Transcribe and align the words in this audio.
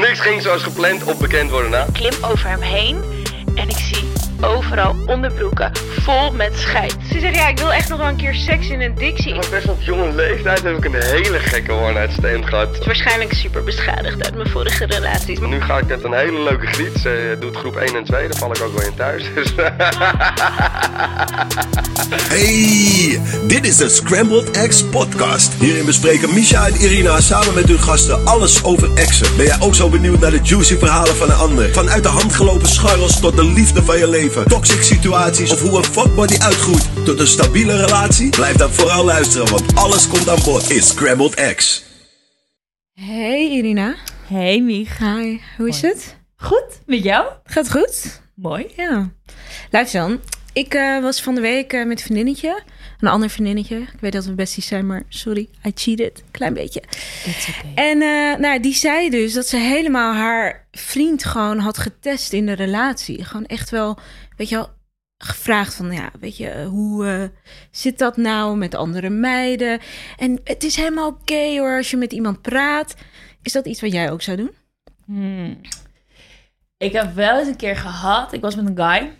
Niks 0.00 0.20
ging 0.20 0.42
zoals 0.42 0.62
gepland 0.62 1.04
op 1.04 1.18
bekend 1.18 1.50
worden 1.50 1.70
na. 1.70 1.86
klim 1.92 2.12
over 2.24 2.48
hem 2.48 2.60
heen 2.60 3.13
overal 4.44 4.96
onderbroeken 5.06 5.70
vol 6.00 6.32
met 6.32 6.58
scheid. 6.58 6.96
Ze 7.12 7.20
zegt, 7.20 7.34
ja, 7.34 7.48
ik 7.48 7.58
wil 7.58 7.72
echt 7.72 7.88
nog 7.88 7.98
wel 7.98 8.08
een 8.08 8.16
keer 8.16 8.34
seks 8.34 8.68
in 8.68 8.80
een 8.80 8.94
dictie. 8.94 9.34
Maar 9.34 9.46
best 9.50 9.68
op 9.68 9.80
jonge 9.80 10.14
leeftijd 10.14 10.62
heb 10.62 10.76
ik 10.76 10.84
een 10.84 11.02
hele 11.02 11.38
gekke 11.38 12.08
stand 12.18 12.46
gehad. 12.46 12.84
Waarschijnlijk 12.84 13.32
super 13.32 13.64
beschadigd 13.64 14.24
uit 14.24 14.34
mijn 14.34 14.48
vorige 14.48 14.84
relaties. 14.84 15.38
Nu 15.38 15.60
ga 15.60 15.78
ik 15.78 15.86
met 15.86 16.04
een 16.04 16.12
hele 16.12 16.42
leuke 16.42 16.66
griet. 16.66 16.98
Ze 16.98 17.36
doet 17.40 17.56
groep 17.56 17.76
1 17.76 17.96
en 17.96 18.04
2, 18.04 18.28
daar 18.28 18.38
val 18.38 18.50
ik 18.50 18.62
ook 18.62 18.78
wel 18.78 18.86
in 18.86 18.94
thuis. 18.94 19.24
Dus 19.34 19.54
Hey, 22.28 23.20
dit 23.46 23.66
is 23.66 23.76
de 23.76 23.88
Scrambled 23.88 24.50
Eggs 24.50 24.84
podcast. 24.84 25.52
Hierin 25.58 25.84
bespreken 25.84 26.34
Misha 26.34 26.66
en 26.66 26.74
Irina 26.74 27.20
samen 27.20 27.54
met 27.54 27.68
hun 27.68 27.78
gasten 27.78 28.26
alles 28.26 28.64
over 28.64 28.94
exen. 28.94 29.36
Ben 29.36 29.46
jij 29.46 29.60
ook 29.60 29.74
zo 29.74 29.88
benieuwd 29.88 30.20
naar 30.20 30.30
de 30.30 30.40
juicy 30.42 30.76
verhalen 30.78 31.16
van 31.16 31.30
een 31.30 31.36
ander? 31.36 31.72
Vanuit 31.72 32.02
de 32.02 32.08
hand 32.08 32.34
gelopen 32.34 32.68
scharrels 32.68 33.20
tot 33.20 33.36
de 33.36 33.44
liefde 33.44 33.82
van 33.82 33.98
je 33.98 34.08
leven. 34.08 34.33
Toxic 34.42 34.82
situaties 34.82 35.52
of 35.52 35.60
hoe 35.60 35.76
een 35.78 35.84
fuckbody 35.84 36.38
uitgroeit 36.38 36.88
tot 37.04 37.20
een 37.20 37.26
stabiele 37.26 37.84
relatie? 37.84 38.28
Blijf 38.28 38.56
dan 38.56 38.70
vooral 38.70 39.04
luisteren, 39.04 39.50
want 39.50 39.74
alles 39.74 40.08
komt 40.08 40.28
aan 40.28 40.38
bod 40.44 40.70
in 40.70 40.82
Scrambled 40.82 41.34
Eggs. 41.34 41.84
Hey 42.94 43.48
Irina. 43.50 43.94
Hey 44.26 44.60
Mich. 44.60 44.98
Hi, 44.98 45.40
hoe 45.56 45.68
is 45.68 45.80
het? 45.80 46.16
Goed, 46.36 46.80
met 46.86 47.02
jou? 47.02 47.26
Gaat 47.44 47.70
goed? 47.70 48.20
Mooi. 48.34 48.66
Ja. 48.76 49.10
Luister 49.70 50.00
dan. 50.00 50.20
Ik 50.52 50.74
eh, 50.74 51.02
was 51.02 51.22
van 51.22 51.34
de 51.34 51.40
week 51.40 51.72
eh, 51.72 51.84
met 51.84 51.98
een 51.98 52.04
vriendinnetje. 52.04 52.62
Een 53.00 53.08
ander 53.08 53.30
vriendinnetje. 53.30 53.76
Ik 53.76 54.00
weet 54.00 54.12
dat 54.12 54.24
we 54.24 54.32
besties 54.32 54.66
zijn, 54.66 54.86
maar 54.86 55.02
sorry, 55.08 55.48
I 55.66 55.72
cheated. 55.74 56.22
Klein 56.30 56.54
beetje. 56.54 56.82
Okay. 57.28 57.74
En 57.74 58.02
eh, 58.02 58.38
nou, 58.38 58.60
die 58.60 58.74
zei 58.74 59.10
dus 59.10 59.32
dat 59.32 59.46
ze 59.46 59.56
helemaal 59.56 60.14
haar 60.14 60.66
vriend 60.72 61.24
gewoon 61.24 61.58
had 61.58 61.78
getest 61.78 62.32
in 62.32 62.46
de 62.46 62.52
relatie. 62.52 63.24
Gewoon 63.24 63.46
echt 63.46 63.70
wel, 63.70 63.98
weet 64.36 64.48
je 64.48 64.54
wel, 64.54 64.70
gevraagd 65.18 65.74
van, 65.74 65.92
ja, 65.92 66.10
weet 66.20 66.36
je, 66.36 66.64
hoe 66.64 67.06
eh, 67.06 67.22
zit 67.70 67.98
dat 67.98 68.16
nou 68.16 68.56
met 68.56 68.74
andere 68.74 69.10
meiden? 69.10 69.80
En 70.16 70.40
het 70.44 70.64
is 70.64 70.76
helemaal 70.76 71.08
oké 71.08 71.58
hoor, 71.58 71.76
als 71.76 71.90
je 71.90 71.96
met 71.96 72.12
iemand 72.12 72.42
praat. 72.42 72.94
Is 73.42 73.52
dat 73.52 73.66
iets 73.66 73.80
wat 73.80 73.92
jij 73.92 74.10
ook 74.10 74.22
zou 74.22 74.36
doen? 74.36 74.50
Hmm. 75.04 75.60
Ik 76.76 76.92
heb 76.92 77.14
wel 77.14 77.38
eens 77.38 77.48
een 77.48 77.56
keer 77.56 77.76
gehad, 77.76 78.32
ik 78.32 78.40
was 78.40 78.56
met 78.56 78.66
een 78.66 78.76
guy. 78.76 79.12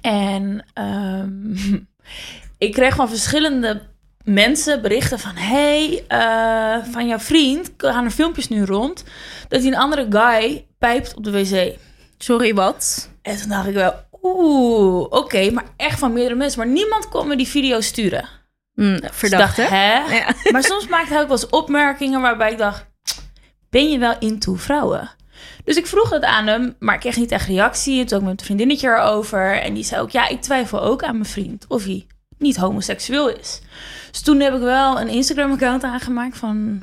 En 0.00 0.64
ehm, 0.72 1.54
ik 2.66 2.72
kreeg 2.72 2.94
van 2.94 3.08
verschillende 3.08 3.82
mensen 4.24 4.82
berichten 4.82 5.18
van... 5.18 5.36
hey, 5.36 6.04
eh, 6.08 6.84
van 6.92 7.06
jouw 7.06 7.18
vriend 7.18 7.70
gaan 7.76 8.04
er 8.04 8.10
filmpjes 8.10 8.48
nu 8.48 8.64
rond... 8.64 9.04
dat 9.48 9.60
hij 9.60 9.70
een 9.70 9.78
andere 9.78 10.06
guy 10.10 10.66
pijpt 10.78 11.14
op 11.14 11.24
de 11.24 11.30
wc. 11.30 11.78
Sorry, 12.18 12.54
wat? 12.54 13.10
En 13.22 13.36
toen 13.36 13.48
dacht 13.48 13.66
ik 13.66 13.74
wel, 13.74 13.94
oeh, 14.22 15.06
oké, 15.10 15.50
maar 15.50 15.64
echt 15.76 15.98
van 15.98 16.12
meerdere 16.12 16.34
mensen. 16.34 16.58
Maar 16.58 16.68
niemand 16.68 17.08
kon 17.08 17.28
me 17.28 17.36
die 17.36 17.48
video 17.48 17.80
sturen. 17.80 18.28
Mm, 18.74 19.00
Dus 19.00 19.10
verdacht, 19.12 19.56
dacht, 19.56 19.70
hè? 19.70 19.92
Ja. 20.16 20.34
Maar 20.52 20.64
soms 20.64 20.86
maakte 20.86 21.12
hij 21.12 21.22
ook 21.22 21.28
wel 21.28 21.36
eens 21.36 21.48
opmerkingen 21.48 22.20
waarbij 22.20 22.50
ik 22.52 22.58
dacht... 22.58 22.86
ben 23.70 23.90
je 23.90 23.98
wel 23.98 24.16
into 24.18 24.54
vrouwen? 24.54 25.10
Dus 25.64 25.76
ik 25.76 25.86
vroeg 25.86 26.10
het 26.10 26.24
aan 26.24 26.46
hem, 26.46 26.76
maar 26.78 26.94
ik 26.94 27.00
kreeg 27.00 27.16
niet 27.16 27.30
echt 27.30 27.46
reactie. 27.48 28.04
Toen 28.04 28.18
ook 28.18 28.24
met 28.24 28.40
een 28.40 28.44
vriendinnetje 28.46 28.88
erover. 28.88 29.60
En 29.60 29.74
die 29.74 29.84
zei 29.84 30.00
ook, 30.00 30.10
ja, 30.10 30.28
ik 30.28 30.40
twijfel 30.42 30.82
ook 30.82 31.02
aan 31.02 31.12
mijn 31.12 31.24
vriend 31.30 31.64
of 31.68 31.84
hij 31.84 32.06
niet 32.38 32.56
homoseksueel 32.56 33.28
is. 33.28 33.60
Dus 34.10 34.20
toen 34.20 34.40
heb 34.40 34.54
ik 34.54 34.60
wel 34.60 35.00
een 35.00 35.08
Instagram-account 35.08 35.82
aangemaakt 35.84 36.36
van 36.38 36.82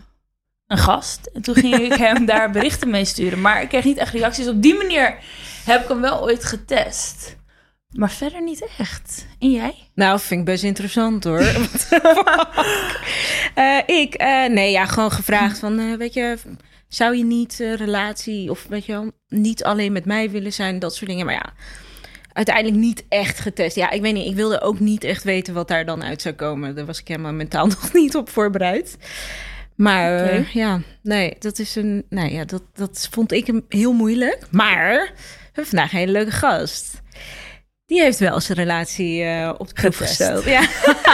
een 0.68 0.78
gast. 0.78 1.30
En 1.34 1.42
toen 1.42 1.56
ging 1.56 1.76
ik 1.76 1.94
hem 2.08 2.26
daar 2.26 2.52
berichten 2.52 2.90
mee 2.90 3.06
sturen. 3.06 3.42
Maar 3.42 3.62
ik 3.62 3.70
kreeg 3.70 3.84
niet 3.84 3.98
echt 3.98 4.14
reacties. 4.14 4.48
Op 4.48 4.62
die 4.62 4.76
manier 4.76 5.18
heb 5.68 5.82
ik 5.82 5.88
hem 5.88 6.02
wel 6.02 6.22
ooit 6.22 6.46
getest. 6.46 7.36
Maar 7.90 8.12
verder 8.12 8.44
niet 8.44 8.68
echt. 8.78 9.26
En 9.40 9.52
jij? 9.52 9.76
Nou, 9.94 10.20
vind 10.20 10.40
ik 10.40 10.46
best 10.46 10.64
interessant 10.64 11.24
hoor. 11.24 11.42
Eh, 13.54 13.80
ik, 13.86 14.14
eh, 14.14 14.46
nee, 14.46 14.72
ja, 14.72 14.86
gewoon 14.86 15.12
gevraagd 15.12 15.60
van, 15.60 15.80
eh, 15.80 15.94
weet 15.98 16.14
je, 16.14 16.38
zou 16.88 17.16
je 17.16 17.24
niet 17.24 17.56
relatie 17.76 18.50
of 18.50 18.66
weet 18.70 18.86
je 18.86 18.92
wel, 18.92 19.12
niet 19.28 19.64
alleen 19.64 19.92
met 19.92 20.06
mij 20.06 20.30
willen 20.30 20.54
zijn, 20.54 20.80
dat 20.80 20.96
soort 20.96 21.10
dingen. 21.10 21.26
Maar 21.26 21.34
ja, 21.34 21.54
uiteindelijk 22.34 22.78
niet 22.78 23.06
echt 23.10 23.40
getest. 23.40 23.76
Ja, 23.76 23.90
ik 23.90 24.02
weet 24.02 24.14
niet, 24.14 24.28
ik 24.28 24.36
wilde 24.36 24.62
ook 24.62 24.80
niet 24.80 25.04
echt 25.04 25.24
weten 25.24 25.54
wat 25.54 25.68
daar 25.68 25.86
dan 25.86 26.04
uit 26.04 26.22
zou 26.22 26.36
komen. 26.36 26.76
Daar 26.76 26.86
was 26.86 27.00
ik 27.00 27.08
helemaal 27.08 27.34
mentaal 27.34 27.68
nog 27.82 27.94
niet 27.94 28.16
op 28.16 28.30
voorbereid. 28.30 28.98
Maar 29.76 30.48
ja, 30.54 30.82
nee, 31.04 31.36
dat 31.40 31.60
is 31.60 31.76
een, 31.76 32.06
nee, 32.10 32.34
ja, 32.34 32.46
dat, 32.46 32.64
dat 32.74 33.08
vond 33.12 33.32
ik 33.32 33.48
hem 33.48 33.66
heel 33.70 33.94
moeilijk. 33.94 34.48
Maar 34.52 35.14
hebben 35.58 35.76
vandaag 35.78 35.92
een 35.92 35.98
hele 36.00 36.12
leuke 36.12 36.32
gast. 36.32 37.02
Die 37.86 38.02
heeft 38.02 38.20
wel 38.20 38.40
zijn 38.40 38.58
relatie 38.58 39.24
eh, 39.24 39.50
op 39.58 39.68
de 39.68 39.74
proef 39.74 39.98
gesteld. 39.98 40.44
Ja. 40.46 40.62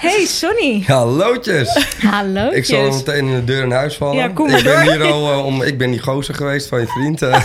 Hey 0.00 0.24
Sonny. 0.26 0.84
Hallootjes! 0.86 1.86
Hallo. 2.02 2.50
Ik 2.50 2.64
zal 2.64 2.90
meteen 2.90 3.26
in 3.26 3.34
de 3.34 3.44
deur 3.44 3.62
in 3.62 3.70
huis 3.70 3.96
vallen. 3.96 4.16
Ja, 4.16 4.28
kom 4.28 4.50
maar 4.50 4.58
ik 4.58 4.64
ben 4.64 4.84
door. 4.84 4.92
hier 4.92 5.02
al 5.02 5.32
eh, 5.32 5.44
om. 5.44 5.62
Ik 5.62 5.78
ben 5.78 5.90
die 5.90 6.00
gozer 6.00 6.34
geweest 6.34 6.68
van 6.68 6.80
je 6.80 6.86
vriend. 6.86 7.22
eh. 7.22 7.28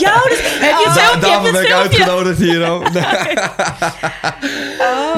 Jou, 0.00 0.28
dus, 0.28 0.38
heb 0.60 0.76
je 0.78 0.90
het 1.20 1.52
ben 1.52 1.64
ik 1.64 1.72
uitgenodigd 1.72 2.38
hier 2.38 2.68
ook. 2.70 2.92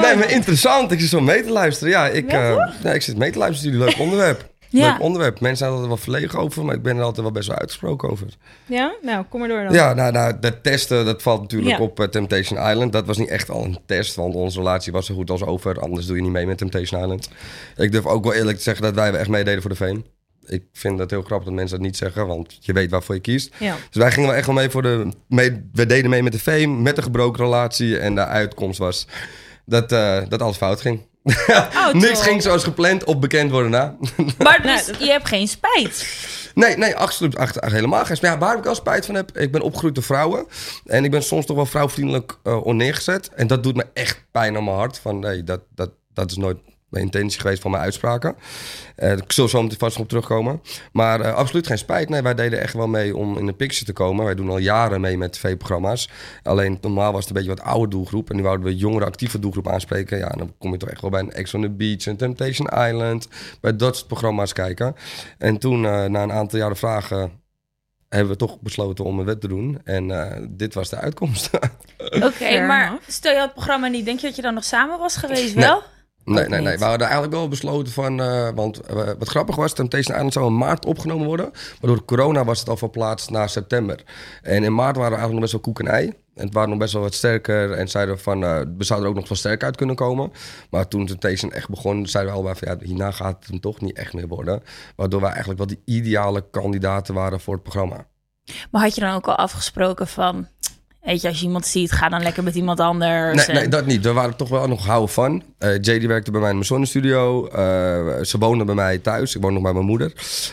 Nee, 0.01 0.15
maar 0.15 0.29
interessant. 0.29 0.91
Ik 0.91 0.99
zit 0.99 1.09
zo 1.09 1.21
mee 1.21 1.43
te 1.43 1.51
luisteren. 1.51 1.93
Ja, 1.93 2.07
ik, 2.07 2.31
eh, 2.31 2.55
ja, 2.83 2.91
ik 2.91 3.01
zit 3.01 3.17
mee 3.17 3.31
te 3.31 3.37
luisteren. 3.37 3.71
Jullie 3.71 3.87
leuk 3.87 3.99
onderwerp. 3.99 4.49
Ja. 4.75 4.91
Leuk 4.91 5.01
onderwerp. 5.01 5.39
Mensen 5.39 5.57
zijn 5.57 5.69
er 5.69 5.75
altijd 5.75 5.93
wel 5.95 6.03
verlegen 6.03 6.39
over, 6.39 6.65
maar 6.65 6.75
ik 6.75 6.81
ben 6.81 6.97
er 6.97 7.03
altijd 7.03 7.21
wel 7.21 7.31
best 7.31 7.47
wel 7.47 7.57
uitgesproken 7.57 8.09
over. 8.09 8.27
Ja, 8.65 8.95
nou, 9.01 9.25
kom 9.29 9.39
maar 9.39 9.49
door 9.49 9.63
dan. 9.63 9.73
Ja, 9.73 9.93
nou, 9.93 10.11
nou 10.11 10.33
dat 10.39 10.63
testen, 10.63 11.05
dat 11.05 11.21
valt 11.21 11.41
natuurlijk 11.41 11.77
Ja. 11.77 11.83
op 11.83 11.99
eh, 11.99 12.07
Temptation 12.07 12.69
Island. 12.69 12.91
Dat 12.93 13.05
was 13.05 13.17
niet 13.17 13.29
echt 13.29 13.49
al 13.49 13.63
een 13.63 13.77
test, 13.85 14.15
want 14.15 14.35
onze 14.35 14.57
relatie 14.57 14.91
was 14.91 15.05
zo 15.05 15.13
goed 15.15 15.29
als 15.29 15.43
over. 15.43 15.79
Anders 15.79 16.05
doe 16.05 16.15
je 16.15 16.21
niet 16.21 16.31
mee 16.31 16.45
met 16.45 16.57
Temptation 16.57 17.01
Island. 17.01 17.29
Ik 17.75 17.91
durf 17.91 18.05
ook 18.05 18.23
wel 18.23 18.33
eerlijk 18.33 18.57
te 18.57 18.63
zeggen 18.63 18.83
dat 18.83 18.93
wij 18.95 19.11
echt 19.11 19.29
meededen 19.29 19.61
voor 19.61 19.69
de 19.69 19.75
fame. 19.77 20.01
Ik 20.47 20.63
vind 20.73 20.97
dat 20.97 21.09
heel 21.09 21.21
grappig 21.21 21.45
dat 21.47 21.55
mensen 21.55 21.77
dat 21.77 21.85
niet 21.85 21.97
zeggen, 21.97 22.27
want 22.27 22.57
je 22.59 22.73
weet 22.73 22.89
waarvoor 22.91 23.15
je 23.15 23.21
kiest. 23.21 23.53
Ja. 23.59 23.75
Dus 23.89 24.01
wij 24.01 24.11
gingen 24.11 24.29
wel 24.29 24.37
echt 24.37 24.45
wel 24.45 24.55
mee 24.55 24.69
voor 24.69 24.81
de... 24.81 25.07
Mee, 25.27 25.69
we 25.73 25.85
deden 25.85 26.09
mee 26.09 26.23
met 26.23 26.31
de 26.33 26.39
fame, 26.39 26.67
met 26.67 26.95
de 26.95 27.01
gebroken 27.01 27.43
relatie. 27.43 27.97
En 27.97 28.15
de 28.15 28.25
uitkomst 28.25 28.79
was 28.79 29.07
dat, 29.65 29.91
eh, 29.91 30.21
dat 30.29 30.41
alles 30.41 30.57
fout 30.57 30.81
ging. 30.81 30.99
Niks 31.93 32.21
ging 32.21 32.41
zoals 32.41 32.63
gepland 32.63 33.03
op 33.03 33.21
bekend 33.21 33.51
worden 33.51 33.71
na. 33.71 33.95
Maar 34.43 34.61
dus, 34.61 34.89
je 34.99 35.11
hebt 35.11 35.27
geen 35.27 35.47
spijt. 35.47 36.07
Nee, 36.53 36.77
nee, 36.77 36.95
absoluut 36.95 37.37
ach, 37.37 37.59
ach, 37.59 37.71
helemaal 37.71 38.05
geen 38.05 38.15
spijt. 38.15 38.33
Ja, 38.33 38.39
waar 38.39 38.57
ik 38.57 38.63
wel 38.63 38.75
spijt 38.75 39.05
van 39.05 39.15
heb, 39.15 39.37
ik 39.37 39.51
ben 39.51 39.61
opgegroeid 39.61 39.95
door 39.95 40.03
vrouwen. 40.03 40.45
En 40.85 41.03
ik 41.03 41.11
ben 41.11 41.23
soms 41.23 41.45
toch 41.45 41.55
wel 41.55 41.65
vrouwvriendelijk 41.65 42.37
eh 42.43 42.65
onneergezet. 42.65 43.29
En 43.35 43.47
dat 43.47 43.63
doet 43.63 43.75
me 43.75 43.85
echt 43.93 44.25
pijn 44.31 44.57
aan 44.57 44.63
mijn 44.63 44.77
hart. 44.77 44.99
Van 44.99 45.19
nee, 45.19 45.43
dat, 45.43 45.61
dat, 45.75 45.89
dat 46.13 46.31
is 46.31 46.37
nooit 46.37 46.57
mijn 46.89 47.03
intentie 47.03 47.39
geweest 47.39 47.61
van 47.61 47.71
mijn 47.71 47.83
uitspraken. 47.83 48.35
Eh 48.95 49.11
ik 49.11 49.31
zal 49.31 49.47
zo 49.47 49.61
meteen 49.61 49.77
vast 49.77 49.99
op 49.99 50.07
terugkomen. 50.07 50.61
Maar 50.91 51.21
eh, 51.21 51.33
absoluut 51.33 51.67
geen 51.67 51.77
spijt. 51.77 52.09
Nee, 52.09 52.21
wij 52.21 52.33
deden 52.35 52.61
echt 52.61 52.73
wel 52.73 52.87
mee 52.87 53.15
om 53.15 53.37
in 53.37 53.45
de 53.45 53.53
picture 53.53 53.85
te 53.85 53.93
komen. 53.93 54.25
Wij 54.25 54.35
doen 54.35 54.49
al 54.49 54.57
jaren 54.57 55.01
mee 55.01 55.17
met 55.17 55.31
tv-programma's. 55.31 56.09
Alleen 56.43 56.77
normaal 56.81 57.11
was 57.11 57.19
het 57.19 57.29
een 57.29 57.35
beetje 57.35 57.55
wat 57.55 57.73
oude 57.73 57.89
doelgroep. 57.89 58.29
En 58.29 58.35
nu 58.35 58.41
wouden 58.41 58.65
we 58.65 58.75
jongere 58.75 59.05
actieve 59.05 59.39
doelgroep 59.39 59.67
aanspreken. 59.67 60.17
Ja, 60.17 60.29
dan 60.29 60.53
kom 60.57 60.71
je 60.71 60.77
toch 60.77 60.89
echt 60.89 61.01
wel 61.01 61.09
bij 61.09 61.19
een 61.19 61.31
Ex 61.31 61.53
on 61.53 61.61
the 61.61 61.69
Beach 61.69 62.07
en 62.07 62.17
Temptation 62.17 62.67
Island. 62.67 63.27
Bij 63.61 63.75
dat 63.75 63.95
soort 63.95 64.07
programma's 64.07 64.53
kijken. 64.53 64.95
En 65.37 65.57
toen, 65.57 65.85
eh, 65.85 66.05
na 66.05 66.23
een 66.23 66.31
aantal 66.31 66.59
jaren 66.59 66.77
vragen, 66.77 67.31
hebben 68.09 68.33
we 68.33 68.39
toch 68.39 68.59
besloten 68.59 69.05
om 69.05 69.19
een 69.19 69.25
wet 69.25 69.41
te 69.41 69.47
doen. 69.47 69.81
En 69.83 70.11
eh, 70.11 70.45
dit 70.49 70.73
was 70.73 70.89
de 70.89 70.97
uitkomst. 70.97 71.49
Oké, 72.29 72.65
maar 72.65 72.97
stel 73.07 73.31
je 73.31 73.37
had 73.37 73.45
het 73.45 73.55
programma 73.55 73.87
niet, 73.87 74.05
denk 74.05 74.19
je 74.19 74.27
dat 74.27 74.35
je 74.35 74.41
dan 74.41 74.53
nog 74.53 74.63
samen 74.63 74.99
was 74.99 75.15
geweest? 75.15 75.55
Nee. 75.55 75.65
Wel? 75.65 75.83
Nee, 76.25 76.47
nee, 76.47 76.61
nee. 76.61 76.77
We 76.77 76.83
hadden 76.83 77.07
eigenlijk 77.07 77.35
wel 77.35 77.47
besloten 77.47 77.93
van... 77.93 78.21
eh, 78.21 78.49
want 78.55 78.79
eh, 78.79 78.95
wat 78.95 79.27
grappig 79.27 79.55
was, 79.55 79.73
Temptation 79.73 80.15
Island 80.15 80.33
zou 80.33 80.45
in 80.47 80.57
maart 80.57 80.85
opgenomen 80.85 81.25
worden. 81.27 81.49
Maar 81.51 81.89
door 81.89 82.05
corona 82.05 82.45
was 82.45 82.59
het 82.59 82.69
al 82.69 82.77
verplaatst 82.77 83.29
naar 83.29 83.49
september. 83.49 84.03
En 84.41 84.63
in 84.63 84.75
maart 84.75 84.95
waren 84.95 85.11
we 85.11 85.17
eigenlijk 85.17 85.31
nog 85.31 85.39
best 85.39 85.51
wel 85.51 85.61
koek 85.61 85.79
en 85.79 85.87
ei. 85.87 86.13
En 86.35 86.45
het 86.45 86.53
waren 86.53 86.69
nog 86.69 86.77
best 86.77 86.93
wel 86.93 87.01
wat 87.01 87.13
sterker. 87.13 87.71
En 87.71 87.87
zeiden 87.87 88.19
van, 88.19 88.43
eh, 88.43 88.59
we 88.77 88.83
zouden 88.83 89.07
er 89.09 89.13
ook 89.13 89.19
nog 89.19 89.29
wel 89.29 89.37
sterk 89.37 89.63
uit 89.63 89.75
kunnen 89.75 89.95
komen. 89.95 90.31
Maar 90.69 90.87
toen 90.87 91.05
Temptation 91.05 91.51
echt 91.51 91.69
begon, 91.69 92.07
zeiden 92.07 92.33
we 92.33 92.39
allebei 92.39 92.59
van... 92.65 92.77
Ja, 92.77 92.85
hierna 92.85 93.11
gaat 93.11 93.35
het 93.39 93.47
hem 93.47 93.59
toch 93.59 93.81
niet 93.81 93.97
echt 93.97 94.13
meer 94.13 94.27
worden. 94.27 94.63
Waardoor 94.95 95.19
wij 95.19 95.29
eigenlijk 95.29 95.59
wel 95.59 95.67
die 95.67 95.81
ideale 95.85 96.49
kandidaten 96.51 97.13
waren 97.13 97.39
voor 97.39 97.53
het 97.53 97.63
programma. 97.63 98.05
Maar 98.71 98.81
had 98.81 98.95
je 98.95 99.01
dan 99.01 99.13
ook 99.13 99.27
al 99.27 99.35
afgesproken 99.35 100.07
van... 100.07 100.47
Weet 101.05 101.21
je, 101.21 101.27
als 101.27 101.39
je 101.39 101.45
iemand 101.45 101.65
ziet, 101.65 101.91
ga 101.91 102.09
dan 102.09 102.21
lekker 102.21 102.43
met 102.43 102.55
iemand 102.55 102.79
anders. 102.79 103.47
Nee, 103.47 103.55
nee, 103.55 103.67
dat 103.67 103.85
niet. 103.85 104.03
We 104.03 104.13
waren 104.13 104.35
toch 104.35 104.49
wel 104.49 104.67
nog 104.67 104.85
houden 104.85 105.09
van. 105.09 105.43
Eh 105.57 105.81
Jay 105.81 105.99
die 105.99 106.07
werkte 106.07 106.31
bij 106.31 106.39
mij 106.39 106.49
in 106.49 106.55
mijn 106.55 106.67
zonnestudio. 106.67 107.47
Eh 107.47 108.23
ze 108.23 108.37
woonde 108.39 108.63
bij 108.63 108.75
mij 108.75 108.97
thuis. 108.97 109.35
Ik 109.35 109.41
woon 109.41 109.53
nog 109.53 109.63
bij 109.63 109.73
mijn 109.73 109.85
moeder. 109.85 110.11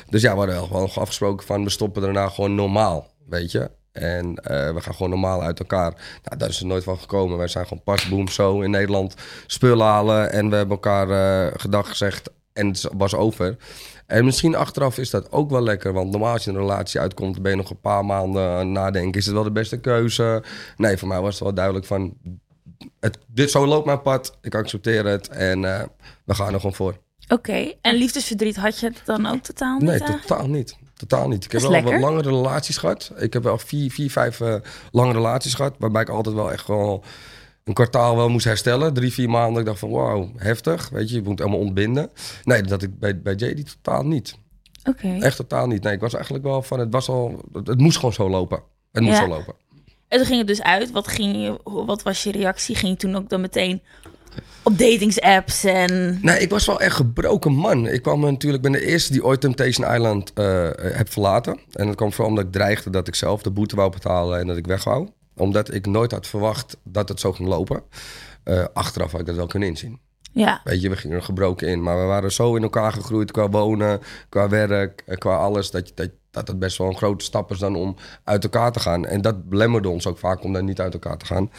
Dus 0.09 0.23
ja, 0.23 0.33
we 0.33 0.39
hadden 0.39 0.55
wel 0.55 0.67
gewoon 0.67 0.91
afgesproken 0.95 1.47
van... 1.47 1.65
we 1.65 1.71
stoppen 1.71 2.03
daarna 2.03 2.29
gewoon 2.29 2.55
normaal, 2.55 3.07
weet 3.29 3.51
je. 3.51 3.71
En 3.93 4.35
eh, 4.35 4.75
we 4.75 4.81
gaan 4.81 4.95
gewoon 4.95 5.11
normaal 5.11 5.43
uit 5.43 5.59
elkaar. 5.59 5.93
Nou, 6.25 6.39
daar 6.39 6.49
is 6.49 6.61
er 6.61 6.67
nooit 6.67 6.85
van 6.85 6.99
gekomen. 6.99 7.39
Wij 7.39 7.49
zijn 7.49 7.67
gewoon 7.67 7.83
pas, 7.85 8.09
boem, 8.09 8.29
zo 8.29 8.61
in 8.61 8.71
Nederland 8.71 9.15
spullen 9.47 9.87
halen. 9.87 10.33
En 10.33 10.51
we 10.51 10.57
hebben 10.57 10.77
elkaar 10.77 11.11
eh 11.11 11.53
gedag 11.57 11.89
gezegd 11.89 12.31
en 12.53 12.67
het 12.67 12.89
was 12.97 13.15
over. 13.15 13.57
En 14.07 14.25
misschien 14.25 14.55
achteraf 14.55 14.99
is 14.99 15.11
dat 15.11 15.33
ook 15.33 15.51
wel 15.51 15.63
lekker. 15.63 15.93
Want 15.93 16.11
normaal 16.11 16.33
als 16.33 16.45
je 16.45 16.51
een 16.51 16.57
relatie 16.57 17.01
uitkomt, 17.01 17.43
ben 17.43 17.51
je 17.51 17.57
nog 17.57 17.71
een 17.71 17.81
paar 17.81 18.05
maanden 18.05 18.73
nadenken. 18.73 19.21
Is 19.21 19.27
het 19.27 19.35
wel 19.35 19.45
de 19.45 19.53
beste 19.53 19.81
keuze? 19.81 20.43
Nee, 20.77 20.97
voor 20.97 21.09
mij 21.09 21.21
was 21.21 21.35
het 21.35 21.43
wel 21.43 21.55
duidelijk 21.55 21.87
van... 21.87 22.15
Het, 23.01 23.19
dit 23.27 23.51
zo 23.51 23.67
loopt 23.67 23.87
mijn 23.87 24.03
pad, 24.03 24.39
ik 24.41 24.55
accepteer 24.55 25.07
het 25.07 25.29
en 25.29 25.65
eh, 25.65 25.83
we 26.25 26.35
gaan 26.35 26.53
er 26.53 26.57
gewoon 26.61 26.75
voor. 26.75 26.97
Oké, 27.29 27.73
en 27.81 27.95
liefdesverdriet 27.95 28.57
had 28.57 28.79
je 28.79 28.93
dan 29.05 29.27
ook 29.27 29.43
totaal 29.43 29.79
niet 29.79 29.83
Nee, 29.83 29.91
eigenlijk? 29.91 30.27
totaal 30.27 30.49
niet. 30.49 30.77
Totaal 30.97 31.29
niet. 31.29 31.45
Ik 31.45 31.53
heb 31.53 31.61
wel 31.61 31.83
wat 31.83 32.01
langere 32.01 32.29
relaties 32.29 32.77
gehad. 32.77 33.13
Ik 33.17 33.33
heb 33.33 33.43
wel 33.43 33.59
vier, 33.59 33.91
vier 33.91 34.11
vijf 34.11 34.41
eh, 34.41 34.55
lange 34.91 35.13
relaties 35.13 35.55
gehad. 35.55 35.75
Waarbij 35.79 36.03
ik 36.03 36.09
altijd 36.09 36.35
wel 36.35 36.53
echt 36.53 36.67
wel 36.67 37.05
een 37.65 37.75
kwartaal 37.75 38.17
wel 38.17 38.29
moest 38.29 38.45
herstellen. 38.45 38.95
Drie, 38.95 39.13
vier 39.13 39.31
maanden. 39.31 39.61
Ik 39.61 39.67
dacht 39.67 39.79
van 39.79 39.91
wauw, 39.91 40.31
heftig. 40.37 40.89
Weet 40.89 41.09
je, 41.09 41.15
je 41.15 41.23
moet 41.23 41.41
allemaal 41.41 41.59
ontbinden. 41.59 42.11
Nee, 42.45 42.63
dat 42.63 42.83
ik 42.83 42.99
bij, 42.99 43.21
bij 43.21 43.35
JD 43.35 43.73
totaal 43.83 44.05
niet. 44.05 44.37
Oké. 44.85 45.17
Echt 45.21 45.37
totaal 45.37 45.67
niet. 45.67 45.83
Nee, 45.83 45.93
ik 45.95 46.01
was 46.01 46.15
eigenlijk 46.15 46.45
wel 46.45 46.63
van, 46.63 46.79
het 46.79 46.93
was 46.93 47.09
al, 47.09 47.41
het, 47.53 47.67
het 47.67 47.81
moest 47.81 47.97
gewoon 47.97 48.13
zo 48.13 48.29
lopen. 48.31 48.63
Het 48.93 49.03
moest 49.03 49.17
Ja. 49.17 49.23
zo 49.23 49.29
lopen. 49.29 49.55
En 50.09 50.19
toen 50.19 50.27
ging 50.27 50.39
het 50.39 50.47
dus 50.49 50.63
uit. 50.63 50.91
Wat, 50.91 51.09
ging 51.09 51.35
je, 51.37 51.59
wat 51.65 52.03
was 52.03 52.23
je 52.23 52.33
reactie? 52.33 52.75
Ging 52.75 52.93
je 52.93 52.99
toen 52.99 53.17
ook 53.17 53.29
dan 53.29 53.41
meteen 53.41 53.83
op 54.63 54.79
datingsapps 54.79 55.65
en... 55.65 56.19
Nee, 56.23 56.39
ik 56.39 56.51
was 56.51 56.67
wel 56.67 56.81
echt 56.81 56.97
gebroken 56.97 57.53
man. 57.53 57.89
Ik 57.89 58.03
kwam 58.03 58.21
natuurlijk, 58.21 58.63
ben 58.63 58.73
de 58.73 58.87
eerste 58.87 59.13
die 59.13 59.25
ooit 59.25 59.41
Temptation 59.41 59.95
Island 59.95 60.33
eh, 60.33 60.69
heb 60.77 61.13
verlaten. 61.13 61.59
En 61.73 61.87
dat 61.87 61.95
kwam 61.95 62.13
vooral 62.13 62.29
omdat 62.31 62.45
ik 62.45 62.53
dreigde 62.53 62.91
dat 62.91 63.09
ik 63.09 63.15
zelf 63.15 63.43
de 63.43 63.51
boete 63.51 63.77
wou 63.77 63.91
betalen 63.91 64.41
en 64.41 64.47
dat 64.47 64.57
ik 64.57 64.67
weg 64.67 64.85
wou. 64.85 65.09
Omdat 65.37 65.75
ik 65.75 65.87
nooit 65.87 66.13
had 66.13 66.27
verwacht 66.27 66.77
dat 66.85 67.09
het 67.09 67.21
zo 67.21 67.33
ging 67.33 67.49
lopen. 67.49 67.83
Eh, 68.45 68.65
achteraf 68.73 69.11
had 69.11 69.21
ik 69.21 69.27
dat 69.27 69.37
wel 69.37 69.47
kunnen 69.47 69.69
inzien. 69.69 70.01
Ja, 70.33 70.61
Weet 70.65 70.83
je, 70.83 70.89
we 70.89 70.97
gingen 70.97 71.17
er 71.17 71.23
gebroken 71.23 71.69
in. 71.69 71.83
Maar 71.83 72.01
we 72.01 72.05
waren 72.05 72.33
zo 72.33 72.57
in 72.57 72.63
elkaar 72.63 72.93
gegroeid 72.93 73.31
qua 73.31 73.49
wonen, 73.49 74.01
qua 74.29 74.49
werk, 74.49 75.03
eh, 75.07 75.17
qua 75.17 75.37
alles. 75.37 75.71
Dat, 75.71 75.93
dat, 75.95 76.11
dat 76.31 76.49
het 76.49 76.59
best 76.59 76.79
wel 76.79 76.87
een 76.87 76.97
grote 76.97 77.25
stap 77.25 77.51
is 77.51 77.59
dan 77.59 77.77
om 77.77 77.97
uit 78.25 78.45
elkaar 78.45 78.73
te 78.73 78.81
gaan. 78.81 79.07
En 79.07 79.21
dat 79.21 79.49
belemmerde 79.49 79.89
ons 79.89 80.07
ook 80.07 80.19
vaak 80.19 80.45
om 80.45 80.53
dan 80.53 80.65
niet 80.65 80.81
uit 80.81 80.93
elkaar 80.93 81.17
te 81.17 81.27
gaan. 81.27 81.51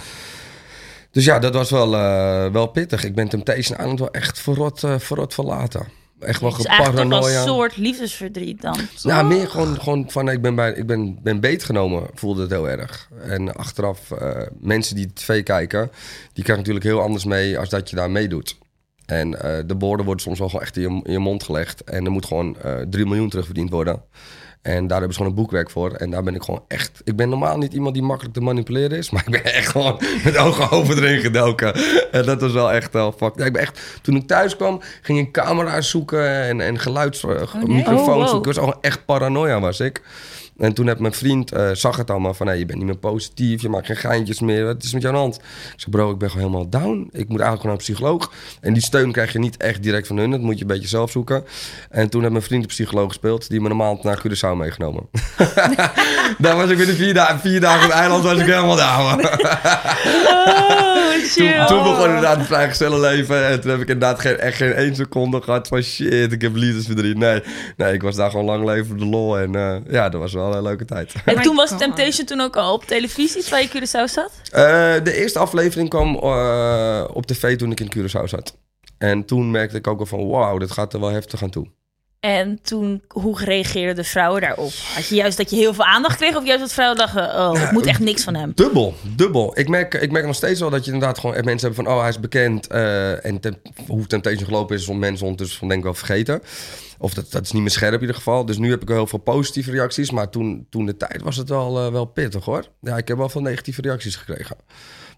Dus 1.11 1.25
ja, 1.25 1.39
dat 1.39 1.53
was 1.53 1.69
wel, 1.69 1.95
eh, 1.95 2.51
wel 2.51 2.67
pittig. 2.67 3.03
Ik 3.03 3.15
ben 3.15 3.29
Temptation 3.29 3.77
Island 3.77 3.99
wel 3.99 4.11
echt 4.11 4.39
verrot, 4.39 4.79
verrot 4.79 5.33
verlaten. 5.33 6.02
Echt 6.23 6.41
wel 6.41 6.55
dus 6.55 6.65
geparanoia. 6.65 7.37
een 7.37 7.47
soort 7.47 7.77
liefdesverdriet 7.77 8.61
dan. 8.61 8.77
Nou, 9.03 9.25
meer 9.25 9.49
gewoon, 9.49 9.81
gewoon 9.81 10.11
van 10.11 10.29
ik 10.29 10.41
ben, 10.41 10.55
bij, 10.55 10.73
ik 10.73 10.85
ben, 10.85 11.19
ben 11.23 11.39
beetgenomen, 11.39 12.07
voelde 12.13 12.41
het 12.41 12.51
heel 12.51 12.69
erg. 12.69 13.09
En 13.21 13.55
achteraf, 13.55 14.11
eh, 14.11 14.41
mensen 14.59 14.95
die 14.95 15.13
tv 15.13 15.43
kijken, 15.43 15.91
die 16.33 16.43
krijgen 16.43 16.57
natuurlijk 16.57 16.85
heel 16.85 17.01
anders 17.01 17.25
mee 17.25 17.59
als 17.59 17.69
dat 17.69 17.89
je 17.89 17.95
daar 17.95 18.11
meedoet. 18.11 18.57
En 19.05 19.41
eh, 19.41 19.59
de 19.65 19.75
borden 19.75 20.05
worden 20.05 20.23
soms 20.23 20.39
wel 20.39 20.49
gewoon 20.49 20.65
echt 20.65 20.77
in 20.77 20.81
je, 20.81 21.01
in 21.03 21.11
je 21.11 21.19
mond 21.19 21.43
gelegd. 21.43 21.83
En 21.83 22.05
er 22.05 22.11
moet 22.11 22.25
gewoon 22.25 22.57
eh 22.61 22.75
3 22.89 23.05
miljoen 23.05 23.29
terugverdiend 23.29 23.69
worden. 23.69 24.03
En 24.63 24.87
daar 24.87 24.97
hebben 24.97 25.15
ze 25.15 25.17
gewoon 25.17 25.29
een 25.29 25.41
boekwerk 25.41 25.69
voor. 25.69 25.91
En 25.91 26.09
daar 26.09 26.23
ben 26.23 26.35
ik 26.35 26.43
gewoon 26.43 26.63
echt... 26.67 27.01
Ik 27.03 27.15
ben 27.15 27.29
normaal 27.29 27.57
niet 27.57 27.73
iemand 27.73 27.93
die 27.93 28.03
makkelijk 28.03 28.33
te 28.33 28.41
manipuleren 28.41 28.97
is. 28.97 29.09
Maar 29.11 29.23
ik 29.25 29.31
ben 29.31 29.53
echt 29.53 29.67
gewoon 29.67 29.99
met 30.23 30.37
ogen 30.37 30.71
open 30.71 30.97
erin 30.97 31.19
gedoken. 31.19 31.73
En 32.11 32.25
dat 32.25 32.41
was 32.41 32.51
wel 32.51 32.71
echt 32.71 32.93
wel 32.93 33.11
fuck. 33.11 33.33
Ja, 33.35 33.45
ik 33.45 33.53
ben 33.53 33.61
echt... 33.61 33.79
Toen 34.01 34.15
ik 34.15 34.27
thuis 34.27 34.55
kwam, 34.55 34.81
ging 35.01 35.19
ik 35.19 35.31
camera's 35.31 35.89
zoeken 35.89 36.43
en, 36.43 36.61
en 36.61 36.79
geluidsmicrofoons 36.79 37.97
Oh, 37.97 38.05
wow. 38.05 38.27
zoeken. 38.27 38.51
Ik 38.51 38.57
was 38.57 38.65
al 38.65 38.81
echt 38.81 39.05
paranoia 39.05 39.59
was 39.59 39.79
ik. 39.79 40.01
En 40.57 40.73
toen 40.73 40.87
heb 40.87 40.99
mijn 40.99 41.13
vriend, 41.13 41.51
eh, 41.51 41.69
zag 41.71 41.97
het 41.97 42.09
allemaal 42.09 42.33
van... 42.33 42.47
Hey, 42.47 42.57
je 42.57 42.65
bent 42.65 42.77
niet 42.77 42.87
meer 42.87 42.97
positief, 42.97 43.61
je 43.61 43.69
maakt 43.69 43.85
geen 43.85 43.95
geintjes 43.95 44.39
meer. 44.39 44.65
Wat 44.65 44.83
is 44.83 44.93
met 44.93 45.01
jou 45.01 45.15
aan 45.15 45.21
de 45.21 45.27
hand? 45.27 45.41
Ik 45.73 45.79
zei, 45.79 45.91
bro, 45.91 46.11
ik 46.11 46.17
ben 46.17 46.31
gewoon 46.31 46.45
helemaal 46.45 46.69
down. 46.69 47.09
Ik 47.11 47.29
moet 47.29 47.39
eigenlijk 47.39 47.61
gewoon 47.61 47.61
naar 47.61 47.71
een 47.71 47.77
psycholoog. 47.77 48.31
En 48.61 48.73
die 48.73 48.83
steun 48.83 49.11
krijg 49.11 49.33
je 49.33 49.39
niet 49.39 49.57
echt 49.57 49.83
direct 49.83 50.07
van 50.07 50.17
hun. 50.17 50.31
Dat 50.31 50.39
moet 50.39 50.55
je 50.55 50.61
een 50.61 50.67
beetje 50.67 50.87
zelf 50.87 51.11
zoeken. 51.11 51.43
En 51.89 52.09
toen 52.09 52.23
heb 52.23 52.31
mijn 52.31 52.43
vriend 52.43 52.61
een 52.61 52.69
psycholoog 52.69 53.07
gespeeld... 53.07 53.49
die 53.49 53.61
me 53.61 53.69
een 53.69 53.77
maand 53.77 54.03
naar 54.03 54.21
Curaçao 54.27 54.55
meegenomen. 54.57 55.09
Daar 56.37 56.55
was 56.55 56.69
ik 56.69 56.77
binnen 56.77 56.95
vier, 56.95 57.13
dagen 57.13 57.39
vier 57.39 57.59
dagen 57.59 57.83
op 57.83 57.91
het 57.91 57.99
eiland... 57.99 58.23
was 58.23 58.37
ik 58.37 58.45
helemaal 58.45 58.75
down. 58.75 59.21
Oh, 61.13 61.29
Toen, 61.35 61.65
toen 61.65 61.83
begon 61.83 62.05
inderdaad 62.05 62.37
het 62.37 62.45
vrijgestellen 62.45 62.99
leven. 62.99 63.47
En 63.47 63.61
toen 63.61 63.71
heb 63.71 63.81
ik 63.81 63.87
inderdaad 63.87 64.19
geen, 64.19 64.37
echt 64.37 64.57
geen 64.57 64.73
één 64.73 64.95
seconde 64.95 65.41
gehad 65.41 65.67
van 65.67 65.81
shit, 65.81 66.31
ik 66.31 66.41
heb 66.41 66.55
liefdesverdriet. 66.55 67.17
Nee, 67.17 67.43
nee, 67.77 67.93
ik 67.93 68.01
was 68.01 68.15
daar 68.15 68.29
gewoon 68.29 68.45
lang 68.45 68.65
leven 68.65 68.85
voor 68.85 68.97
de 68.97 69.05
lol. 69.05 69.39
En 69.39 69.55
eh, 69.55 69.75
ja, 69.89 70.09
dat 70.09 70.21
was 70.21 70.33
wel 70.33 70.42
een 70.51 70.63
leuke 70.63 70.85
tijd. 70.85 71.13
En 71.25 71.35
my 71.35 71.43
toen 71.43 71.55
was. 71.55 71.77
Temptation 71.77 72.25
toen 72.25 72.41
ook 72.41 72.55
al 72.55 72.73
op 72.73 72.83
televisie, 72.85 73.41
terwijl 73.41 73.63
je 73.63 73.69
in 73.73 73.81
Curaçao 73.81 74.11
zat? 74.11 74.31
Eh, 74.51 74.93
de 75.03 75.13
eerste 75.17 75.39
aflevering 75.39 75.89
kwam 75.89 76.15
eh, 76.15 77.03
op 77.13 77.25
tv 77.25 77.57
toen 77.57 77.71
ik 77.71 77.79
in 77.79 77.93
Curaçao 77.97 78.23
zat. 78.23 78.57
En 78.97 79.25
toen 79.25 79.51
merkte 79.51 79.77
ik 79.77 79.87
ook 79.87 79.99
al 79.99 80.05
van, 80.05 80.27
wauw, 80.27 80.57
dit 80.57 80.71
gaat 80.71 80.93
er 80.93 80.99
wel 80.99 81.09
heftig 81.09 81.43
aan 81.43 81.49
toe. 81.49 81.67
En 82.19 82.59
toen, 82.61 83.03
hoe 83.07 83.43
reageerden 83.43 83.95
de 83.95 84.03
vrouwen 84.03 84.41
daarop? 84.41 84.71
Had 84.95 85.07
je 85.07 85.15
juist 85.15 85.37
dat 85.37 85.49
je 85.49 85.55
heel 85.55 85.73
veel 85.73 85.83
aandacht 85.85 86.17
kreeg? 86.17 86.35
Of 86.35 86.45
juist 86.45 86.61
dat 86.61 86.73
vrouwen 86.73 86.97
dachten, 86.97 87.39
oh, 87.39 87.61
ik 87.61 87.71
moet 87.71 87.85
echt 87.85 87.99
niks 87.99 88.23
van 88.23 88.35
hem? 88.35 88.51
Dubbel, 88.55 88.93
dubbel. 89.01 89.59
Ik 89.59 89.69
merk, 89.69 89.93
ik 89.93 90.11
merk 90.11 90.25
nog 90.25 90.35
steeds 90.35 90.59
wel 90.59 90.69
dat 90.69 90.85
je 90.85 90.91
inderdaad 90.91 91.19
gewoon 91.19 91.35
echt 91.35 91.45
mensen 91.45 91.71
hebt 91.71 91.81
van... 91.81 91.93
oh, 91.93 91.99
hij 91.99 92.09
is 92.09 92.19
bekend. 92.19 92.67
eh, 92.67 93.25
en 93.25 93.39
hoe 93.87 94.07
Temptation 94.07 94.45
gelopen 94.45 94.75
is, 94.75 94.81
is 94.81 94.87
om 94.87 94.99
mensen 94.99 95.23
ondertussen 95.23 95.59
van 95.59 95.67
denk 95.67 95.79
ik 95.79 95.85
wel 95.85 95.95
vergeten. 95.95 96.41
Of 97.03 97.13
dat, 97.13 97.31
dat 97.31 97.43
is 97.43 97.51
niet 97.51 97.61
meer 97.61 97.71
scherp 97.71 97.93
in 97.93 97.99
ieder 97.99 98.15
geval. 98.15 98.45
Dus 98.45 98.57
nu 98.57 98.69
heb 98.69 98.81
ik 98.81 98.87
heel 98.87 99.07
veel 99.07 99.19
positieve 99.19 99.71
reacties. 99.71 100.11
Maar 100.11 100.29
toen, 100.29 100.67
toen 100.69 100.85
de 100.85 100.97
tijd 100.97 101.21
was 101.21 101.37
het 101.37 101.49
wel, 101.49 101.79
eh, 101.79 101.91
wel 101.91 102.05
pittig 102.05 102.45
hoor. 102.45 102.67
Ja, 102.81 102.97
ik 102.97 103.07
heb 103.07 103.17
wel 103.17 103.29
veel 103.29 103.41
negatieve 103.41 103.81
reacties 103.81 104.15
gekregen. 104.15 104.55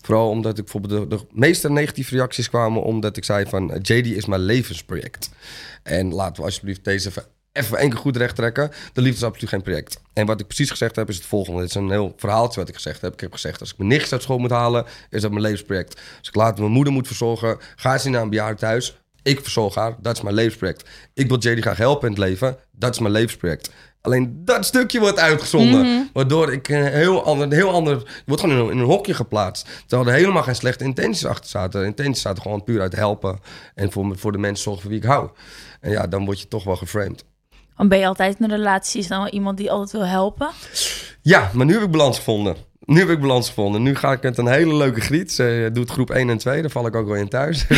Vooral 0.02 0.30
omdat 0.30 0.58
ik 0.58 0.64
bijvoorbeeld 0.64 1.10
de, 1.10 1.20
meeste 1.32 1.70
negatieve 1.70 2.16
reacties 2.16 2.50
kwamen... 2.50 2.84
omdat 2.84 3.18
ik 3.18 3.24
zei 3.24 3.46
van, 3.46 3.72
eh, 3.72 3.80
JD 3.82 4.06
is 4.06 4.26
mijn 4.26 4.42
levensproject. 4.42 5.30
En 5.84 6.14
laten 6.14 6.36
we 6.36 6.42
alsjeblieft 6.42 6.84
deze 6.84 7.12
even, 7.52 7.78
één 7.78 7.90
keer 7.90 8.00
goed 8.00 8.18
recht 8.18 8.36
trekken. 8.36 8.72
De 8.94 9.02
liefde 9.02 9.18
is 9.18 9.24
absoluut 9.24 9.50
geen 9.50 9.62
project. 9.62 10.02
En 10.14 10.26
wat 10.26 10.40
ik 10.40 10.48
precies 10.48 10.70
gezegd 10.70 10.96
heb 10.96 11.10
is 11.10 11.16
het 11.16 11.26
volgende. 11.26 11.60
Dit 11.60 11.70
is 11.70 11.76
een 11.76 11.90
heel 11.90 12.14
verhaaltje 12.18 12.60
wat 12.60 12.70
ik 12.70 12.76
gezegd 12.76 13.02
heb. 13.02 13.14
Ik 13.14 13.20
heb 13.20 13.34
gezegd, 13.34 13.60
als 13.60 13.72
ik 13.72 13.78
mijn 13.78 13.90
nichtjes 13.90 14.12
uit 14.12 14.22
school 14.22 14.38
moet 14.38 14.52
halen... 14.52 14.86
is 15.10 15.22
dat 15.22 15.32
mijn 15.32 15.44
levensproject. 15.44 16.02
Als 16.20 16.28
ik 16.28 16.36
later 16.36 16.60
mijn 16.60 16.72
moeder 16.72 16.94
moet 16.94 17.08
verzorgen... 17.08 17.58
ga 17.76 17.98
ze 17.98 18.10
naar 18.10 18.22
een 18.22 18.30
bejaardentehuis... 18.30 18.96
Ik 19.26 19.40
verzorg 19.42 19.76
haar, 19.76 19.96
dat 20.02 20.16
is 20.16 20.22
mijn 20.22 20.36
levensproject. 20.36 20.90
Ik 21.14 21.28
wil 21.28 21.38
JD 21.40 21.62
graag 21.62 21.78
helpen 21.78 22.08
in 22.08 22.14
het 22.14 22.24
leven, 22.24 22.58
dat 22.72 22.94
is 22.94 23.00
mijn 23.00 23.14
levensproject. 23.14 23.72
Alleen 24.02 24.42
dat 24.44 24.66
stukje 24.66 25.00
wordt 25.00 25.20
uitgezonden. 25.20 26.10
Waardoor 26.14 26.54
ik 26.54 26.70
een 26.70 26.86
heel 26.86 27.24
ander, 27.24 27.46
een 27.46 27.54
heel 27.54 27.72
ander. 27.72 28.22
wordt 28.26 28.42
gewoon 28.42 28.58
in 28.58 28.66
een, 28.66 28.72
in 28.72 28.78
een 28.78 28.86
hokje 28.86 29.14
geplaatst. 29.14 29.68
Terwijl 29.88 30.10
er 30.10 30.16
helemaal 30.16 30.44
geen 30.44 30.56
slechte 30.56 30.84
intenties 30.84 31.26
achter 31.26 31.50
zaten. 31.50 31.82
De 31.82 31.86
intenties 31.86 32.22
zaten 32.22 32.42
gewoon 32.42 32.64
puur 32.64 32.82
uit 32.82 32.96
helpen. 32.96 33.40
En 33.76 33.92
voor, 33.92 34.18
voor 34.18 34.32
de 34.32 34.38
mensen 34.38 34.64
zorgen 34.64 34.82
voor 34.82 34.92
wie 34.92 35.00
ik 35.00 35.06
hou. 35.06 35.30
En 35.80 35.92
ja, 35.92 36.08
dan 36.08 36.26
word 36.26 36.40
je 36.40 36.48
toch 36.48 36.64
wel 36.64 36.76
geframed. 36.76 37.26
Dan 37.78 37.88
ben 37.88 38.00
je 38.00 38.08
altijd 38.08 38.36
in 38.40 38.44
een 38.44 38.58
relatie, 38.58 39.00
is 39.00 39.08
dan 39.08 39.20
wel 39.20 39.32
iemand 39.32 39.58
die 39.58 39.72
altijd 39.72 39.92
wil 39.92 40.06
helpen? 40.06 40.50
Ja, 41.22 41.50
maar 41.54 41.66
nu 41.66 41.74
heb 41.74 41.84
ik 41.84 41.92
balans 41.92 42.18
gevonden. 42.18 42.56
Nu 42.86 43.00
heb 43.00 43.10
ik 43.10 43.20
balans 43.20 43.48
gevonden. 43.48 43.82
Nu 43.82 43.96
ga 43.96 44.12
ik 44.12 44.22
met 44.22 44.38
een 44.38 44.48
hele 44.48 44.76
leuke 44.76 45.02
griet. 45.02 45.32
Ze 45.32 45.70
doet 45.74 45.92
groep 45.92 46.10
1 46.10 46.30
en 46.30 46.38
2. 46.38 46.62
Daar 46.62 46.72
val 46.72 46.88
ik 46.88 46.96
ook 46.96 47.08
wel 47.08 47.16
in 47.16 47.30
thuis. 47.30 47.66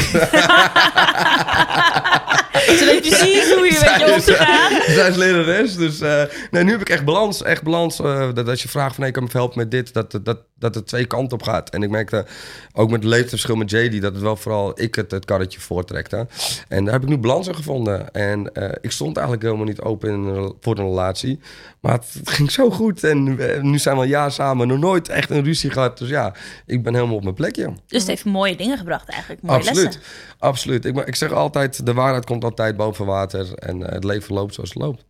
Ze 2.67 2.85
weet 2.85 3.01
precies 3.01 3.53
hoe 3.53 3.65
je 3.65 3.79
weet 3.79 4.07
je 4.07 4.13
om 4.13 4.19
te 4.19 4.33
gaan. 4.33 4.93
Zij 4.93 5.09
is 5.09 5.15
lerares. 5.15 5.75
Dus 5.75 5.99
eh, 5.99 6.23
nee, 6.51 6.63
nu 6.63 6.71
heb 6.71 6.81
ik 6.81 6.89
echt 6.89 7.05
balans. 7.05 7.43
Echt 7.43 7.63
balans. 7.63 7.99
eh, 7.99 8.33
dat 8.33 8.47
als 8.47 8.61
je 8.61 8.69
vraagt 8.69 8.95
van, 8.95 9.03
hey, 9.03 9.11
kan 9.11 9.23
me 9.23 9.29
helpen 9.31 9.57
met 9.57 9.71
dit, 9.71 9.93
dat, 9.93 10.11
dat, 10.23 10.37
dat, 10.55 10.75
het 10.75 10.87
twee 10.87 11.05
kanten 11.05 11.37
op 11.37 11.43
gaat. 11.43 11.69
En 11.69 11.83
ik 11.83 11.89
merkte 11.89 12.25
ook 12.73 12.89
met 12.89 12.99
het 13.03 13.09
leeftijdsverschil 13.09 13.55
met 13.55 13.71
JD, 13.71 14.01
dat 14.01 14.13
het 14.13 14.21
wel 14.21 14.35
vooral 14.35 14.81
ik 14.81 14.95
het, 14.95 15.11
het 15.11 15.25
karretje 15.25 15.59
voortrekte. 15.59 16.27
En 16.67 16.83
daar 16.83 16.93
heb 16.93 17.03
ik 17.03 17.09
nu 17.09 17.17
balans 17.17 17.47
in 17.47 17.55
gevonden. 17.55 18.11
En 18.11 18.53
eh, 18.53 18.69
ik 18.81 18.91
stond 18.91 19.15
eigenlijk 19.17 19.45
helemaal 19.45 19.67
niet 19.67 19.81
open 19.81 20.53
voor 20.61 20.77
een 20.77 20.85
relatie. 20.85 21.39
Maar 21.81 21.91
het, 21.93 22.19
ging 22.23 22.51
zo 22.51 22.69
goed. 22.69 23.03
En 23.03 23.39
eh, 23.39 23.61
nu 23.61 23.77
zijn 23.79 23.95
we 23.97 24.01
een 24.01 24.07
jaar 24.07 24.31
samen. 24.31 24.67
Nog 24.67 24.79
nooit 24.79 25.09
echt 25.09 25.29
een 25.29 25.43
ruzie 25.43 25.69
gehad. 25.69 25.97
Dus 25.97 26.09
ja, 26.09 26.33
ik 26.65 26.83
ben 26.83 26.93
helemaal 26.93 27.15
op 27.15 27.23
mijn 27.23 27.35
plekje. 27.35 27.73
Dus 27.87 27.99
het 27.99 28.07
heeft 28.07 28.25
mooie 28.25 28.55
dingen 28.55 28.77
gebracht 28.77 29.09
eigenlijk, 29.09 29.41
mooie 29.41 29.57
Absoluut. 29.57 29.83
lessen. 29.83 30.01
Absoluut. 30.39 30.85
Ik, 30.85 30.97
ik 30.97 31.15
zeg 31.15 31.31
altijd, 31.31 31.85
de 31.85 31.93
waarheid 31.93 32.25
komt 32.25 32.43
altijd 32.43 32.77
boven 32.77 33.05
water. 33.05 33.53
En 33.53 33.87
eh, 33.87 33.93
het 33.93 34.03
leven 34.03 34.33
loopt 34.33 34.53
zoals 34.53 34.69
het 34.69 34.81
loopt. 34.81 35.05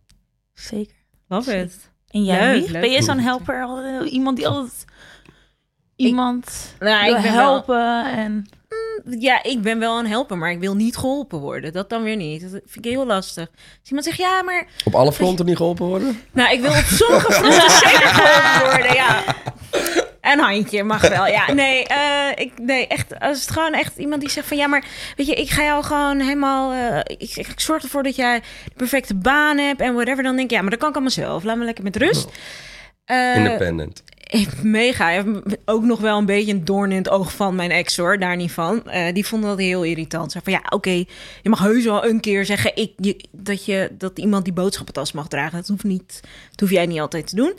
Zeker. 0.54 0.94
Love 1.28 1.56
it. 1.56 1.90
En 2.08 2.24
jij, 2.24 2.52
Leuk, 2.52 2.60
Mieg? 2.62 2.70
leuk. 2.70 2.80
ben 2.80 2.90
jij 2.90 3.02
zo'n 3.02 3.18
helper? 3.18 3.62
Altijd 3.62 4.08
Iemand 4.10 4.36
die 4.36 4.48
altijd 4.48 4.84
iemand 5.96 6.74
Nou, 6.78 7.04
wil 7.06 7.16
ik 7.16 7.22
ben 7.22 7.32
wel- 7.32 7.40
helpen 7.52 8.12
en... 8.16 8.46
Ja, 9.18 9.42
ik 9.42 9.62
ben 9.62 9.78
wel 9.78 9.98
een 9.98 10.06
helper, 10.06 10.38
maar 10.38 10.50
ik 10.50 10.58
wil 10.60 10.74
niet 10.74 10.96
geholpen 10.96 11.38
worden. 11.38 11.72
Dat 11.72 11.90
dan 11.90 12.02
weer 12.02 12.16
niet. 12.16 12.40
Dat 12.40 12.50
vind 12.50 12.84
ik 12.86 12.92
heel 12.92 13.06
lastig. 13.06 13.46
Als 13.80 13.88
iemand 13.88 14.06
zegt, 14.06 14.18
ja, 14.18 14.42
maar... 14.42 14.66
Op 14.84 14.94
alle 14.94 15.12
fronten 15.12 15.46
niet 15.46 15.56
geholpen 15.56 15.86
worden? 15.86 16.22
Nou, 16.32 16.52
ik 16.52 16.60
wil 16.60 16.70
op 16.70 16.84
sommige 16.84 17.32
fronten 17.40 17.70
zeker 17.70 18.08
geholpen 18.08 18.70
worden, 18.70 18.94
ja. 18.94 19.22
Een 20.20 20.38
handje 20.40 20.82
mag 20.84 21.08
wel, 21.08 21.26
ja. 21.26 21.52
Nee, 21.52 21.84
eh, 21.86 22.30
ik, 22.34 22.52
nee, 22.58 22.86
echt, 22.86 23.20
als 23.20 23.40
het 23.40 23.50
gewoon 23.50 23.72
echt 23.72 23.96
iemand 23.96 24.20
die 24.20 24.30
zegt 24.30 24.46
van... 24.46 24.56
Ja, 24.56 24.66
maar 24.66 24.84
weet 25.16 25.26
je, 25.26 25.34
ik 25.34 25.50
ga 25.50 25.62
jou 25.62 25.84
gewoon 25.84 26.20
helemaal... 26.20 26.72
eh, 26.72 27.16
ik, 27.16 27.36
ik 27.36 27.60
zorg 27.60 27.82
ervoor 27.82 28.02
dat 28.02 28.16
jij 28.16 28.40
de 28.64 28.74
perfecte 28.76 29.14
baan 29.14 29.58
hebt 29.58 29.80
en 29.80 29.94
whatever. 29.94 30.22
Dan 30.22 30.36
denk 30.36 30.50
ik, 30.50 30.56
ja, 30.56 30.60
maar 30.60 30.70
dat 30.70 30.78
kan 30.78 30.88
ik 30.88 30.94
allemaal 30.94 31.12
zelf. 31.14 31.44
Laat 31.44 31.56
me 31.56 31.64
lekker 31.64 31.84
met 31.84 31.96
rust. 31.96 32.28
Eh, 33.04 33.36
Independent. 33.36 34.02
Ik- 34.28 34.62
Mega. 34.62 35.24
Ook 35.64 35.82
nog 35.82 36.00
wel 36.00 36.18
een 36.18 36.26
beetje 36.26 36.52
een 36.52 36.64
doorn 36.64 36.90
in 36.90 36.96
het 36.96 37.08
oog 37.08 37.32
van 37.32 37.54
mijn 37.54 37.70
ex 37.70 37.96
hoor, 37.96 38.18
daar 38.18 38.36
niet 38.36 38.52
van. 38.52 38.84
Eh, 38.86 39.14
die 39.14 39.26
vond 39.26 39.42
dat 39.42 39.58
heel 39.58 39.82
irritant. 39.84 40.32
Zei 40.32 40.44
van 40.44 40.52
ja, 40.52 40.62
oké, 40.68 40.90
je 41.42 41.48
mag 41.48 41.58
heus 41.58 41.84
wel 41.84 42.04
een 42.06 42.20
keer 42.20 42.44
zeggen 42.44 42.76
ik, 42.76 42.92
je, 42.96 43.16
dat, 43.32 43.64
je, 43.64 43.90
dat 43.98 44.18
iemand 44.18 44.44
die 44.44 44.52
boodschappentas 44.52 45.12
mag 45.12 45.28
dragen. 45.28 45.58
Dat 45.58 45.68
hoeft 45.68 45.84
niet, 45.84 46.20
dat 46.50 46.60
hoef 46.60 46.70
jij 46.70 46.86
niet 46.86 47.00
altijd 47.00 47.26
te 47.26 47.34
doen. 47.36 47.58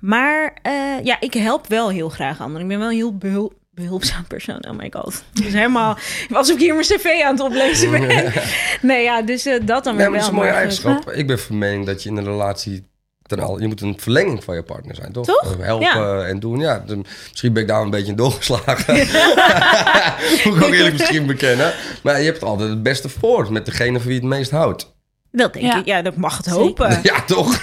Maar 0.00 0.56
eh, 0.62 0.72
ja, 1.04 1.20
ik 1.20 1.34
help 1.34 1.66
wel 1.66 1.88
heel 1.90 2.08
graag 2.08 2.40
anderen. 2.40 2.62
Ik 2.62 2.68
ben 2.68 2.78
wel 2.78 2.88
heel 2.88 3.16
behul, 3.16 3.52
behulpzaam 3.70 4.26
persoon. 4.26 4.64
Oh 4.68 4.76
my 4.76 4.90
god. 4.90 5.24
Dus 5.32 5.52
helemaal 5.52 5.96
alsof 6.32 6.54
ik 6.54 6.60
hier 6.62 6.74
mijn 6.74 6.86
cv 6.86 7.22
aan 7.24 7.32
het 7.32 7.40
oplezen 7.44 7.90
ben. 7.90 8.32
Nee, 8.82 9.02
ja, 9.02 9.22
dus 9.22 9.46
eh, 9.46 9.60
dat 9.64 9.84
dan 9.84 9.96
Nee, 9.96 10.02
weer 10.02 10.10
maar 10.10 10.20
dat 10.20 10.28
is 10.28 10.34
wel. 10.34 10.40
een 10.42 10.46
mooie 10.46 10.50
eigenschap. 10.58 11.10
Ik 11.10 11.26
ben 11.26 11.38
van 11.38 11.58
mening 11.58 11.86
dat 11.86 12.02
je 12.02 12.08
in 12.08 12.16
een 12.16 12.24
relatie... 12.24 12.84
Ten 13.26 13.40
al, 13.40 13.60
je 13.60 13.66
moet 13.66 13.80
een 13.80 13.94
verlenging 14.00 14.44
van 14.44 14.54
je 14.54 14.62
partner 14.62 14.94
zijn, 14.94 15.12
toch? 15.12 15.26
Toch? 15.26 15.56
Helpen 15.60 15.86
Ja. 15.86 16.22
en 16.24 16.40
doen. 16.40 16.60
Ja, 16.60 16.82
dus 16.86 16.96
misschien 17.30 17.52
ben 17.52 17.62
ik 17.62 17.68
daar 17.68 17.82
een 17.82 17.90
beetje 17.90 18.10
in 18.10 18.16
doorgeslagen. 18.16 18.94
Moet 20.44 20.56
ik 20.56 20.62
ook 20.64 20.72
eerlijk 20.72 20.98
misschien 20.98 21.26
bekennen. 21.26 21.72
Maar 22.02 22.18
je 22.18 22.24
hebt 22.24 22.42
altijd 22.42 22.68
het 22.70 22.82
beste 22.82 23.08
voor 23.08 23.52
met 23.52 23.64
degene 23.66 23.98
van 23.98 24.06
wie 24.08 24.14
je 24.20 24.26
het 24.26 24.36
meest 24.36 24.50
houdt. 24.50 24.94
Dat 25.32 25.52
denk 25.52 25.64
Ja. 25.64 25.78
ik. 25.78 25.84
Ja, 25.86 26.02
dat 26.02 26.16
mag 26.16 26.36
het 26.36 26.46
hopen. 26.46 27.00
Ja, 27.02 27.20
toch? 27.24 27.58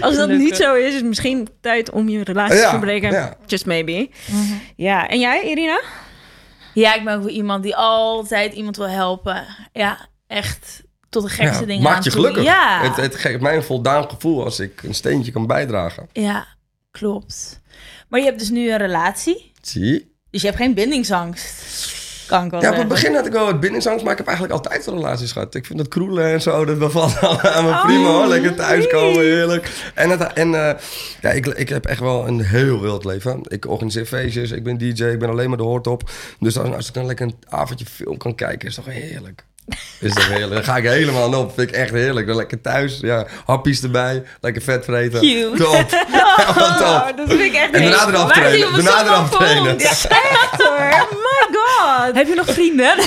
Als 0.00 0.16
dat 0.16 0.28
niet 0.28 0.56
zo 0.56 0.74
is, 0.74 0.86
is 0.88 0.94
het 0.94 1.04
misschien 1.04 1.48
tijd 1.60 1.90
om 1.90 2.08
je 2.08 2.24
relatie 2.24 2.56
Ja, 2.56 2.62
te 2.64 2.68
verbreken. 2.70 3.10
ja. 3.12 3.36
Just 3.46 3.66
maybe. 3.66 4.08
Ja, 4.76 5.08
en 5.08 5.20
jij, 5.20 5.42
Irina? 5.42 5.80
Ja, 6.74 6.94
ik 6.94 7.04
ben 7.04 7.14
ook 7.14 7.20
wel 7.22 7.32
iemand 7.32 7.62
die 7.62 7.76
altijd 7.76 8.52
iemand 8.54 8.76
wil 8.76 8.88
helpen. 8.88 9.44
Ja, 9.72 10.08
echt 10.26 10.82
tot 11.14 11.22
de 11.22 11.28
gekste 11.28 11.60
Ja, 11.60 11.66
dingen 11.66 11.82
maakt 11.82 11.96
aan 11.96 12.02
je 12.02 12.10
toe. 12.10 12.20
gelukkig. 12.20 12.42
Ja. 12.44 12.80
Het, 12.82 12.96
het 12.96 13.14
geeft 13.14 13.40
mij 13.40 13.56
een 13.56 13.62
voldaan 13.62 14.10
gevoel 14.10 14.44
als 14.44 14.60
ik 14.60 14.82
een 14.82 14.94
steentje 14.94 15.32
kan 15.32 15.46
bijdragen. 15.46 16.08
ja, 16.12 16.46
klopt. 16.90 17.60
Maar 18.08 18.20
je 18.20 18.26
hebt 18.26 18.38
dus 18.38 18.50
nu 18.50 18.70
een 18.70 18.78
relatie. 18.78 19.52
Zie? 19.62 20.12
Dus 20.30 20.40
je 20.40 20.46
hebt 20.46 20.58
geen 20.58 20.74
bindingsangst. 20.74 21.92
Kan 22.26 22.44
ik 22.44 22.50
wel 22.50 22.60
Ja, 22.62 22.70
op 22.70 22.76
het 22.76 22.88
begin 22.88 23.14
had 23.14 23.26
ik 23.26 23.32
wel 23.32 23.44
wat 23.44 23.60
bindingsangst, 23.60 24.02
maar 24.04 24.12
ik 24.12 24.18
heb 24.18 24.26
eigenlijk 24.26 24.56
altijd 24.58 24.86
relaties 24.86 25.32
gehad. 25.32 25.54
Ik 25.54 25.66
vind 25.66 25.78
dat 25.78 25.88
kroelen 25.88 26.32
en 26.32 26.42
zo, 26.42 26.64
dat 26.64 26.78
bevalt 26.78 27.18
aan 27.42 27.64
me 27.64 27.70
Oh, 27.70 27.84
prima 27.84 28.04
hoor. 28.08 28.26
Lekker 28.26 28.54
thuiskomen, 28.54 29.20
heerlijk. 29.20 29.70
En, 29.94 30.10
het, 30.10 30.32
en 30.32 30.54
eh, 30.54 30.80
ja, 31.20 31.30
ik, 31.30 31.46
ik 31.46 31.68
heb 31.68 31.86
echt 31.86 32.00
wel 32.00 32.26
een 32.28 32.40
heel 32.40 32.80
wild 32.80 33.04
leven. 33.04 33.40
Ik 33.42 33.66
organiseer 33.66 34.06
feestjes, 34.06 34.50
ik 34.50 34.62
ben 34.64 34.78
DJ, 34.78 35.04
ik 35.04 35.18
ben 35.18 35.28
alleen 35.28 35.48
maar 35.48 35.58
de 35.58 35.64
hoort 35.64 35.86
op. 35.86 36.10
Dus 36.40 36.58
als, 36.58 36.70
als 36.74 36.88
ik 36.88 36.94
dan 36.94 37.06
lekker 37.06 37.26
een 37.26 37.36
avondje 37.48 37.86
film 37.86 38.16
kan 38.16 38.34
kijken, 38.34 38.68
is 38.68 38.74
toch 38.74 38.86
heerlijk. 38.86 39.44
Is 40.00 40.14
toch 40.14 40.28
heerlijk. 40.28 40.52
Dan 40.52 40.64
ga 40.64 40.76
ik 40.76 40.84
helemaal 40.84 41.34
op. 41.34 41.54
Vind 41.54 41.68
ik 41.68 41.74
echt 41.74 41.90
heerlijk. 41.90 42.26
Dan 42.26 42.36
lekker 42.36 42.60
thuis, 42.60 42.98
ja, 43.00 43.26
happies 43.44 43.82
erbij, 43.82 44.22
lekker 44.40 44.62
vet 44.62 44.84
vreten. 44.84 45.20
Cute. 45.20 45.62
Top. 45.62 45.88
Top. 46.78 47.12
dat 47.16 47.28
vind 47.28 47.40
ik 47.40 47.54
echt 47.54 47.72
En 47.72 47.90
daarna 47.90 48.06
eraf 48.08 48.32
trainen. 48.32 48.72
Daarna 48.72 49.02
eraf 49.02 49.30
trainen. 49.30 49.72
ons? 49.72 50.06
Echt 50.06 50.62
hoor. 50.62 51.08
My 51.10 51.58
god. 51.58 52.14
Heb 52.14 52.26
je 52.26 52.34
nog 52.34 52.46
vrienden? 52.46 52.98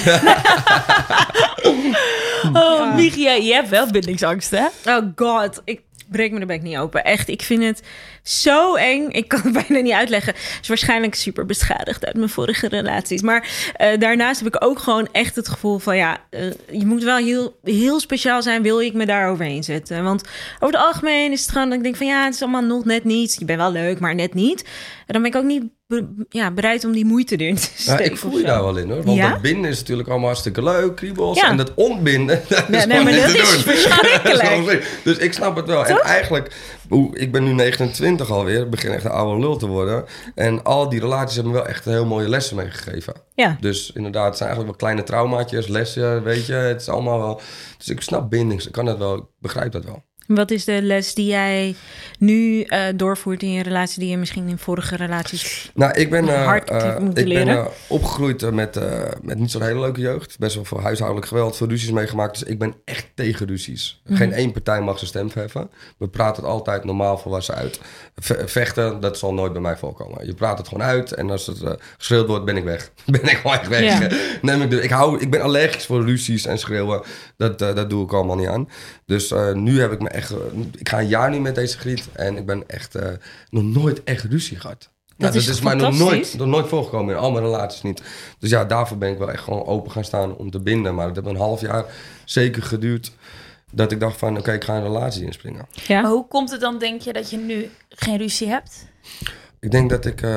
oh, 2.62 2.96
Michia, 2.96 3.32
je 3.32 3.54
hebt 3.54 3.70
wel 3.70 3.92
bindingsangst, 3.92 4.52
hè? 4.52 4.66
Oh 4.86 5.02
god. 5.16 5.62
Ik 5.66 5.82
breek 6.12 6.32
me 6.32 6.40
de 6.40 6.46
bek 6.46 6.62
niet 6.62 6.78
open. 6.78 7.04
Echt, 7.04 7.28
ik 7.28 7.42
vind 7.42 7.64
het 7.64 7.82
zo 8.29 8.75
eng. 8.75 9.07
Ik 9.12 9.27
kan 9.27 9.41
het 9.43 9.53
bijna 9.67 9.79
niet 9.84 9.93
uitleggen. 9.93 10.34
Het 10.34 10.57
is 10.62 10.67
waarschijnlijk 10.67 11.15
super 11.15 11.46
beschadigd 11.46 12.05
uit 12.05 12.15
mijn 12.15 12.29
vorige 12.29 12.67
relaties. 12.67 13.22
Maar 13.22 13.48
eh, 13.75 14.00
daarnaast 14.00 14.43
heb 14.43 14.55
ik 14.55 14.63
ook 14.65 14.79
gewoon 14.79 15.07
echt 15.12 15.36
het 15.36 15.48
gevoel 15.48 15.79
van... 15.79 15.96
ja, 15.98 16.17
eh, 16.29 16.41
je 16.72 16.86
moet 16.86 17.03
wel 17.03 17.17
heel, 17.17 17.60
heel 17.63 18.00
speciaal 18.00 18.41
zijn... 18.41 18.62
wil 18.62 18.81
ik 18.81 18.93
me 18.93 19.05
daar 19.05 19.29
overheen 19.29 19.63
zetten. 19.63 20.03
Want 20.03 20.22
over 20.60 20.75
het 20.75 20.86
algemeen 20.86 21.31
is 21.31 21.41
het 21.41 21.51
gewoon 21.51 21.67
dat 21.69 21.77
ik 21.77 21.84
denk 21.84 21.96
van... 21.96 22.07
ja, 22.07 22.24
het 22.25 22.34
is 22.34 22.41
allemaal 22.41 22.62
nog 22.62 22.86
net 22.86 23.03
niet. 23.03 23.36
Je 23.39 23.46
bent 23.46 23.60
wel 23.60 23.72
leuk, 23.72 24.00
maar 24.00 24.15
net 24.15 24.34
niet. 24.34 24.62
En 25.05 25.13
dan 25.13 25.22
ben 25.22 25.31
ik 25.31 25.38
ook 25.38 25.43
niet 25.43 25.63
be- 25.88 26.25
ja, 26.29 26.51
bereid 26.51 26.86
om 26.86 26.91
die 26.91 27.05
moeite 27.05 27.36
erin 27.36 27.55
te 27.55 27.62
Ja, 27.75 27.81
steken. 27.81 28.05
ik 28.05 28.17
voel 28.17 28.38
je 28.38 28.43
daar 28.43 28.63
wel 28.63 28.77
in 28.77 28.89
hoor. 28.89 29.03
Want 29.03 29.17
Ja? 29.17 29.29
dat 29.29 29.41
binden 29.41 29.72
is 29.72 29.79
natuurlijk 29.79 30.07
allemaal 30.10 30.27
hartstikke 30.27 30.63
leuk, 30.63 30.96
kriebels. 30.96 31.39
Ja. 31.39 31.50
En 31.50 31.57
dat 31.57 31.74
ontbinden, 31.74 32.41
dat 32.50 32.67
Nee, 32.69 32.79
is 32.79 32.86
nee, 32.86 33.03
maar 33.03 33.13
niet 33.13 33.22
dat 33.22 33.36
is 33.36 33.62
verschrikkelijk. 33.72 34.88
dus 35.03 35.17
ik 35.17 35.34
snap 35.34 35.55
het 35.55 35.65
wel. 35.65 35.86
En 35.86 35.98
eigenlijk, 36.01 36.51
hoe- 36.89 37.17
ik 37.17 37.32
ben 37.32 37.44
nu 37.44 37.53
29 37.53 38.32
alweer. 38.32 38.62
Ik 38.62 38.70
begin 38.70 38.91
echt 38.91 39.03
een 39.06 39.12
oude 39.12 39.39
lul 39.39 39.58
te 39.58 39.67
worden. 39.67 40.06
En 40.36 40.63
al 40.63 40.89
die 40.89 41.00
relaties 41.00 41.36
hebben 41.36 41.53
me 41.53 41.60
wel 41.60 41.67
echt 41.67 41.86
heel 41.86 42.06
mooie 42.06 42.29
lessen 42.29 42.56
meegegeven. 42.56 43.13
Ja. 43.36 43.58
Dus 43.60 43.91
inderdaad, 43.91 44.27
het 44.27 44.38
zijn 44.38 44.50
eigenlijk 44.50 44.79
wel 44.79 44.88
kleine 44.89 45.08
traumaatjes, 45.10 45.67
lessen, 45.67 46.24
weet 46.24 46.46
je. 46.46 46.53
Het 46.53 46.82
is 46.82 46.89
allemaal 46.89 47.20
wel... 47.20 47.41
Dus 47.77 47.89
ik 47.89 48.01
snap 48.01 48.29
bindings, 48.29 48.65
ik 48.67 48.72
kan 48.72 48.86
dat 48.86 48.98
wel, 48.98 49.15
ik 49.15 49.24
begrijp 49.39 49.72
dat 49.72 49.86
wel. 49.86 50.03
Wat 50.27 50.51
is 50.51 50.65
de 50.65 50.81
les 50.81 51.13
die 51.13 51.25
jij 51.25 51.75
nu 52.19 52.62
eh, 52.62 52.81
doorvoert 52.96 53.41
in 53.43 53.51
je 53.51 53.63
relatie... 53.63 54.00
die 54.00 54.10
je 54.10 54.17
misschien 54.17 54.48
in 54.48 54.57
vorige 54.57 54.96
relaties... 54.96 55.72
Nou, 55.74 55.93
ik 55.93 56.10
ben, 56.10 56.27
eh, 56.29 56.46
Hard 56.46 56.69
eh, 56.69 56.96
ik 57.00 57.13
ben 57.13 57.27
leren. 57.27 57.67
opgegroeid 57.88 58.51
met, 58.51 58.79
met 59.22 59.39
niet 59.39 59.51
zo'n 59.51 59.62
hele 59.63 59.79
leuke 59.79 60.01
jeugd. 60.01 60.39
Best 60.39 60.55
wel 60.55 60.65
veel 60.65 60.81
huishoudelijk 60.81 61.27
geweld, 61.27 61.57
veel 61.57 61.67
ruzies 61.67 61.91
meegemaakt. 61.91 62.39
Dus 62.39 62.48
ik 62.50 62.60
ben 62.60 62.75
echt 62.86 63.07
tegen 63.15 63.48
ruzies. 63.48 64.01
Mhm. 64.05 64.15
Geen 64.17 64.34
één 64.34 64.51
partij 64.51 64.81
mag 64.81 64.98
zijn 64.98 65.10
stem 65.10 65.31
verheffen. 65.31 65.69
We 65.98 66.07
praten 66.07 66.43
het 66.43 66.51
altijd 66.51 66.84
normaal 66.84 67.17
volwassen 67.17 67.55
uit. 67.55 67.79
Ve- 68.15 68.48
vechten, 68.48 69.00
dat 69.00 69.17
zal 69.17 69.34
nooit 69.34 69.51
bij 69.53 69.62
mij 69.62 69.77
voorkomen. 69.77 70.25
Je 70.25 70.34
praat 70.34 70.57
het 70.57 70.67
gewoon 70.67 70.84
uit 70.84 71.12
en 71.12 71.29
als 71.29 71.48
het 71.48 71.63
geschreeuwd 71.98 72.27
wordt, 72.27 72.46
ben 72.46 72.57
ik 72.57 72.63
weg. 72.63 72.91
ben 73.05 73.24
ik 73.24 73.38
gewoon 73.38 73.57
echt 73.57 73.67
weg. 73.67 74.00
Ja. 74.00 74.17
Neem 74.41 74.62
ik, 74.62 74.69
de, 74.69 74.81
ik, 74.81 74.89
hou, 74.89 75.19
ik 75.19 75.31
ben 75.31 75.41
allergisch 75.41 75.86
voor 75.86 76.05
ruzies 76.05 76.46
en 76.46 76.60
schreeuwen. 76.60 77.01
Dat, 77.38 77.60
dat 77.60 77.89
doe 77.89 78.03
ik 78.03 78.13
allemaal 78.13 78.36
niet 78.36 78.48
aan. 78.48 78.69
Dus 79.05 79.34
nu 79.53 79.79
heb 79.79 79.91
ik 79.91 80.01
me 80.01 80.10
echt... 80.18 80.32
eh, 80.32 80.38
ik 80.78 80.90
ga 80.90 81.00
een 81.00 81.08
jaar 81.08 81.30
nu 81.30 81.40
met 81.40 81.56
deze 81.56 81.78
griet 81.78 82.08
en 82.14 82.38
ik 82.38 82.46
ben 82.46 82.64
echt 82.68 82.96
eh, 82.96 83.10
nog 83.50 83.64
nooit 83.64 84.04
echt 84.04 84.24
ruzie 84.24 84.60
gehad. 84.60 84.90
Nou, 85.18 85.36
is 85.36 85.46
dat 85.46 85.56
is 85.56 85.62
mij 85.62 85.74
nog 85.74 85.98
nooit, 85.98 86.34
nog 86.38 86.48
nooit 86.48 86.68
voorgekomen 86.68 87.16
in 87.16 87.22
al 87.22 87.32
mijn 87.32 87.44
relaties 87.44 87.82
niet. 87.82 88.02
Dus 88.40 88.50
ja, 88.50 88.66
daarvoor 88.66 88.98
ben 88.98 89.12
ik 89.12 89.18
wel 89.18 89.32
echt 89.32 89.44
gewoon 89.44 89.66
open 89.66 89.92
gaan 89.92 90.04
staan 90.04 90.36
om 90.36 90.52
te 90.52 90.60
binden. 90.60 90.96
Maar 90.96 91.08
het 91.08 91.16
heeft 91.16 91.28
een 91.28 91.36
half 91.36 91.62
jaar 91.62 91.86
zeker 92.26 92.64
geduurd 92.64 93.12
dat 93.72 93.92
ik 93.92 94.00
dacht 94.00 94.18
van... 94.18 94.38
oké, 94.38 94.52
ik 94.52 94.64
ga 94.64 94.76
een 94.76 94.84
relatie 94.84 95.26
inspringen. 95.26 95.68
Ja? 95.72 96.02
Maar 96.02 96.12
hoe 96.12 96.28
komt 96.28 96.52
het 96.52 96.62
dan, 96.62 96.80
denk 96.80 97.02
je, 97.02 97.14
dat 97.14 97.30
je 97.30 97.38
nu 97.38 97.70
geen 97.90 98.18
ruzie 98.18 98.48
hebt? 98.48 98.86
Ik 99.60 99.72
denk 99.72 99.90
dat 99.90 100.06
ik... 100.06 100.22
eh 100.22 100.30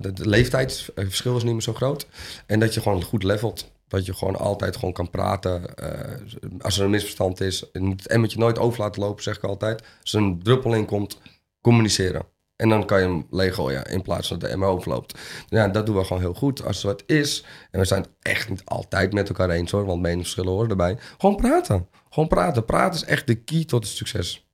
dat 0.00 0.16
de 0.16 0.28
leeftijdsverschil 0.28 1.36
is 1.36 1.42
niet 1.42 1.52
meer 1.52 1.62
zo 1.62 1.74
groot. 1.74 2.06
En 2.46 2.60
dat 2.60 2.74
je 2.74 2.80
gewoon 2.80 3.02
goed 3.02 3.22
levelt. 3.22 3.70
Dat 3.88 4.06
je 4.06 4.14
gewoon 4.14 4.36
altijd 4.36 4.76
gewoon 4.76 4.92
kan 4.92 5.10
praten. 5.10 5.74
Eh, 5.74 6.60
als 6.60 6.78
er 6.78 6.84
een 6.84 6.90
misverstand 6.90 7.40
is. 7.40 7.70
En 7.70 7.90
het 7.90 8.06
emmetje 8.06 8.38
nooit 8.38 8.58
over 8.58 8.80
laten 8.80 9.02
lopen, 9.02 9.22
zeg 9.22 9.36
ik 9.36 9.44
altijd. 9.44 9.82
Als 10.00 10.12
er 10.12 10.20
een 10.20 10.42
druppel 10.42 10.74
in 10.74 10.84
komt, 10.84 11.18
communiceren. 11.60 12.22
En 12.56 12.68
dan 12.68 12.86
kan 12.86 13.00
je 13.00 13.06
hem 13.06 13.26
leeggooien 13.30 13.84
in 13.84 14.02
plaats 14.02 14.28
van 14.28 14.38
dat 14.38 14.48
de 14.48 14.54
emmer 14.54 14.68
overloopt. 14.68 15.18
Ja, 15.48 15.68
dat 15.68 15.86
doen 15.86 15.96
we 15.96 16.04
gewoon 16.04 16.22
heel 16.22 16.34
goed. 16.34 16.64
Als 16.64 16.80
er 16.80 16.86
wat 16.86 17.02
is, 17.06 17.44
en 17.70 17.80
we 17.80 17.86
zijn 17.86 18.06
echt 18.22 18.48
niet 18.48 18.64
altijd 18.64 19.12
met 19.12 19.28
elkaar 19.28 19.50
eens 19.50 19.70
hoor, 19.70 19.84
want 19.84 20.00
meningsverschillen 20.00 20.52
horen 20.52 20.70
erbij. 20.70 20.98
Gewoon 21.18 21.36
praten. 21.36 21.88
Gewoon 22.10 22.28
praten. 22.28 22.64
Praten 22.64 23.00
is 23.00 23.06
echt 23.06 23.26
de 23.26 23.34
key 23.34 23.64
tot 23.64 23.84
het 23.84 23.96
succes. 23.96 24.47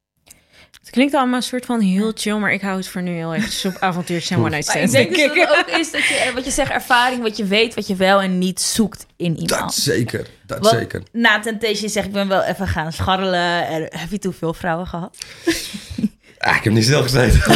Het 0.80 0.90
klinkt 0.90 1.14
allemaal 1.14 1.36
een 1.36 1.42
soort 1.42 1.64
van 1.64 1.80
heel 1.80 2.12
chill, 2.14 2.36
maar 2.36 2.52
ik 2.52 2.60
hou 2.60 2.76
het 2.76 2.88
voor 2.88 3.02
nu 3.02 3.14
heel 3.14 3.34
erg 3.34 3.64
op 3.64 3.76
avontuurs 3.80 4.30
en 4.30 4.38
one 4.38 4.48
night 4.48 4.74
ik 4.74 4.90
denk 4.90 5.08
dus 5.08 5.18
ik. 5.18 5.34
dat 5.34 5.56
het 5.56 5.58
ook 5.58 5.78
is 5.78 5.90
dat 5.90 6.02
je, 6.02 6.30
wat 6.34 6.44
je 6.44 6.50
zegt, 6.50 6.70
ervaring, 6.70 7.22
wat 7.22 7.36
je 7.36 7.44
weet, 7.44 7.74
wat 7.74 7.86
je 7.86 7.96
wel 7.96 8.20
en 8.20 8.38
niet 8.38 8.60
zoekt 8.60 9.06
in 9.16 9.32
iemand. 9.32 9.48
Dat 9.48 9.74
zeker. 9.74 10.26
Dat 10.46 10.66
zeker. 10.66 11.02
Na 11.12 11.40
Temptation 11.40 11.88
zeg 11.88 12.04
ik 12.04 12.12
ben 12.12 12.28
wel 12.28 12.42
even 12.42 12.68
gaan 12.68 12.92
scharrelen. 12.92 13.66
En 13.66 13.82
heb 13.82 14.10
je 14.10 14.18
toen 14.18 14.32
veel 14.32 14.54
vrouwen 14.54 14.86
gehad? 14.86 15.16
Ah, 16.44 16.56
ik 16.56 16.64
heb 16.64 16.72
niet 16.72 16.84
stilgezeten. 16.84 17.38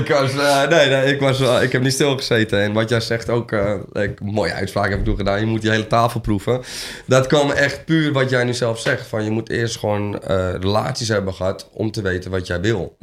Ik, 0.00 0.08
was, 0.08 0.32
eh, 0.36 0.68
nee, 0.68 0.88
nee, 0.88 1.12
ik, 1.14 1.20
was, 1.20 1.38
wel- 1.38 1.62
ik 1.62 1.72
heb 1.72 1.82
niet 1.82 1.92
stilgezeten. 1.92 2.60
En 2.60 2.72
wat 2.72 2.88
jij 2.88 3.00
zegt 3.00 3.28
ook, 3.30 3.52
ik, 3.52 3.60
een 3.92 4.14
mooie 4.20 4.52
uitspraak 4.52 4.90
heb 4.90 4.98
ik 4.98 5.04
toen 5.04 5.16
gedaan. 5.16 5.40
Je 5.40 5.46
moet 5.46 5.60
die 5.62 5.70
hele 5.70 5.86
tafel 5.86 6.20
proeven. 6.20 6.60
Dat 7.06 7.26
kwam 7.26 7.50
echt 7.50 7.84
puur 7.84 8.12
wat 8.12 8.30
jij 8.30 8.44
nu 8.44 8.54
zelf 8.54 8.80
zegt. 8.80 9.06
Van, 9.06 9.24
je 9.24 9.30
moet 9.30 9.50
eerst 9.50 9.78
gewoon 9.78 10.18
relaties 10.60 11.08
hebben 11.08 11.34
gehad 11.34 11.68
om 11.72 11.90
te 11.90 12.02
weten 12.02 12.30
wat 12.30 12.46
jij 12.46 12.60
wil. 12.60 12.96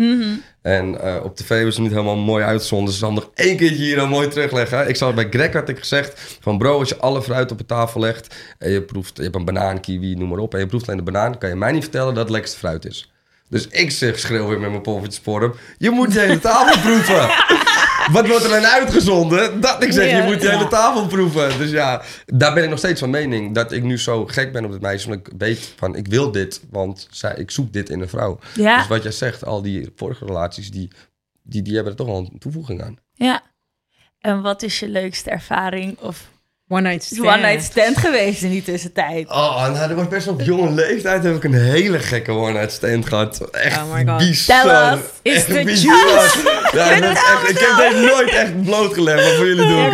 En 0.61 1.01
eh, 1.01 1.15
op 1.23 1.35
tv 1.35 1.63
was 1.63 1.73
het 1.73 1.83
niet 1.83 1.91
helemaal 1.91 2.15
mooi 2.15 2.43
uitgezonden. 2.43 2.85
Dus 2.87 2.95
ik 2.95 3.01
zal 3.01 3.13
nog 3.13 3.29
één 3.33 3.57
keertje 3.57 3.83
hier 3.83 3.95
dan 3.95 4.09
mooi 4.09 4.27
terugleggen. 4.27 4.89
Ik 4.89 4.95
zal 4.95 5.13
bij 5.13 5.27
Greg 5.29 5.53
had 5.53 5.69
ik 5.69 5.79
gezegd 5.79 6.37
van 6.41 6.57
bro, 6.57 6.79
als 6.79 6.89
je 6.89 6.97
alle 6.97 7.21
fruit 7.21 7.51
op 7.51 7.57
de 7.57 7.65
tafel 7.65 7.99
legt 8.01 8.35
en 8.57 8.71
je 8.71 8.81
proeft, 8.81 9.17
je 9.17 9.23
hebt 9.23 9.35
een 9.35 9.45
banaan, 9.45 9.79
kiwi, 9.79 10.15
noem 10.15 10.29
maar 10.29 10.37
op, 10.39 10.53
en 10.53 10.59
je 10.59 10.65
proeft 10.67 10.85
alleen 10.87 11.05
de 11.05 11.11
banaan, 11.11 11.37
kan 11.37 11.49
je 11.49 11.55
mij 11.55 11.71
niet 11.71 11.83
vertellen 11.83 12.13
dat 12.13 12.23
het 12.23 12.31
lekkerste 12.31 12.57
fruit 12.57 12.85
is. 12.85 13.11
Dus 13.49 13.67
ik 13.67 13.91
zeg, 13.91 14.19
schreeuw 14.19 14.47
weer 14.47 14.59
met 14.59 14.69
mijn 14.69 14.81
poffertjes 14.81 15.23
voor 15.23 15.41
hem. 15.41 15.53
Je 15.77 15.89
moet 15.89 16.13
de 16.13 16.19
hele 16.19 16.39
tafel 16.39 16.79
proeven. 16.87 17.29
Wat 18.11 18.27
wordt 18.27 18.43
er 18.43 18.49
dan 18.49 18.65
uitgezonden? 18.65 19.61
Dat 19.61 19.83
ik 19.83 19.91
zeg, 19.91 20.17
je 20.17 20.23
moet 20.23 20.41
de 20.41 20.47
ja. 20.47 20.57
hele 20.57 20.67
tafel 20.69 21.07
proeven. 21.07 21.57
Dus 21.57 21.71
ja, 21.71 22.01
daar 22.25 22.53
ben 22.53 22.63
ik 22.63 22.69
nog 22.69 22.77
steeds 22.77 22.99
van 22.99 23.09
mening. 23.09 23.55
Dat 23.55 23.71
ik 23.71 23.83
nu 23.83 23.97
zo 23.99 24.25
gek 24.25 24.51
ben 24.51 24.65
op 24.65 24.71
dit 24.71 24.81
meisje. 24.81 25.09
Want 25.09 25.27
ik 25.27 25.33
weet 25.37 25.73
van, 25.75 25.95
ik 25.95 26.07
wil 26.07 26.31
dit. 26.31 26.61
Want 26.69 27.07
zij, 27.11 27.35
ik 27.35 27.51
zoek 27.51 27.73
dit 27.73 27.89
in 27.89 28.01
een 28.01 28.09
vrouw. 28.09 28.39
Ja. 28.53 28.77
Dus 28.77 28.87
wat 28.87 29.03
jij 29.03 29.11
zegt, 29.11 29.45
al 29.45 29.61
die 29.61 29.91
vorige 29.95 30.25
relaties, 30.25 30.71
die, 30.71 30.91
die, 31.43 31.61
die 31.61 31.73
hebben 31.73 31.91
er 31.91 31.97
toch 31.97 32.07
wel 32.07 32.17
een 32.17 32.39
toevoeging 32.39 32.83
aan. 32.83 32.97
Ja. 33.13 33.41
En 34.19 34.41
wat 34.41 34.63
is 34.63 34.79
je 34.79 34.87
leukste 34.87 35.29
ervaring 35.29 35.97
of 35.99 36.29
One 36.69 36.81
night 36.81 37.03
stand. 37.03 37.25
one 37.27 37.41
night 37.41 37.63
stand 37.63 37.97
geweest 37.97 38.41
in 38.43 38.49
die 38.49 38.63
tussentijd. 38.63 39.29
Oh, 39.29 39.67
nou, 39.71 39.87
dat 39.87 39.97
was 39.97 40.07
best 40.07 40.25
wel 40.25 40.33
op 40.33 40.41
jonge 40.41 40.71
leeftijd. 40.71 41.23
Heb 41.23 41.35
ik 41.35 41.43
een 41.43 41.53
hele 41.53 41.99
gekke 41.99 42.31
one-night 42.31 42.71
stand 42.71 43.07
gehad. 43.07 43.49
Echt 43.51 43.77
Oh 43.77 43.93
my 43.93 44.05
God. 44.05 44.17
bizar. 44.17 44.63
Tell 44.63 44.97
us. 44.97 44.99
Is 45.21 45.45
the 45.45 45.61
bizar. 45.65 46.66
Ja, 46.71 46.91
echt, 46.91 47.49
ik 47.49 47.57
heb 47.59 47.77
deze 47.77 48.05
nooit 48.05 48.29
echt 48.29 48.63
blootgelegd, 48.63 49.23
maar 49.23 49.35
voor 49.35 49.47
jullie 49.47 49.67
doe 49.67 49.85
ik. 49.85 49.91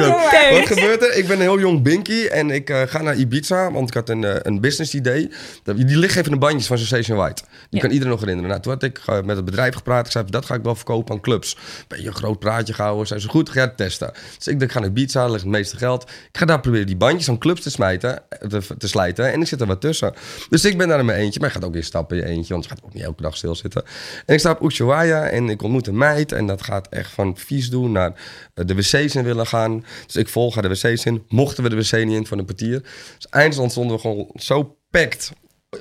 Wat 0.51 0.77
gebeurt 0.77 1.03
er? 1.03 1.17
Ik 1.17 1.27
ben 1.27 1.35
een 1.35 1.41
heel 1.41 1.59
jong 1.59 1.81
binky 1.81 2.25
en 2.25 2.51
ik 2.51 2.69
eh, 2.69 2.81
ga 2.85 3.01
naar 3.01 3.15
Ibiza, 3.15 3.71
want 3.71 3.87
ik 3.87 3.93
had 3.93 4.09
een, 4.09 4.23
eh, 4.23 4.35
een 4.41 4.61
business 4.61 4.93
idee. 4.93 5.31
Die 5.63 5.97
lichtgevende 5.97 6.37
bandjes 6.37 6.67
van 6.67 6.77
Sensation 6.77 7.17
White. 7.17 7.43
Die 7.69 7.81
kan 7.81 7.89
iedereen 7.89 8.11
nog 8.11 8.19
herinneren. 8.19 8.49
Nou, 8.49 8.61
toen 8.61 8.73
had 8.73 8.83
ik 8.83 9.01
eh, 9.05 9.21
met 9.21 9.35
het 9.35 9.45
bedrijf 9.45 9.75
gepraat. 9.75 10.05
Ik 10.05 10.11
zei, 10.11 10.25
dat 10.29 10.45
ga 10.45 10.55
ik 10.55 10.63
wel 10.63 10.75
verkopen 10.75 11.13
aan 11.13 11.21
clubs. 11.21 11.57
Beetje 11.87 12.07
een 12.07 12.15
groot 12.15 12.39
praatje 12.39 12.73
gehouden. 12.73 13.07
Zei 13.07 13.19
ze, 13.19 13.27
goed, 13.27 13.49
ga 13.49 13.61
het 13.61 13.77
testen. 13.77 14.11
Dus 14.37 14.47
ik 14.47 14.59
denk, 14.59 14.61
ik 14.61 14.71
ga 14.71 14.79
naar 14.79 14.89
Ibiza, 14.89 15.25
ligt 15.25 15.41
het 15.41 15.51
meeste 15.51 15.77
geld. 15.77 16.03
Ik 16.03 16.37
ga 16.37 16.45
daar 16.45 16.59
proberen 16.59 16.87
die 16.87 16.97
bandjes 16.97 17.29
aan 17.29 17.37
clubs 17.37 17.61
te 17.61 17.69
smijten, 17.69 18.21
te, 18.49 18.61
te 18.77 18.87
slijten. 18.87 19.31
En 19.31 19.41
ik 19.41 19.47
zit 19.47 19.61
er 19.61 19.67
wat 19.67 19.81
tussen. 19.81 20.13
Dus 20.49 20.65
ik 20.65 20.77
ben 20.77 20.87
daar 20.87 20.99
in 20.99 21.05
mijn 21.05 21.19
eentje. 21.19 21.39
Maar 21.39 21.49
je 21.49 21.55
gaat 21.55 21.65
ook 21.65 21.73
weer 21.73 21.83
stappen 21.83 22.17
in 22.17 22.23
je 22.23 22.29
eentje, 22.29 22.53
want 22.53 22.65
je 22.65 22.69
gaat 22.69 22.81
ook 22.83 22.93
niet 22.93 23.03
elke 23.03 23.21
dag 23.21 23.37
stilzitten. 23.37 23.83
En 24.25 24.33
ik 24.33 24.39
sta 24.39 24.51
op 24.51 24.61
Ushuaia 24.61 25.27
en 25.27 25.49
ik 25.49 25.61
ontmoet 25.61 25.87
een 25.87 25.97
meid. 25.97 26.31
En 26.31 26.47
dat 26.47 26.62
gaat 26.63 26.87
echt 26.89 27.11
van 27.11 27.37
vies 27.37 27.69
doen 27.69 27.91
naar 27.91 28.13
eh, 28.53 28.65
de 28.65 28.75
wc's 28.75 29.15
in 29.15 29.23
willen 29.23 29.47
gaan. 29.47 29.85
Dus 30.05 30.15
ik 30.15 30.29
volg 30.29 30.53
haar 30.53 30.63
de 30.63 30.69
wc's 30.69 31.05
in. 31.05 31.23
Mochten 31.27 31.63
we 31.63 31.69
de 31.69 31.75
wc 31.75 32.05
niet 32.05 32.15
in 32.17 32.27
van 32.27 32.37
een 32.39 32.45
portier. 32.45 32.81
Dus 33.15 33.27
eindstand 33.29 33.71
stonden 33.71 33.95
we 33.95 34.01
gewoon 34.01 34.29
zo 34.35 34.77
packed 34.91 35.31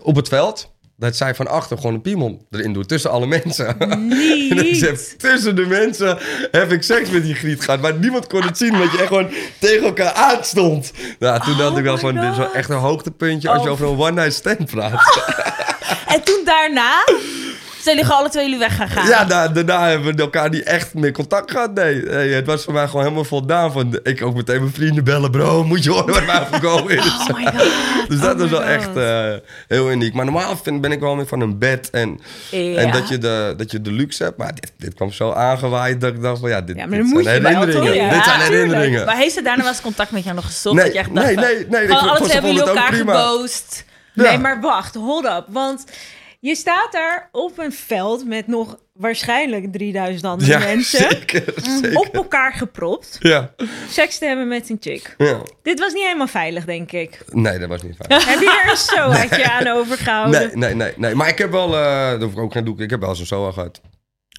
op 0.03 0.17
het 0.17 0.29
veld. 0.29 0.71
Dat 0.97 1.17
zij 1.17 1.35
van 1.35 1.49
achter 1.49 1.77
gewoon 1.77 1.95
een 1.95 2.01
piemel 2.01 2.47
erin 2.51 2.73
doet. 2.73 2.89
Tussen 2.89 3.11
alle 3.11 3.27
mensen. 3.27 3.79
En 3.79 4.67
ik 4.67 4.75
zeg, 4.75 4.99
tussen 5.01 5.57
de 5.57 5.67
mensen 5.67 6.19
heb 6.51 6.73
ik 6.73 6.83
seks 6.83 7.11
met 7.11 7.23
die 7.23 7.35
griet 7.35 7.65
gehad. 7.65 7.81
Maar 7.81 7.95
niemand 7.95 8.27
kon 8.27 8.43
het 8.43 8.59
zien, 8.59 8.73
omdat 8.73 8.93
je 8.93 8.99
echt 8.99 9.07
gewoon 9.07 9.31
tegen 9.59 9.85
elkaar 9.87 10.13
aanstond. 10.13 10.93
Nou, 11.19 11.41
toen 11.41 11.57
dacht 11.57 11.77
ik 11.77 11.85
wel 11.85 11.99
van, 11.99 12.15
dit 12.15 12.31
is 12.31 12.37
wel 12.37 12.53
echt 12.55 12.71
een 12.71 12.77
hoogtepuntje 12.77 13.49
als 13.49 13.63
je 13.63 13.67
Oh. 13.69 13.73
over 13.73 13.87
een 13.87 13.99
one-night 13.99 14.33
stand 14.35 14.67
praat. 14.71 15.01
En 16.07 16.23
toen 16.25 16.41
daarna 16.45 17.05
zijn 17.83 17.97
jullie 17.97 18.13
alle 18.13 18.29
twee 18.29 18.45
jullie 18.45 18.59
weg 18.59 18.77
gaan 18.77 18.89
gaan. 18.89 19.07
Ja, 19.09 19.25
da- 19.25 19.49
daarna 19.49 19.89
hebben 19.89 20.15
we 20.17 20.23
elkaar 20.23 20.51
niet 20.51 20.63
echt 20.63 20.95
meer 20.95 21.13
contact 21.13 21.51
gehad. 21.51 21.75
Nee, 21.75 22.07
het 22.09 22.47
was 22.47 22.65
voor 22.65 22.73
mij 22.73 22.87
gewoon 22.87 23.03
helemaal 23.03 23.25
voldaan. 23.25 23.73
Van, 23.73 23.99
ik 24.03 24.23
ook 24.23 24.35
meteen 24.35 24.61
mijn 24.61 24.73
vrienden 24.75 25.05
bellen. 25.05 25.31
Bro, 25.31 25.65
moet 25.65 25.85
je 25.85 25.91
horen 25.91 26.15
wat 26.15 26.27
mij 26.27 26.41
overkomen 26.41 26.97
is. 26.97 27.05
Oh 27.31 27.37
my 27.37 27.45
god. 27.45 28.09
Dus 28.09 28.21
dat 28.21 28.35
Oh 28.35 28.41
was 28.41 28.51
wel 28.51 28.61
God. 28.61 28.69
echt 28.69 28.97
eh, 28.97 29.33
heel 29.69 29.91
uniek. 29.91 30.15
Maar 30.15 30.25
normaal 30.25 30.57
vind, 30.63 30.81
ben 30.81 30.93
ik 30.93 31.01
wel 31.01 31.15
meer 31.15 31.27
van 31.27 31.41
een 31.41 31.59
bed 31.59 31.91
en, 31.91 32.21
Ja. 32.51 32.77
en 32.81 32.91
dat, 32.91 33.09
je 33.09 33.19
de, 33.19 33.55
dat 33.57 33.71
je 33.71 33.81
de 33.81 33.93
luxe 33.93 34.23
hebt. 34.25 34.37
Maar 34.37 34.55
dit, 34.55 34.73
dit 34.77 34.95
kwam 34.95 35.13
zo 35.13 35.33
aangewaaid 35.33 36.01
dat 36.01 36.15
ik 36.15 36.23
dacht 36.23 36.41
van 36.41 36.49
ja, 36.51 36.61
dit, 36.61 36.77
Ja, 36.77 36.87
maar 36.87 36.99
dit 36.99 37.07
moet 37.07 37.25
zijn 37.25 37.47
herinneringen. 37.47 37.95
Ja, 37.95 38.11
dit 38.11 38.25
zijn 38.25 38.39
tuurlijk. 38.39 38.51
herinneringen. 38.53 39.07
Maar 39.07 39.17
heeft 39.17 39.35
ze 39.35 39.43
daarna 39.43 39.63
wel 39.63 39.73
eens 39.73 39.81
contact 39.81 40.11
met 40.11 40.23
jou 40.25 40.35
nog 40.35 40.45
gestopt? 40.45 40.77
Nee, 40.77 40.85
dat 40.85 40.93
je 40.93 40.99
echt 40.99 41.15
dacht 41.15 41.27
nee, 41.27 41.37
nee, 41.37 41.67
nee, 41.69 41.83
ik 41.83 41.91
alle 41.91 42.17
twee 42.17 42.31
hebben 42.33 42.53
jullie 42.55 42.69
elkaar 42.69 42.93
geboost. 42.93 43.85
Nee, 44.15 44.39
maar 44.39 44.61
wacht, 44.61 44.95
hold 44.95 45.25
up. 45.25 45.45
Want 45.49 45.85
je 46.45 46.55
staat 46.55 46.89
daar 46.93 47.29
op 47.33 47.59
een 47.59 47.73
veld 47.73 48.27
met 48.27 48.47
nog 48.47 48.79
waarschijnlijk 48.93 49.73
3000 49.73 50.25
andere 50.25 50.51
Ja, 50.51 50.59
mensen. 50.59 51.11
zeker, 51.11 51.45
zeker. 51.57 51.97
Op 51.99 52.15
elkaar 52.15 52.53
gepropt. 52.53 53.17
Ja, 53.21 53.55
Seks 53.89 54.19
te 54.19 54.27
hebben 54.27 54.49
met 54.49 54.71
een 54.71 54.77
chick. 54.81 55.15
ja. 55.19 55.41
Dit 55.63 55.79
was 55.81 55.93
niet 55.93 56.03
helemaal 56.03 56.27
veilig, 56.27 56.65
denk 56.65 56.93
ik. 56.93 57.19
Nee, 57.29 57.59
dat 57.59 57.69
was 57.69 57.83
niet 57.83 57.97
fijn. 57.97 58.21
Heb 58.23 58.41
je 58.41 58.61
er 58.65 58.71
een 58.71 58.77
soaatje 58.97 59.51
aan 59.51 59.67
overgehouden? 59.67 60.41
Nee, 60.41 60.51
nee, 60.55 60.75
nee, 60.75 60.93
nee. 60.97 61.15
Maar 61.15 61.29
ik 61.29 61.39
heb 61.39 61.51
wel, 61.51 61.71
dat 61.71 62.23
hoef 62.23 62.33
ik 62.33 62.39
ook 62.39 62.53
geen 62.53 62.65
doek, 62.65 62.81
ik 62.81 62.91
heb 62.91 63.01
wel 63.01 63.09
eens 63.09 63.21
een 63.21 63.27
SOA 63.27 63.51
gehad. 63.53 63.81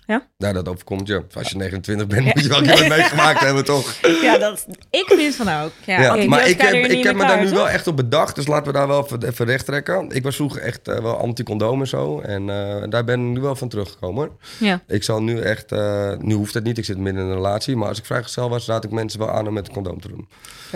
Ja? 0.08 0.28
Nou, 0.38 0.54
dat 0.54 0.68
overkomt 0.70 1.08
je. 1.08 1.24
Als 1.34 1.50
je 1.50 1.58
29 1.58 2.08
bent, 2.08 2.26
moet 2.26 2.44
je 2.44 2.50
wel 2.50 2.58
een 2.58 2.76
keer 2.76 2.88
meegemaakt 2.98 3.40
hebben, 3.40 3.66
toch? 3.66 3.94
Ja, 4.22 4.38
dat, 4.38 4.66
ik 4.90 5.06
vind 5.18 5.36
van 5.36 5.48
ook. 5.64 5.72
Ja, 5.86 6.02
Ja, 6.02 6.28
maar 6.28 6.48
ik 6.48 6.62
heb, 6.62 6.74
ik 6.74 7.04
heb 7.04 7.16
me 7.16 7.26
daar 7.26 7.44
nu 7.44 7.50
wel 7.50 7.70
echt 7.70 7.88
op 7.88 7.96
bedacht. 7.96 8.36
Dus 8.36 8.48
laten 8.48 8.66
we 8.66 8.78
daar 8.78 8.88
wel 8.88 9.04
even, 9.06 9.24
even 9.28 9.46
recht 9.46 9.66
trekken. 9.66 10.10
Ik 10.10 10.24
was 10.24 10.36
vroeger 10.36 10.62
echt 10.62 10.88
eh, 10.88 11.00
wel 11.00 11.18
anti-condoom 11.18 11.80
en 11.82 11.88
zo. 11.88 12.20
En 12.20 12.50
eh, 12.50 12.84
daar 12.90 13.04
ben 13.04 13.20
ik 13.20 13.34
nu 13.34 13.42
wel 13.42 13.56
van 13.56 13.70
teruggekomen. 13.70 14.30
Ja. 14.60 14.82
Ik 14.88 15.04
zal 15.04 15.22
nu 15.24 15.40
echt... 15.40 15.72
eh, 15.72 16.12
nu 16.18 16.34
hoeft 16.34 16.54
het 16.54 16.64
niet, 16.64 16.78
ik 16.78 16.86
zit 16.86 16.98
midden 16.98 17.24
in 17.24 17.30
een 17.30 17.36
relatie. 17.36 17.76
Maar 17.76 17.88
als 17.88 17.98
ik 17.98 18.06
vrijgezel 18.06 18.50
was, 18.50 18.66
raad 18.68 18.84
ik 18.84 18.92
mensen 18.92 19.20
wel 19.20 19.30
aan 19.32 19.48
om 19.48 19.54
met 19.54 19.68
een 19.68 19.74
condoom 19.74 20.02
te 20.02 20.08
doen. 20.08 20.28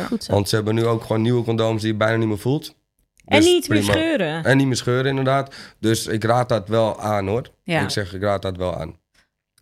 Goed 0.07 0.23
zo. 0.23 0.31
Want 0.33 0.49
ze 0.49 0.55
hebben 0.55 0.75
nu 0.75 0.85
ook 0.85 1.01
gewoon 1.01 1.21
nieuwe 1.21 1.43
condooms 1.43 1.81
die 1.81 1.91
je 1.91 1.97
bijna 1.97 2.15
niet 2.17 2.27
meer 2.27 2.37
voelt. 2.39 2.75
En 3.25 3.37
Dus 3.37 3.45
niet 3.45 3.69
meer 3.69 3.77
prima. 3.79 3.93
scheuren. 3.93 4.43
En 4.43 4.57
niet 4.57 4.67
meer 4.67 4.75
scheuren, 4.75 5.05
inderdaad. 5.05 5.55
Dus 5.79 6.07
ik 6.07 6.23
raad 6.23 6.49
dat 6.49 6.67
wel 6.67 6.99
aan, 6.99 7.27
hoor. 7.27 7.49
Ja. 7.63 7.81
Ik 7.81 7.89
zeg, 7.89 8.13
ik 8.13 8.21
raad 8.21 8.41
dat 8.41 8.57
wel 8.57 8.75
aan. 8.75 8.95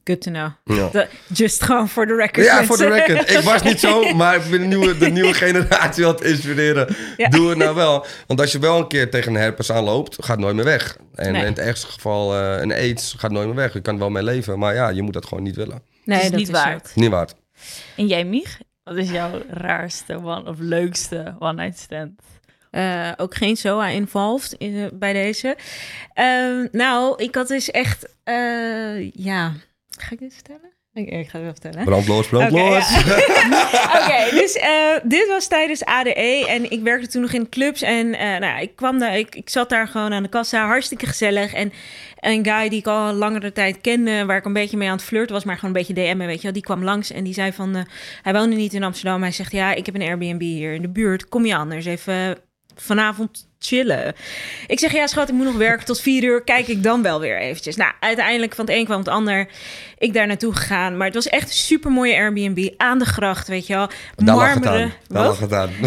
Good 0.08 0.22
to 0.22 0.32
know. 0.32 0.50
Ja. 0.64 0.90
De- 0.90 1.08
just 1.34 1.64
gewoon 1.64 1.90
voor 1.90 2.06
de 2.06 2.16
record. 2.16 2.46
Ja, 2.46 2.64
voor 2.64 2.78
de 2.78 2.88
record. 2.88 3.30
Ik 3.32 3.40
was 3.40 3.62
niet 3.64 3.80
zo, 3.80 4.04
maar 4.16 4.36
ik 4.36 4.42
wil 4.42 4.60
de 4.60 4.66
nieuwe, 4.66 4.98
de 4.98 5.10
nieuwe 5.10 5.34
generatie 5.34 6.04
wat 6.06 6.24
inspireren. 6.24 6.96
Ja. 7.18 7.30
Doe 7.30 7.50
het 7.50 7.58
nou 7.58 7.76
wel. 7.76 8.06
Want 8.28 8.40
als 8.42 8.52
je 8.52 8.60
wel 8.60 8.78
een 8.80 8.88
keer 8.88 9.10
tegen 9.10 9.36
een 9.36 9.42
herpes 9.42 9.72
aanloopt, 9.72 10.16
gaat 10.16 10.28
het 10.36 10.40
nooit 10.40 10.56
meer 10.56 10.66
weg. 10.66 10.98
En 11.16 11.32
Nee. 11.32 11.42
in 11.42 11.48
het 11.48 11.60
ergste 11.60 11.88
geval 11.88 12.36
eh, 12.36 12.62
een 12.62 12.72
aids 12.72 13.16
gaat 13.18 13.32
nooit 13.32 13.46
meer 13.48 13.56
weg. 13.56 13.74
Je 13.74 13.82
kan 13.82 13.94
er 13.94 14.00
wel 14.00 14.10
mee 14.10 14.24
leven, 14.24 14.60
maar 14.60 14.74
ja, 14.74 14.90
je 14.90 15.02
moet 15.02 15.14
dat 15.14 15.26
gewoon 15.26 15.44
niet 15.44 15.56
willen. 15.56 15.82
Nee, 16.04 16.18
is 16.22 16.30
dat 16.30 16.40
niet 16.40 16.48
is 16.48 16.54
waard. 16.54 16.92
Niet 16.96 17.10
waard. 17.10 17.36
En 17.96 18.08
jij, 18.08 18.24
Mich? 18.26 18.60
Wat 18.84 18.96
is 18.96 19.10
jouw 19.10 19.42
raarste 19.50 20.14
one, 20.24 20.44
of 20.50 20.56
leukste 20.60 21.36
one-night 21.40 21.80
stand? 21.80 22.12
Eh, 22.72 23.12
ook 23.18 23.36
geen 23.36 23.56
SOA 23.58 23.88
involved 23.88 24.54
in, 24.58 24.76
eh, 24.76 24.86
bij 24.94 25.14
deze. 25.14 25.56
Ehm, 26.14 26.68
nou, 26.72 27.24
ik 27.24 27.36
had 27.36 27.48
dus 27.48 27.72
echt... 27.72 28.06
eh, 28.24 29.12
ja, 29.12 29.52
ga 29.98 30.12
ik 30.12 30.20
dit 30.20 30.34
vertellen? 30.34 30.74
Ik, 30.96 31.10
ik 31.10 31.30
ga 31.30 31.38
het 31.38 31.42
wel 31.42 31.52
vertellen. 31.52 31.86
Brandloos, 31.86 32.28
brandloos. 32.28 32.98
Oké, 34.00 34.30
dus 34.30 34.56
eh, 34.56 34.96
dit 35.04 35.28
was 35.28 35.48
tijdens 35.48 35.86
ADE 35.86 36.46
en 36.48 36.72
ik 36.72 36.82
werkte 36.82 37.08
toen 37.08 37.22
nog 37.22 37.34
in 37.34 37.50
clubs 37.50 37.82
en 37.82 38.14
eh, 38.14 38.28
nou, 38.28 38.44
ja, 38.44 38.58
ik 38.58 38.76
kwam 38.76 39.00
daar, 39.00 39.18
ik, 39.18 39.36
ik 39.36 39.50
zat 39.50 39.70
daar 39.70 39.88
gewoon 39.88 40.14
aan 40.14 40.24
de 40.24 40.30
kassa, 40.30 40.66
hartstikke 40.66 41.06
gezellig 41.06 41.54
en 41.54 41.72
een 42.20 42.46
guy 42.46 42.70
die 42.70 42.80
ik 42.80 42.88
al 42.88 43.14
langere 43.14 43.52
tijd 43.52 43.82
kende, 43.82 44.26
waar 44.26 44.38
ik 44.38 44.46
een 44.46 44.54
beetje 44.54 44.78
mee 44.78 44.90
aan 44.90 44.96
het 44.96 45.06
flirten 45.06 45.36
was, 45.36 45.44
maar 45.44 45.56
gewoon 45.58 45.76
een 45.76 45.86
beetje 45.86 46.04
DM'en, 46.04 46.28
weet 46.28 46.38
je 46.38 46.44
wel, 46.44 46.54
die 46.54 46.62
kwam 46.62 46.84
langs 46.84 47.12
en 47.12 47.24
die 47.24 47.34
zei 47.34 47.52
van, 47.52 47.76
eh, 47.76 47.82
hij 48.22 48.34
woonde 48.34 48.56
niet 48.56 48.74
in 48.74 48.84
Amsterdam, 48.84 49.22
hij 49.22 49.32
zegt 49.32 49.52
ja, 49.52 49.74
ik 49.74 49.86
heb 49.86 49.96
een 49.96 50.02
Airbnb 50.02 50.42
hier 50.42 50.74
in 50.74 50.82
de 50.82 50.90
buurt, 50.90 51.30
kom 51.30 51.46
je 51.46 51.56
anders 51.56 51.86
even 51.86 52.38
vanavond 52.76 53.50
chillen. 53.68 54.14
Ik 54.68 54.80
zeg, 54.80 54.92
ja 54.92 55.08
schat, 55.08 55.30
ik 55.30 55.36
moet 55.36 55.46
nog 55.46 55.56
werken 55.56 55.86
tot 55.86 56.02
vier 56.02 56.24
uur. 56.24 56.44
Kijk 56.44 56.68
ik 56.68 56.84
dan 56.84 57.02
wel 57.02 57.20
weer 57.20 57.40
eventjes. 57.40 57.76
Nou, 57.76 57.92
uiteindelijk 58.00 58.56
van 58.56 58.66
het 58.66 58.74
een 58.76 58.86
kwam 58.86 58.98
het 59.00 59.08
ander. 59.08 59.48
Ik 59.98 60.14
daar 60.14 60.28
naartoe 60.28 60.54
gegaan. 60.56 60.98
Maar 60.98 61.06
het 61.06 61.16
was 61.16 61.28
echt 61.30 61.48
een 61.48 61.54
super 61.56 61.92
mooie 61.92 62.16
Airbnb 62.16 62.70
aan 62.78 63.00
de 63.00 63.06
gracht, 63.06 63.48
weet 63.48 63.68
je 63.68 63.74
wel. 63.74 63.88
Daar 64.16 64.36
lag 64.36 64.54
het 64.54 64.64
Marmeren- 64.64 64.84
aan. 64.84 64.94
Daar 65.08 65.24
Wat? 65.24 65.40
lag 65.40 65.40
het 65.40 65.54
aan. 65.54 65.70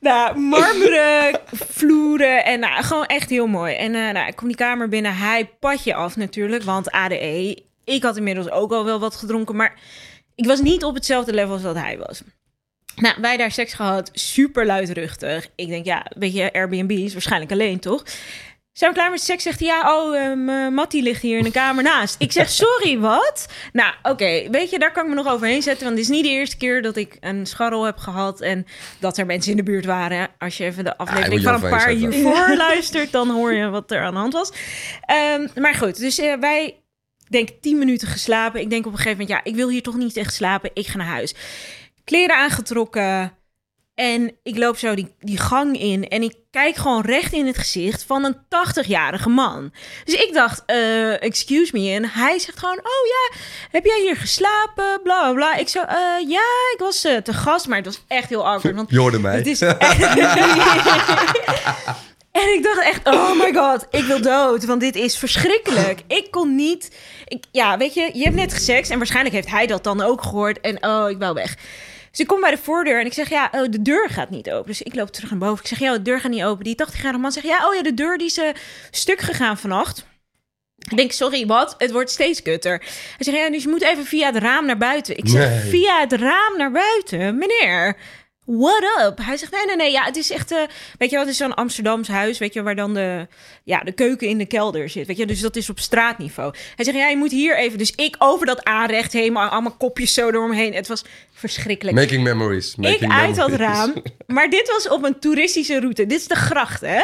Nou, 0.00 0.38
marmeren 0.38 1.40
vloeren 1.52 2.44
en 2.44 2.60
nou, 2.60 2.82
gewoon 2.82 3.06
echt 3.06 3.30
heel 3.30 3.46
mooi. 3.46 3.74
En 3.74 3.94
eh, 3.94 4.10
nou, 4.12 4.26
ik 4.28 4.36
kom 4.36 4.46
die 4.48 4.56
kamer 4.56 4.88
binnen, 4.88 5.16
hij 5.16 5.50
padje 5.60 5.94
af 5.94 6.16
natuurlijk, 6.16 6.62
want 6.62 6.90
ADE. 6.90 7.62
Ik 7.84 8.02
had 8.02 8.16
inmiddels 8.16 8.50
ook 8.50 8.72
al 8.72 8.84
wel 8.84 9.00
wat 9.00 9.14
gedronken, 9.16 9.56
maar 9.56 9.74
ik 10.34 10.46
was 10.46 10.60
niet 10.60 10.84
op 10.84 10.94
hetzelfde 10.94 11.32
level 11.32 11.52
als 11.52 11.62
dat 11.62 11.76
hij 11.76 11.98
was. 12.06 12.22
Nou, 12.96 13.14
wij 13.20 13.36
daar 13.36 13.50
seks 13.50 13.74
gehad, 13.74 14.10
super 14.12 14.66
luidruchtig. 14.66 15.48
Ik 15.54 15.68
denk, 15.68 15.84
ja, 15.84 16.06
weet 16.16 16.34
je, 16.34 16.52
Airbnb 16.52 16.90
is 16.90 17.12
waarschijnlijk 17.12 17.52
alleen, 17.52 17.80
toch? 17.80 18.02
Zijn 18.72 18.92
we 18.92 18.98
klaar 18.98 19.10
met 19.10 19.20
seks? 19.20 19.42
Zegt 19.42 19.58
hij, 19.60 19.68
ja, 19.68 19.96
oh, 19.96 20.16
eh, 20.16 20.72
Mattie 20.72 21.02
ligt 21.02 21.22
hier 21.22 21.38
in 21.38 21.44
de 21.44 21.50
kamer 21.50 21.82
naast. 21.82 22.16
Ik 22.18 22.32
zeg, 22.32 22.50
sorry, 22.64 22.98
wat? 22.98 23.48
Nou, 23.72 23.94
oké, 24.02 24.50
weet 24.50 24.70
je, 24.70 24.78
daar 24.78 24.92
kan 24.92 25.02
ik 25.02 25.08
me 25.08 25.14
nog 25.14 25.28
overheen 25.28 25.62
zetten. 25.62 25.84
Want 25.84 25.98
het 25.98 26.08
is 26.08 26.12
niet 26.14 26.24
de 26.24 26.30
eerste 26.30 26.56
keer 26.56 26.82
dat 26.82 26.96
ik 26.96 27.16
een 27.20 27.46
scharrel 27.46 27.84
heb 27.84 27.96
gehad... 27.96 28.40
en 28.40 28.66
dat 28.98 29.18
er 29.18 29.26
mensen 29.26 29.50
in 29.50 29.56
de 29.56 29.62
buurt 29.62 29.84
waren. 29.84 30.28
Als 30.38 30.56
je 30.56 30.64
even 30.64 30.84
de 30.84 30.96
aflevering 30.96 31.32
moet 31.32 31.42
je 31.42 31.48
van 31.48 31.64
een 31.64 31.78
paar 31.78 31.88
hiervoor 31.88 32.56
luistert... 32.68 33.12
dan 33.12 33.30
hoor 33.30 33.52
je 33.52 33.68
wat 33.68 33.90
er 33.90 34.02
aan 34.02 34.14
de 34.14 34.20
hand 34.20 34.32
was. 34.32 34.52
Ehm, 35.00 35.46
maar 35.54 35.74
goed, 35.74 35.98
dus 35.98 36.18
eh, 36.18 36.34
wij 36.40 36.80
denk 37.28 37.48
tien 37.60 37.78
minuten 37.78 38.08
geslapen. 38.08 38.60
Ik 38.60 38.70
denk 38.70 38.86
op 38.86 38.92
een 38.92 38.98
gegeven 38.98 39.18
moment, 39.18 39.38
ja, 39.38 39.50
ik 39.50 39.56
wil 39.56 39.68
hier 39.68 39.82
toch 39.82 39.96
niet 39.96 40.16
echt 40.16 40.34
slapen. 40.34 40.70
Ik 40.74 40.86
ga 40.86 40.96
naar 40.96 41.06
huis. 41.06 41.34
Kleren 42.10 42.36
aangetrokken. 42.36 43.32
En 43.94 44.36
ik 44.42 44.56
loop 44.58 44.76
zo 44.76 44.94
die, 44.94 45.14
die 45.18 45.38
gang 45.38 45.80
in 45.80 46.08
en 46.08 46.22
ik 46.22 46.34
kijk 46.50 46.76
gewoon 46.76 47.02
recht 47.02 47.32
in 47.32 47.46
het 47.46 47.58
gezicht 47.58 48.04
van 48.04 48.24
een 48.24 48.36
80-jarige 48.36 49.28
man. 49.28 49.72
Dus 50.04 50.14
ik 50.14 50.30
dacht, 50.32 50.62
eh, 50.66 51.22
excuse 51.22 51.70
me. 51.72 51.90
En 51.90 52.04
hij 52.04 52.38
zegt 52.38 52.58
gewoon, 52.58 52.78
oh 52.78 53.06
ja, 53.06 53.30
heb 53.70 53.84
jij 53.84 54.00
hier 54.00 54.16
geslapen? 54.16 55.00
Bla 55.02 55.20
bla 55.20 55.32
bla. 55.32 55.54
Ik 55.54 55.68
zo, 55.68 55.80
eh, 55.80 55.96
ja, 56.28 56.48
ik 56.72 56.78
was 56.78 57.04
eh, 57.04 57.16
te 57.16 57.32
gast, 57.32 57.66
maar 57.66 57.76
het 57.76 57.86
was 57.86 58.04
echt 58.08 58.28
heel 58.28 58.46
awkward. 58.46 58.76
Want 58.76 58.90
Je 58.90 58.98
hoorde 58.98 59.18
mij. 59.18 59.36
het 59.36 59.46
is 59.46 59.60
En 62.32 62.54
ik 62.54 62.62
dacht 62.62 62.80
echt, 62.80 63.06
oh 63.06 63.38
my 63.38 63.52
god, 63.52 63.86
ik 63.90 64.04
wil 64.04 64.22
dood. 64.22 64.64
Want 64.64 64.80
dit 64.80 64.96
is 64.96 65.18
verschrikkelijk. 65.18 66.00
Ik 66.06 66.30
kon 66.30 66.54
niet... 66.54 66.96
Ik, 67.26 67.44
ja, 67.50 67.76
weet 67.76 67.94
je, 67.94 68.10
je 68.12 68.24
hebt 68.24 68.36
net 68.36 68.54
geseks. 68.54 68.88
En 68.88 68.98
waarschijnlijk 68.98 69.34
heeft 69.34 69.50
hij 69.50 69.66
dat 69.66 69.84
dan 69.84 70.02
ook 70.02 70.22
gehoord. 70.22 70.60
En 70.60 70.84
oh, 70.84 71.10
ik 71.10 71.18
wou 71.18 71.34
weg. 71.34 71.56
Dus 72.10 72.20
ik 72.20 72.26
kom 72.26 72.40
bij 72.40 72.50
de 72.50 72.58
voordeur 72.58 73.00
en 73.00 73.06
ik 73.06 73.12
zeg, 73.12 73.28
ja, 73.28 73.48
oh, 73.52 73.64
de 73.70 73.82
deur 73.82 74.08
gaat 74.08 74.30
niet 74.30 74.50
open. 74.50 74.66
Dus 74.66 74.82
ik 74.82 74.94
loop 74.94 75.10
terug 75.10 75.30
naar 75.30 75.38
boven. 75.38 75.58
Ik 75.64 75.66
zeg, 75.68 75.78
ja, 75.78 75.92
de 75.92 76.02
deur 76.02 76.20
gaat 76.20 76.30
niet 76.30 76.42
open. 76.42 76.64
Die 76.64 76.74
80-jarige 76.86 77.18
man 77.18 77.32
zegt, 77.32 77.46
ja, 77.46 77.68
oh 77.68 77.74
ja, 77.74 77.82
de 77.82 77.94
deur 77.94 78.18
die 78.18 78.26
is 78.26 78.38
eh, 78.38 78.48
stuk 78.90 79.20
gegaan 79.20 79.58
vannacht. 79.58 80.08
Ik 80.90 80.96
denk, 80.96 81.12
sorry, 81.12 81.46
wat? 81.46 81.74
Het 81.78 81.90
wordt 81.92 82.10
steeds 82.10 82.42
kutter. 82.42 82.78
Hij 82.80 82.88
zegt, 83.18 83.36
ja, 83.36 83.50
dus 83.50 83.62
je 83.62 83.68
moet 83.68 83.82
even 83.82 84.04
via 84.04 84.26
het 84.26 84.36
raam 84.42 84.66
naar 84.66 84.76
buiten. 84.76 85.16
Ik 85.16 85.28
zeg, 85.28 85.48
Nee. 85.48 85.70
via 85.70 86.00
het 86.00 86.12
raam 86.12 86.56
naar 86.56 86.70
buiten? 86.72 87.38
Meneer, 87.38 87.96
what 88.58 88.82
up? 89.00 89.18
Hij 89.22 89.36
zegt, 89.36 89.52
nee, 89.52 89.66
nee, 89.66 89.76
nee, 89.76 89.90
ja, 89.90 90.04
het 90.04 90.16
is 90.16 90.30
echt... 90.30 90.50
eh, 90.50 90.58
weet 90.98 91.10
je 91.10 91.16
wat, 91.16 91.24
het 91.24 91.34
is 91.34 91.40
zo'n 91.40 91.54
Amsterdams 91.54 92.08
huis, 92.08 92.38
weet 92.38 92.54
je, 92.54 92.62
waar 92.62 92.76
dan 92.76 92.94
de, 92.94 93.26
ja, 93.64 93.78
de 93.78 93.92
keuken 93.92 94.28
in 94.28 94.38
de 94.38 94.46
kelder 94.46 94.88
zit. 94.88 95.06
Weet 95.06 95.16
je, 95.16 95.26
dus 95.26 95.40
dat 95.40 95.56
is 95.56 95.70
op 95.70 95.78
straatniveau. 95.78 96.54
Hij 96.76 96.84
zegt, 96.84 96.96
ja, 96.96 97.08
je 97.08 97.16
moet 97.16 97.30
hier 97.30 97.58
even... 97.58 97.78
Dus 97.78 97.92
ik 97.94 98.16
over 98.18 98.46
dat 98.46 98.64
aanrecht 98.64 99.12
heen, 99.12 99.32
maar 99.32 99.48
allemaal 99.48 99.76
kopjes 99.78 100.14
zo 100.14 100.30
door 100.30 100.42
hem 100.42 100.56
heen. 100.56 100.74
Het 100.74 100.88
was 100.88 101.04
verschrikkelijk. 101.32 101.96
Making 101.96 102.22
memories. 102.22 102.76
Making 102.76 103.00
ik 103.00 103.10
uit 103.10 103.36
dat 103.36 103.52
raam. 103.52 103.92
Maar 104.26 104.50
dit 104.50 104.68
was 104.68 104.88
op 104.88 105.04
een 105.04 105.18
toeristische 105.18 105.80
route. 105.80 106.06
Dit 106.06 106.20
is 106.20 106.26
de 106.26 106.34
gracht, 106.34 106.80
hè? 106.80 107.02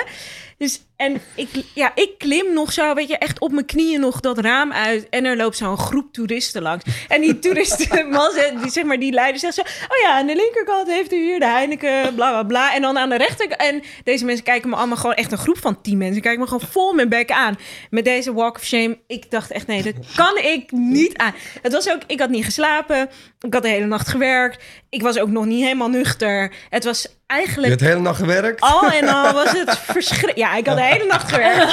Dus, 0.59 0.81
en 0.97 1.21
ik, 1.35 1.49
ja, 1.75 1.93
ik 1.95 2.11
klim 2.19 2.53
nog 2.53 2.73
zo, 2.73 2.95
weet 2.95 3.09
je, 3.09 3.19
echt 3.19 3.41
op 3.41 3.53
mijn 3.53 3.67
knieën 3.67 4.01
nog 4.01 4.21
dat 4.21 4.39
raam 4.39 4.73
uit. 4.73 5.09
En 5.09 5.25
er 5.25 5.37
loopt 5.37 5.57
zo'n 5.57 5.79
groep 5.79 6.13
toeristen 6.13 6.63
langs. 6.63 6.85
En 7.09 7.21
die 7.21 7.39
toeristen, 7.39 8.09
man, 8.11 8.31
ze- 8.33 8.55
die, 8.63 8.71
zeg 8.71 8.85
maar, 8.85 8.99
die 8.99 9.13
leider 9.13 9.41
zegt 9.41 9.55
zo... 9.55 9.61
Oh 9.61 9.97
ja, 10.03 10.13
aan 10.19 10.27
de 10.27 10.35
linkerkant 10.35 10.89
heeft 10.89 11.13
u 11.13 11.17
hier 11.17 11.39
de 11.39 11.47
Heineken, 11.47 12.15
bla, 12.15 12.31
bla, 12.31 12.43
bla. 12.43 12.75
En 12.75 12.83
dan 12.83 12.99
aan 12.99 13.09
de 13.09 13.17
rechterkant... 13.17 13.61
En 13.61 13.83
deze 14.05 14.25
mensen 14.25 14.45
kijken 14.45 14.71
me 14.71 14.77
allemaal 14.77 14.97
gewoon, 14.97 15.15
echt 15.15 15.33
een 15.33 15.39
groep 15.39 15.59
van 15.59 15.81
tien 15.81 15.99
mensen... 15.99 16.23
kijken 16.23 16.41
me 16.41 16.47
gewoon 16.49 16.69
vol 16.71 16.93
mijn 16.93 17.09
bek 17.09 17.31
aan. 17.31 17.59
Met 17.91 18.05
deze 18.05 18.33
walk 18.35 18.57
of 18.57 18.65
shame. 18.65 18.99
Ik 19.07 19.31
dacht 19.31 19.51
echt, 19.51 19.67
nee, 19.67 19.83
dat 19.83 19.95
kan 20.17 20.37
ik 20.37 20.71
niet 20.71 21.17
aan. 21.17 21.35
Het 21.63 21.73
was 21.73 21.91
ook, 21.91 22.01
ik 22.07 22.21
had 22.21 22.31
niet 22.31 22.45
geslapen. 22.45 23.09
Ik 23.47 23.55
had 23.55 23.63
de 23.63 23.69
hele 23.69 23.87
nacht 23.87 24.09
gewerkt. 24.09 24.63
Ik 24.89 25.03
was 25.03 25.19
ook 25.19 25.29
nog 25.29 25.45
niet 25.45 25.63
helemaal 25.63 25.89
nuchter. 25.89 26.53
Het 26.71 26.85
was 26.85 27.03
Je 27.03 27.09
eigenlijk... 27.27 27.69
hebt 27.69 27.81
de 27.81 27.87
hele 27.87 28.01
nacht 28.01 28.19
gewerkt? 28.19 28.61
Al 28.61 28.91
en 28.91 29.09
al 29.09 29.33
was 29.33 29.53
het 29.53 29.79
verschrikkelijk. 29.79 30.39
Ja, 30.39 30.57
ik 30.57 30.67
had 30.67 30.77
de 30.77 30.83
hele 30.83 31.05
nacht 31.05 31.33
gewerkt. 31.33 31.73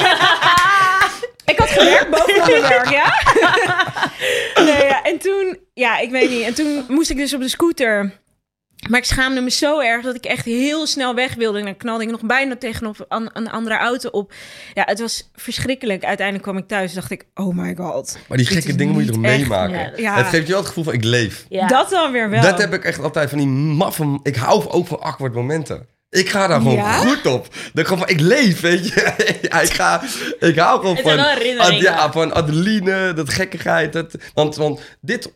ik 1.52 1.58
had 1.58 1.68
gewerkt 1.68 2.10
bovenop 2.10 2.46
mijn 2.46 2.62
werk, 2.62 2.90
ja. 2.90 3.12
nee, 4.64 4.84
ja. 4.84 5.02
En 5.02 5.18
toen, 5.18 5.58
ja, 5.74 5.98
ik 5.98 6.10
weet 6.10 6.30
niet. 6.30 6.46
En 6.46 6.54
toen 6.54 6.84
moest 6.88 7.10
ik 7.10 7.16
dus 7.16 7.34
op 7.34 7.40
de 7.40 7.48
scooter. 7.48 8.12
Maar 8.88 8.98
ik 9.00 9.04
schaamde 9.06 9.40
me 9.40 9.50
zo 9.50 9.80
erg 9.80 10.04
dat 10.04 10.14
ik 10.14 10.24
echt 10.24 10.44
heel 10.44 10.86
snel 10.86 11.14
weg 11.14 11.34
wilde. 11.34 11.58
En 11.58 11.64
dan 11.64 11.76
knalde 11.76 12.04
ik 12.04 12.10
nog 12.10 12.20
bijna 12.20 12.56
tegenop 12.56 13.04
een, 13.08 13.30
een 13.32 13.50
andere 13.50 13.76
auto 13.76 14.08
op. 14.08 14.32
Ja, 14.74 14.82
het 14.86 15.00
was 15.00 15.30
verschrikkelijk. 15.34 16.04
Uiteindelijk 16.04 16.46
kwam 16.48 16.58
ik 16.58 16.68
thuis 16.68 16.88
en 16.88 16.94
dacht 16.94 17.10
ik, 17.10 17.24
oh 17.34 17.56
my 17.56 17.74
god. 17.76 18.18
Maar 18.28 18.38
die 18.38 18.46
gekke 18.46 18.74
dingen 18.74 18.94
moet 18.94 19.04
je 19.04 19.10
toch 19.10 19.20
meemaken? 19.20 19.78
Ja, 19.78 19.92
Ja. 19.96 20.16
Het 20.16 20.26
geeft 20.26 20.42
je 20.46 20.48
wel 20.52 20.58
het 20.60 20.68
gevoel 20.68 20.84
van 20.84 20.92
ik 20.92 21.04
leef. 21.04 21.44
Ja. 21.48 21.66
Dat 21.66 21.90
dan 21.90 22.12
weer 22.12 22.30
wel. 22.30 22.42
Dat 22.42 22.58
heb 22.58 22.74
ik 22.74 22.84
echt 22.84 23.02
altijd 23.02 23.28
van 23.28 23.38
die 23.38 23.46
maffe... 23.46 24.18
Ik 24.22 24.36
hou 24.36 24.68
ook 24.68 24.86
van 24.86 25.00
awkward 25.00 25.34
momenten. 25.34 25.86
Ik 26.10 26.28
ga 26.28 26.46
daar 26.46 26.60
gewoon 26.60 26.74
Ja? 26.74 26.92
goed 26.92 27.26
op. 27.26 27.46
Ik 27.74 27.84
gewoon 27.86 27.98
van, 27.98 28.08
ik 28.08 28.20
leef, 28.20 28.60
weet 28.60 28.88
je. 28.88 29.12
Ja, 29.50 29.60
ik, 29.60 29.72
ga, 29.72 30.02
ik 30.40 30.58
hou 30.58 30.80
gewoon 30.80 30.96
Het 30.96 31.04
van... 31.04 31.18
herinneringen. 31.18 31.82
ja, 31.82 32.12
van 32.12 32.32
adrenaline, 32.32 33.12
dat 33.12 33.30
gekkigheid. 33.30 33.92
Dat, 33.92 34.14
want, 34.34 34.56
want 34.56 34.80
dit 35.00 35.32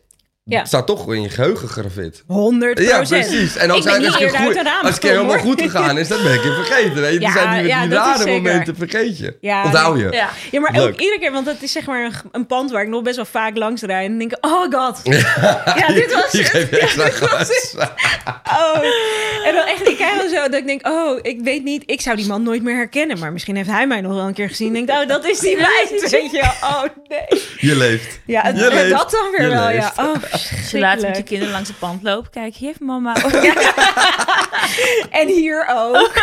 Ja. 0.49 0.65
staat 0.65 0.87
toch 0.87 1.13
in 1.13 1.21
je 1.21 1.29
geheugen 1.29 1.67
gegraveerd. 1.67 2.23
100 2.27 2.79
Ja, 2.79 2.97
precies. 3.01 3.55
En 3.57 3.69
als 3.71 3.85
hij 3.85 3.95
als 4.05 4.15
uit 4.17 4.35
goed, 4.35 4.57
als 4.81 4.93
een 4.93 4.99
keer 4.99 5.11
helemaal 5.11 5.37
goed 5.39 5.61
gegaan 5.61 5.97
is, 5.97 6.07
dan 6.07 6.23
ben 6.23 6.33
ik 6.33 6.43
je 6.43 6.53
vergeten. 6.53 7.01
Weet 7.01 7.13
je. 7.13 7.19
Ja, 7.19 7.25
die 7.25 7.31
zijn 7.41 7.57
die, 7.57 7.67
ja, 7.67 7.81
die 7.81 7.89
dat 7.89 8.05
rare 8.05 8.25
momenten 8.31 8.75
vergeet 8.75 9.17
je. 9.17 9.37
Ja, 9.41 9.63
Onthoud 9.65 9.97
je. 9.99 10.07
Ja. 10.11 10.29
Ja, 10.51 10.59
maar 10.59 10.71
Leuk. 10.71 10.81
ook 10.93 10.99
iedere 10.99 11.19
keer, 11.19 11.31
want 11.31 11.45
het 11.47 11.61
is 11.63 11.71
zeg 11.71 11.85
maar 11.85 12.03
een, 12.05 12.13
een 12.31 12.45
pand 12.45 12.71
waar 12.71 12.81
ik 12.81 12.87
nog 12.87 13.01
best 13.01 13.15
wel 13.15 13.25
vaak 13.25 13.57
langs 13.57 13.81
rijd. 13.81 14.09
En 14.09 14.17
denk 14.17 14.31
ik, 14.31 14.45
oh 14.45 14.61
god. 14.71 14.99
Ja, 15.79 15.87
dit 15.87 16.13
was 16.13 16.31
Je 16.31 16.37
het. 16.43 16.69
je 16.69 16.79
extra 16.79 17.09
gas. 17.09 17.73
Oh. 18.43 18.83
En 19.47 19.55
dan 19.55 19.65
echt, 19.65 19.87
ik 19.87 19.95
krijg 19.95 20.17
dan 20.21 20.29
zo 20.29 20.35
dat 20.35 20.53
ik 20.53 20.65
denk, 20.67 20.87
oh, 20.87 21.19
ik 21.21 21.39
weet 21.43 21.63
niet, 21.63 21.83
ik 21.85 22.01
zou 22.01 22.15
die 22.15 22.27
man 22.27 22.43
nooit 22.43 22.63
meer 22.63 22.75
herkennen. 22.75 23.19
Maar 23.19 23.31
misschien 23.31 23.55
heeft 23.55 23.69
hij 23.69 23.87
mij 23.87 24.01
nog 24.01 24.13
wel 24.13 24.27
een 24.27 24.33
keer 24.33 24.47
gezien. 24.49 24.67
En 24.75 24.85
denkt, 24.85 24.91
oh, 24.91 25.07
dat 25.07 25.25
is 25.25 25.39
die 25.39 25.55
meid, 25.55 26.09
weet 26.09 26.31
je. 26.31 26.41
Oh, 26.61 26.81
nee. 27.07 27.41
Je 27.57 27.75
leeft. 27.75 28.19
Ja, 28.25 28.41
het- 28.41 28.57
Je 28.59 28.67
leeft. 28.73 28.89
dat 28.91 29.11
dan 29.11 29.31
weer 29.37 29.41
Je 29.49 29.53
wel, 29.53 29.69
ja. 29.69 29.71
leeft. 29.71 29.97
Oh, 29.97 30.15
Als 30.57 30.71
je 30.71 30.79
later 30.79 31.07
met 31.07 31.17
je 31.17 31.23
kinderen 31.23 31.53
langs 31.53 31.69
het 31.69 31.79
pand 31.79 32.03
loopt. 32.03 32.29
Kijk, 32.29 32.55
hier 32.55 32.67
heeft 32.67 32.79
mama. 32.79 33.15
En 35.09 35.27
hier 35.27 35.67
ook. 35.69 36.13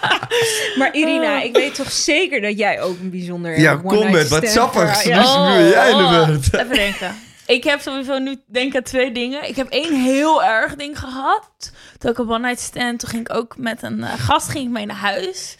maar 0.78 0.94
Irina, 0.94 1.42
ik 1.42 1.56
weet 1.56 1.74
toch 1.74 1.92
zeker 1.92 2.40
dat 2.40 2.58
jij 2.58 2.80
ook 2.82 2.98
een 2.98 3.10
bijzonder 3.10 3.60
Ja, 3.60 3.76
kom 3.76 4.10
met 4.10 4.28
wat 4.28 4.48
sappigs. 4.48 5.02
Dus 5.02 5.36
nu 5.36 5.42
ben 5.42 5.68
jij 5.68 5.90
in 5.90 5.96
de 5.96 6.26
beurt. 6.26 6.54
Even 6.54 6.74
denken. 6.76 7.16
Ik 7.46 7.64
heb 7.64 7.80
sowieso 7.80 8.18
nu 8.18 8.42
denk 8.46 8.76
aan 8.76 8.82
twee 8.82 9.12
dingen. 9.12 9.48
Ik 9.48 9.56
heb 9.56 9.68
één 9.68 10.02
heel 10.02 10.44
erg 10.44 10.74
ding 10.74 10.98
gehad. 10.98 11.72
Toen 11.98 12.10
ik 12.10 12.18
op 12.18 12.30
One 12.30 12.46
Night 12.46 12.60
Stand, 12.60 12.98
toen 12.98 13.08
ging 13.08 13.28
ik 13.28 13.36
ook 13.36 13.56
met 13.58 13.82
een 13.82 14.04
eh, 14.04 14.12
gast 14.16 14.48
ging 14.48 14.64
ik 14.64 14.70
mee 14.70 14.86
naar 14.86 14.96
huis. 14.96 15.56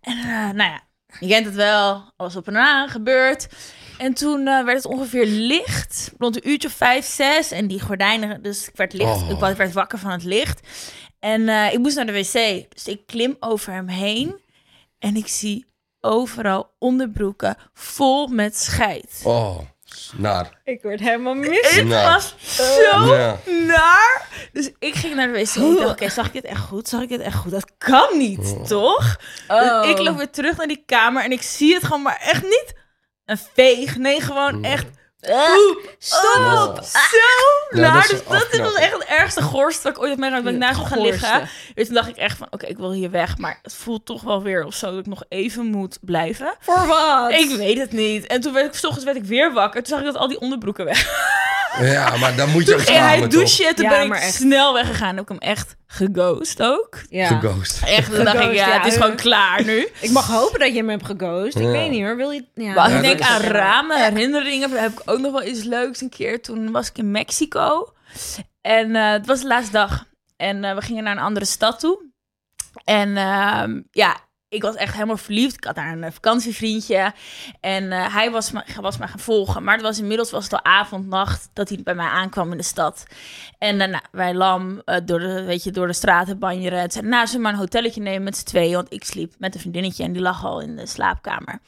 En 0.00 0.18
eh, 0.18 0.50
nou 0.50 0.70
ja, 0.70 0.80
je 1.18 1.28
kent 1.28 1.46
het 1.46 1.54
wel, 1.54 2.12
alles 2.16 2.36
op 2.36 2.48
en 2.48 2.56
aan 2.56 2.88
gebeurd. 2.88 3.48
En 4.02 4.14
toen 4.14 4.46
eh, 4.46 4.64
werd 4.64 4.76
het 4.76 4.86
ongeveer 4.92 5.26
licht, 5.26 6.12
rond 6.18 6.36
een 6.36 6.48
uurtje 6.50 6.68
of 6.68 6.74
vijf, 6.74 7.06
zes. 7.06 7.50
En 7.50 7.66
die 7.66 7.80
gordijnen, 7.80 8.42
dus 8.42 8.68
ik 8.68 8.76
werd, 8.76 8.92
licht, 8.92 9.10
Oh. 9.22 9.30
ik 9.50 9.56
werd- 9.56 9.72
wakker 9.72 9.98
van 9.98 10.10
het 10.10 10.24
licht. 10.24 10.60
En 11.20 11.48
eh, 11.48 11.72
ik 11.72 11.78
moest 11.78 11.96
naar 11.96 12.06
de 12.06 12.12
wc, 12.12 12.32
dus 12.74 12.86
ik 12.86 13.06
klim 13.06 13.36
over 13.40 13.72
hem 13.72 13.88
heen. 13.88 14.40
En 14.98 15.16
ik 15.16 15.26
zie 15.28 15.66
overal 16.00 16.74
onderbroeken 16.78 17.56
vol 17.74 18.26
met 18.26 18.56
scheid. 18.58 19.20
Oh, 19.24 19.58
naar. 20.16 20.60
Ik 20.64 20.82
word 20.82 21.00
helemaal 21.00 21.34
mis. 21.34 21.70
Het 21.70 21.88
was 21.88 22.34
zo 22.38 23.14
Ja. 23.14 23.38
naar. 23.66 24.28
Dus 24.52 24.70
ik 24.78 24.94
ging 24.94 25.14
naar 25.14 25.26
de 25.26 25.32
wc. 25.32 25.54
Ik 25.54 25.76
dacht, 25.78 25.90
oké, 25.90 26.08
zag 26.08 26.26
ik 26.26 26.32
het 26.32 26.44
echt 26.44 26.60
goed? 26.60 26.88
Zag 26.88 27.02
ik 27.02 27.08
het 27.10 27.20
echt 27.20 27.36
goed? 27.36 27.50
Dat 27.50 27.72
kan 27.78 28.18
niet, 28.18 28.66
toch? 28.68 29.16
Oh. 29.48 29.82
Dus 29.82 29.90
ik 29.90 29.98
loop 29.98 30.16
weer 30.16 30.30
terug 30.30 30.56
naar 30.56 30.66
die 30.66 30.82
kamer 30.86 31.24
en 31.24 31.32
ik 31.32 31.42
zie 31.42 31.74
het 31.74 31.84
gewoon 31.84 32.02
maar 32.02 32.18
echt 32.20 32.42
niet 32.42 32.80
een 33.26 33.38
veeg. 33.54 33.96
Nee, 33.96 34.20
gewoon 34.20 34.64
echt 34.64 34.86
poep. 35.20 35.94
Stop! 35.98 36.76
Ja. 36.76 36.82
Zo 36.82 37.18
Ja, 37.70 37.80
naar. 37.80 37.92
dat 37.92 38.02
is 38.02 38.08
dus 38.50 38.58
dat 38.60 38.72
was 38.72 38.74
echt 38.74 38.92
het 38.92 39.04
ergste 39.04 39.42
gorst 39.42 39.82
wat 39.82 39.92
ik 39.92 40.00
ooit 40.00 40.10
heb 40.10 40.18
meegemaakt. 40.18 40.44
Ben 40.44 40.54
ik 40.54 40.60
naast 40.60 40.86
gaan 40.86 41.00
liggen. 41.00 41.48
Dus 41.74 41.86
toen 41.86 41.94
dacht 41.94 42.08
ik 42.08 42.16
echt 42.16 42.36
van, 42.38 42.46
oké, 42.50 42.66
ik 42.66 42.76
wil 42.76 42.92
hier 42.92 43.10
weg. 43.10 43.38
Maar 43.38 43.58
het 43.62 43.74
voelt 43.74 44.06
toch 44.06 44.22
wel 44.22 44.42
weer 44.42 44.64
of 44.64 44.74
zo 44.74 44.90
dat 44.90 44.98
ik 44.98 45.06
nog 45.06 45.24
even 45.28 45.66
moet 45.66 45.98
blijven. 46.00 46.54
Voor 46.60 46.86
wat? 46.86 47.30
Ik 47.32 47.56
weet 47.56 47.78
het 47.78 47.92
niet. 47.92 48.26
En 48.26 48.40
toen 48.40 48.52
werd 48.52 48.66
ik, 48.66 48.74
's 48.74 48.84
ochtends 48.84 49.04
werd 49.04 49.16
ik 49.16 49.24
weer 49.24 49.52
wakker. 49.52 49.82
Toen 49.82 49.90
zag 49.90 49.98
ik 50.06 50.12
dat 50.12 50.16
al 50.22 50.28
die 50.28 50.40
onderbroeken 50.40 50.84
weg 50.84 51.30
Ja, 51.80 52.16
maar 52.16 52.36
dan 52.36 52.48
moet 52.50 52.66
je 52.66 52.72
ook 52.72 52.78
Toen 52.78 52.86
ging 52.86 52.98
hij 53.06 53.28
douchen. 53.28 53.74
Toen 53.74 53.84
Ja, 53.84 53.90
ben 53.90 54.06
ik 54.06 54.12
echt. 54.12 54.34
snel 54.34 54.72
weggegaan. 54.74 55.14
Heb 55.14 55.22
ik 55.22 55.28
hem 55.28 55.38
echt 55.38 55.76
geghost 55.92 56.62
ook. 56.62 56.98
Ja. 57.08 57.26
Geghost. 57.26 57.82
Echt, 57.82 58.14
toen 58.14 58.24
dacht 58.24 58.36
ik, 58.40 58.52
ja, 58.54 58.68
ja. 58.68 58.78
het 58.78 58.86
is 58.92 58.96
gewoon 59.00 59.16
klaar 59.16 59.64
nu. 59.64 59.88
Ik 60.00 60.10
mag 60.10 60.26
hopen 60.26 60.58
dat 60.60 60.68
je 60.68 60.74
hem 60.76 60.88
hebt 60.88 61.06
geghost. 61.06 61.56
Ik 61.56 61.62
Ja. 61.62 61.70
weet 61.70 61.90
niet 61.90 62.02
hoor. 62.02 62.16
Wil 62.16 62.30
je... 62.30 62.44
Ja, 62.54 62.66
Maar 62.74 62.84
als 62.84 62.92
Ja, 62.92 62.96
ik 62.98 63.02
denk 63.02 63.20
aan 63.20 63.40
ramen, 63.40 64.02
herinneringen, 64.12 64.70
heb 64.70 64.92
ik 64.92 65.10
ook 65.10 65.18
nog 65.18 65.32
wel 65.32 65.44
iets 65.44 65.62
leuks. 65.62 66.00
Een 66.00 66.08
keer 66.08 66.42
toen 66.42 66.70
was 66.70 66.88
ik 66.88 66.98
in 66.98 67.10
Mexico. 67.10 67.92
En 68.60 68.96
eh, 68.96 69.10
het 69.10 69.26
was 69.26 69.40
de 69.40 69.46
laatste 69.46 69.72
dag. 69.72 70.04
En 70.36 70.64
eh, 70.64 70.74
we 70.74 70.80
gingen 70.82 71.04
naar 71.04 71.16
een 71.16 71.22
andere 71.22 71.46
stad 71.46 71.80
toe. 71.80 72.10
En 72.84 73.16
ehm, 73.16 73.80
ja, 73.90 74.16
ik 74.52 74.62
was 74.62 74.74
echt 74.74 74.92
helemaal 74.94 75.16
verliefd. 75.16 75.56
Ik 75.56 75.64
had 75.64 75.74
daar 75.74 75.92
een 75.92 76.04
eh, 76.04 76.12
vakantievriendje. 76.12 77.12
En 77.60 77.92
eh, 77.92 78.14
hij 78.14 78.30
was 78.30 78.50
me, 78.50 78.62
was 78.80 78.98
me 78.98 79.06
gaan 79.06 79.18
volgen. 79.18 79.64
Maar 79.64 79.74
het 79.74 79.82
was 79.82 79.98
inmiddels 79.98 80.30
was 80.30 80.44
het 80.44 80.52
al 80.52 80.64
avond, 80.64 81.06
nacht 81.06 81.50
dat 81.52 81.68
hij 81.68 81.80
bij 81.82 81.94
mij 81.94 82.06
aankwam 82.06 82.50
in 82.50 82.56
de 82.56 82.62
stad. 82.62 83.06
En 83.58 83.76
nou, 83.76 84.02
wij 84.10 84.34
lam 84.34 84.82
door, 85.04 85.18
de, 85.18 85.42
weet 85.44 85.64
je, 85.64 85.70
door 85.70 85.86
de 85.86 85.92
straten 85.92 86.38
banjeren. 86.38 86.80
Het 86.80 86.92
zei, 86.92 87.06
nou, 87.06 87.38
maar 87.38 87.52
een 87.52 87.58
hotelletje 87.58 88.00
nemen 88.00 88.22
met 88.22 88.36
z'n 88.36 88.44
tweeën? 88.44 88.74
Want 88.74 88.92
ik 88.92 89.04
sliep 89.04 89.34
met 89.38 89.54
een 89.54 89.60
vriendinnetje 89.60 90.04
en 90.04 90.12
die 90.12 90.22
lag 90.22 90.44
al 90.44 90.60
in 90.60 90.76
de 90.76 90.86
slaapkamer. 90.86 91.60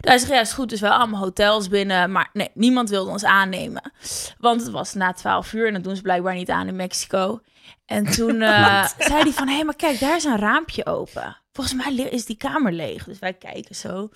Dus 0.00 0.10
hij 0.10 0.18
zegt, 0.18 0.32
ja, 0.32 0.40
is 0.40 0.52
goed. 0.52 0.68
Dus 0.68 0.80
wel 0.80 0.92
allemaal 0.92 1.20
hotels 1.20 1.68
binnen. 1.68 2.12
Maar 2.12 2.30
nee, 2.32 2.50
niemand 2.54 2.90
wilde 2.90 3.10
ons 3.10 3.24
aannemen. 3.24 3.92
Want 4.38 4.60
het 4.60 4.70
was 4.70 4.94
na 4.94 5.12
12 5.12 5.52
uur 5.52 5.66
en 5.66 5.72
dat 5.72 5.84
doen 5.84 5.96
ze 5.96 6.02
blijkbaar 6.02 6.34
niet 6.34 6.50
aan 6.50 6.68
in 6.68 6.76
Mexico. 6.76 7.40
En 7.86 8.04
toen 8.04 8.38
zei 9.08 9.22
hij 9.22 9.32
van, 9.32 9.48
hé, 9.48 9.64
maar 9.64 9.76
kijk, 9.76 10.00
daar 10.00 10.16
is 10.16 10.24
een 10.24 10.38
raampje 10.38 10.86
open. 10.86 11.41
Volgens 11.52 11.76
mij 11.84 11.94
is 11.94 12.24
die 12.24 12.36
kamer 12.36 12.72
leeg. 12.72 13.04
Dus 13.04 13.18
wij 13.18 13.32
kijken 13.32 13.74
zo. 13.74 14.08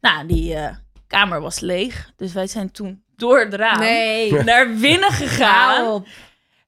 Nou, 0.00 0.26
die 0.26 0.54
eh, 0.54 0.76
kamer 1.06 1.40
was 1.40 1.60
leeg. 1.60 2.12
Dus 2.16 2.32
wij 2.32 2.46
zijn 2.46 2.70
toen 2.70 3.02
door 3.16 3.40
het 3.40 3.54
raam 3.54 3.78
Nee. 3.78 4.32
naar 4.32 4.74
binnen 4.74 5.10
gegaan. 5.12 6.06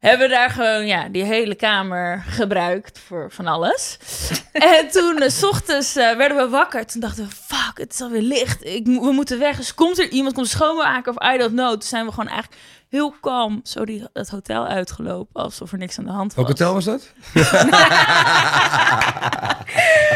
Hebben 0.04 0.28
daar 0.28 0.50
gewoon 0.50 0.86
ja, 0.86 1.08
die 1.08 1.24
hele 1.24 1.54
kamer 1.54 2.24
gebruikt 2.28 3.00
voor 3.06 3.30
van 3.30 3.46
alles. 3.46 3.98
en 4.52 4.88
toen, 4.90 5.18
eh, 5.18 5.28
s 5.28 5.42
ochtends, 5.42 5.96
eh, 5.96 6.16
werden 6.16 6.36
we 6.36 6.48
wakker. 6.48 6.86
Toen 6.86 7.00
dachten 7.00 7.24
we, 7.24 7.30
fuck, 7.30 7.78
het 7.78 7.92
is 7.92 8.00
alweer 8.00 8.22
licht. 8.22 8.64
Ik, 8.64 8.86
we 8.86 9.12
moeten 9.12 9.38
weg. 9.38 9.56
Dus 9.56 9.74
komt 9.74 9.98
er 9.98 10.08
iemand, 10.08 10.34
komt 10.34 10.48
schoonmaken 10.48 11.16
of 11.16 11.34
I 11.34 11.38
don't 11.38 11.52
know. 11.52 11.70
Toen 11.70 11.82
zijn 11.82 12.04
we 12.04 12.10
gewoon 12.12 12.28
eigenlijk 12.28 12.60
heel 12.88 13.14
kalm 13.20 13.60
zo 13.62 13.84
die, 13.84 14.06
dat 14.12 14.28
hotel 14.28 14.66
uitgelopen. 14.66 15.42
Alsof 15.42 15.72
er 15.72 15.78
niks 15.78 15.98
aan 15.98 16.04
de 16.04 16.10
hand 16.10 16.34
was. 16.34 16.44
Welk 16.44 16.58
hotel 16.58 16.74
was 16.74 16.84
dat? 16.84 17.12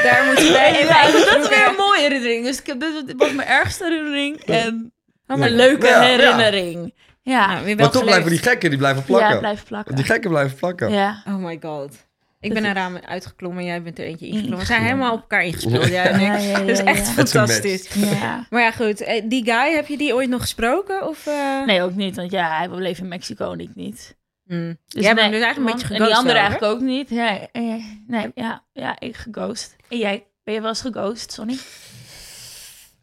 Daar 0.02 0.24
moeten 0.26 0.52
wij 0.52 0.74
even 0.74 0.86
Ja, 0.86 1.02
uit 1.02 1.12
dat 1.12 1.42
is 1.42 1.48
weer 1.48 1.68
een 1.68 1.74
mooie 1.76 2.00
herinnering. 2.00 2.44
Dus 2.44 2.58
ik 2.60 2.66
heb, 2.66 2.80
dit, 2.80 3.06
dit 3.06 3.16
was 3.16 3.32
mijn 3.32 3.48
ergste 3.48 3.84
herinnering. 3.84 4.36
En 4.40 4.92
een 5.26 5.50
leuke 5.50 5.86
ja. 5.86 6.00
herinnering. 6.00 6.92
Ja, 6.94 7.07
Nou, 7.36 7.64
weer 7.64 7.64
wel 7.64 7.74
Maar 7.76 7.84
toch 7.84 7.92
geleefd. 7.92 8.04
blijven 8.06 8.30
die 8.30 8.38
gekken, 8.38 8.68
die 8.70 8.78
blijven 8.78 9.04
plakken. 9.04 9.30
ja 9.30 9.38
blijf 9.38 9.64
plakken. 9.64 9.94
Die 9.94 10.04
gekken 10.04 10.30
blijven 10.30 10.56
plakken. 10.56 10.90
Ja. 10.90 11.22
Oh 11.26 11.34
my 11.36 11.58
god. 11.62 12.06
Ik 12.40 12.54
ben 12.54 12.64
een 12.64 12.74
raam 12.74 12.96
uitgeklommen 12.96 13.60
en 13.60 13.66
jij 13.66 13.82
bent 13.82 13.98
er 13.98 14.04
eentje 14.04 14.26
ingeklommen. 14.26 14.58
We 14.58 14.64
zijn 14.64 14.82
helemaal 14.82 15.12
op 15.12 15.20
elkaar 15.20 15.44
ingespeeld. 15.44 15.86
Ja, 15.88 16.02
en 16.04 16.14
ik. 16.20 16.26
Ja, 16.26 16.36
ja, 16.36 16.58
Dat 16.58 16.68
is 16.68 16.78
ja, 16.78 16.84
echt 16.84 17.06
ja. 17.06 17.12
Fantastisch. 17.12 17.88
Ja. 17.94 18.46
Maar 18.50 18.62
ja, 18.62 18.70
goed. 18.70 19.00
eh, 19.00 19.22
Die 19.24 19.44
guy, 19.44 19.74
heb 19.74 19.86
je 19.86 19.96
die 19.98 20.14
ooit 20.14 20.28
nog 20.28 20.40
gesproken? 20.40 21.08
Of, 21.08 21.26
eh? 21.26 21.64
Nee, 21.66 21.82
ook 21.82 21.94
niet. 21.94 22.16
Want 22.16 22.30
ja, 22.30 22.56
hij 22.56 22.68
bleef 22.68 22.98
in 22.98 23.08
Mexico 23.08 23.52
en 23.52 23.60
ik 23.60 23.70
niet. 23.74 24.16
Hmm. 24.46 24.78
Dus 24.88 25.02
Jij 25.04 25.14
bent 25.14 25.32
dus 25.32 25.42
eigenlijk 25.42 25.56
een 25.56 25.64
beetje 25.80 25.94
En 25.94 26.00
die 26.02 26.14
geghost 26.14 26.16
andere 26.18 26.34
wel, 26.34 26.42
hè? 26.42 26.48
eigenlijk 26.48 26.72
ook 26.74 26.88
niet. 26.88 27.10
Nee, 27.10 27.48
eh, 27.52 27.84
nee 28.06 28.30
ja, 28.34 28.64
ja, 28.72 28.96
ik 29.00 29.16
geghost. 29.16 29.76
En 29.88 29.98
jij? 29.98 30.26
Ben 30.44 30.54
je 30.54 30.60
wel 30.60 30.68
eens 30.68 30.80
geghost, 30.80 31.32
Sonny? 31.32 31.52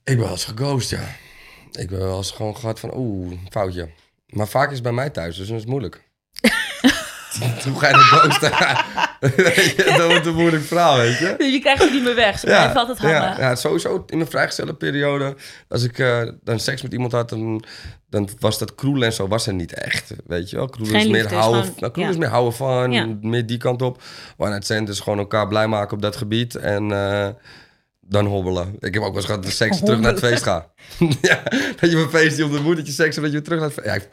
Ik 0.03 0.15
ben 0.15 0.19
wel 0.19 0.29
eens 0.29 0.45
geghost, 0.45 0.89
ja. 0.89 1.03
Ik 1.71 1.89
ben 1.89 1.99
wel 1.99 2.17
eens 2.17 2.31
gewoon 2.31 2.57
gehad 2.57 2.79
van, 2.79 2.91
oeh, 2.95 3.33
foutje. 3.49 3.89
Maar 4.35 4.47
vaak 4.47 4.67
is 4.67 4.73
het 4.73 4.83
bij 4.83 4.91
mij 4.91 5.09
thuis, 5.09 5.37
dus 5.37 5.45
dan 5.47 5.55
is 5.55 5.61
het 5.61 5.71
moeilijk. 5.71 6.01
Hoe 7.63 7.79
ga 7.79 7.87
je 7.87 7.93
dat 7.93 8.01
ghosten? 8.03 8.51
dat 9.97 10.07
wordt 10.11 10.25
een 10.25 10.35
moeilijk 10.35 10.63
verhaal, 10.63 10.97
weet 10.97 11.17
je? 11.17 11.35
Dus 11.37 11.51
je 11.51 11.59
krijgt 11.59 11.83
het 11.83 11.91
niet 11.91 12.03
meer 12.03 12.15
weg. 12.15 12.39
Zo 12.39 12.47
blijft 12.47 12.75
altijd 12.75 12.97
hangen. 12.97 13.15
ja, 13.15 13.39
ja, 13.39 13.55
sowieso 13.55 14.03
in 14.07 14.17
mijn 14.17 14.29
vrijgestelde 14.29 14.73
periode. 14.73 15.35
Als 15.69 15.83
ik 15.83 15.99
eh, 15.99 16.21
dan 16.43 16.59
seks 16.59 16.81
met 16.81 16.93
iemand 16.93 17.11
had, 17.11 17.29
dan, 17.29 17.63
dan 18.09 18.29
was 18.39 18.59
dat 18.59 18.75
kroelen 18.75 19.07
en 19.07 19.13
zo 19.13 19.27
was 19.27 19.47
er 19.47 19.53
niet 19.53 19.73
echt. 19.73 20.13
Weet 20.25 20.49
je 20.49 20.55
wel? 20.55 20.67
Kroelen 20.69 20.95
Geen 20.95 21.05
is 21.05 21.11
meer 21.11 21.33
houden, 21.33 21.61
gewoon- 21.63 21.75
nou, 21.79 22.01
ja. 22.01 22.09
is 22.09 22.17
meer 22.17 22.29
houden 22.29 22.53
van, 22.53 22.91
Ja. 22.91 23.07
meer 23.21 23.45
die 23.45 23.57
kant 23.57 23.81
op. 23.81 24.01
One 24.37 24.49
night 24.49 24.65
stand 24.65 24.89
is 24.89 24.99
gewoon 24.99 25.19
elkaar 25.19 25.47
blij 25.47 25.67
maken 25.67 25.95
op 25.95 26.01
dat 26.01 26.15
gebied. 26.15 26.55
En 26.55 26.91
eh, 26.91 27.27
dan 28.07 28.25
hobbelen. 28.25 28.75
Ik 28.79 28.93
heb 28.93 29.03
ook 29.03 29.07
wel 29.07 29.15
eens 29.15 29.25
gehad 29.25 29.43
dat 29.43 29.51
seks 29.51 29.79
terug 29.79 29.99
naar 29.99 30.11
het 30.11 30.19
feest 30.19 30.43
gaat. 30.43 30.67
ja, 31.21 31.43
dat 31.79 31.91
je 31.91 31.97
op 31.97 32.03
een 32.03 32.09
feestje 32.19 32.45
op 32.45 32.51
de 32.51 32.59
moed, 32.61 32.75
dat 32.75 32.85
je 32.87 32.91
seks 32.93 33.15
en 33.15 33.21
dat 33.21 33.31
je 33.31 33.37
weer 33.37 33.45
terug 33.45 33.59
naar 33.59 33.69
het 33.69 33.77
feest... 33.79 33.87
Ja, 33.87 33.93
ik 33.93 34.07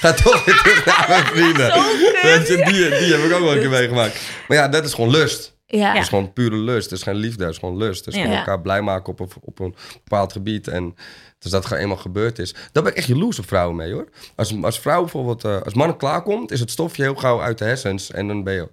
ga 0.00 0.12
toch 0.12 0.44
weer 0.44 0.56
terug 0.56 0.84
naar 0.86 1.06
mijn 1.08 1.24
vrienden. 1.34 1.66
Je, 1.66 2.62
die, 2.66 2.74
die 2.98 3.14
heb 3.14 3.24
ik 3.24 3.32
ook 3.32 3.40
wel 3.40 3.52
een 3.54 3.60
keer 3.60 3.70
meegemaakt. 3.70 4.20
Maar 4.48 4.56
ja, 4.56 4.68
dat 4.68 4.84
is 4.84 4.94
gewoon 4.94 5.10
lust. 5.10 5.56
Ja. 5.66 5.92
Het 5.92 6.02
is 6.02 6.08
gewoon 6.08 6.32
pure 6.32 6.56
lust. 6.56 6.90
Het 6.90 6.98
is 6.98 7.04
geen 7.04 7.14
liefde, 7.14 7.44
het 7.44 7.52
is 7.52 7.58
gewoon 7.58 7.76
lust. 7.76 8.04
Het 8.04 8.14
is 8.14 8.20
gewoon 8.20 8.32
Ja. 8.36 8.38
elkaar 8.38 8.60
blij 8.60 8.80
maken 8.82 9.12
op, 9.12 9.20
een- 9.20 9.30
op 9.40 9.58
een 9.58 9.74
bepaald 10.04 10.32
gebied. 10.32 10.68
En 10.68 10.94
dus 11.38 11.50
dat 11.50 11.66
gewoon 11.66 11.82
eenmaal 11.82 11.96
gebeurd 11.96 12.38
is. 12.38 12.52
Daar 12.72 12.82
ben 12.82 12.92
ik 12.92 12.98
echt 12.98 13.06
jaloers 13.06 13.38
op 13.38 13.46
vrouwen 13.46 13.76
mee 13.76 13.92
hoor. 13.92 14.08
Als, 14.36 14.62
als 14.62 14.80
vrouw 14.80 15.00
bijvoorbeeld, 15.00 15.44
eh, 15.44 15.60
als 15.60 15.74
mannen 15.74 15.96
klaarkomt, 15.96 16.50
is 16.50 16.60
het 16.60 16.70
stofje 16.70 17.02
heel 17.02 17.14
gauw 17.14 17.40
uit 17.40 17.58
de 17.58 17.64
hersens. 17.64 18.10
En 18.10 18.26
dan 18.28 18.44
ben 18.44 18.54
je 18.54 18.68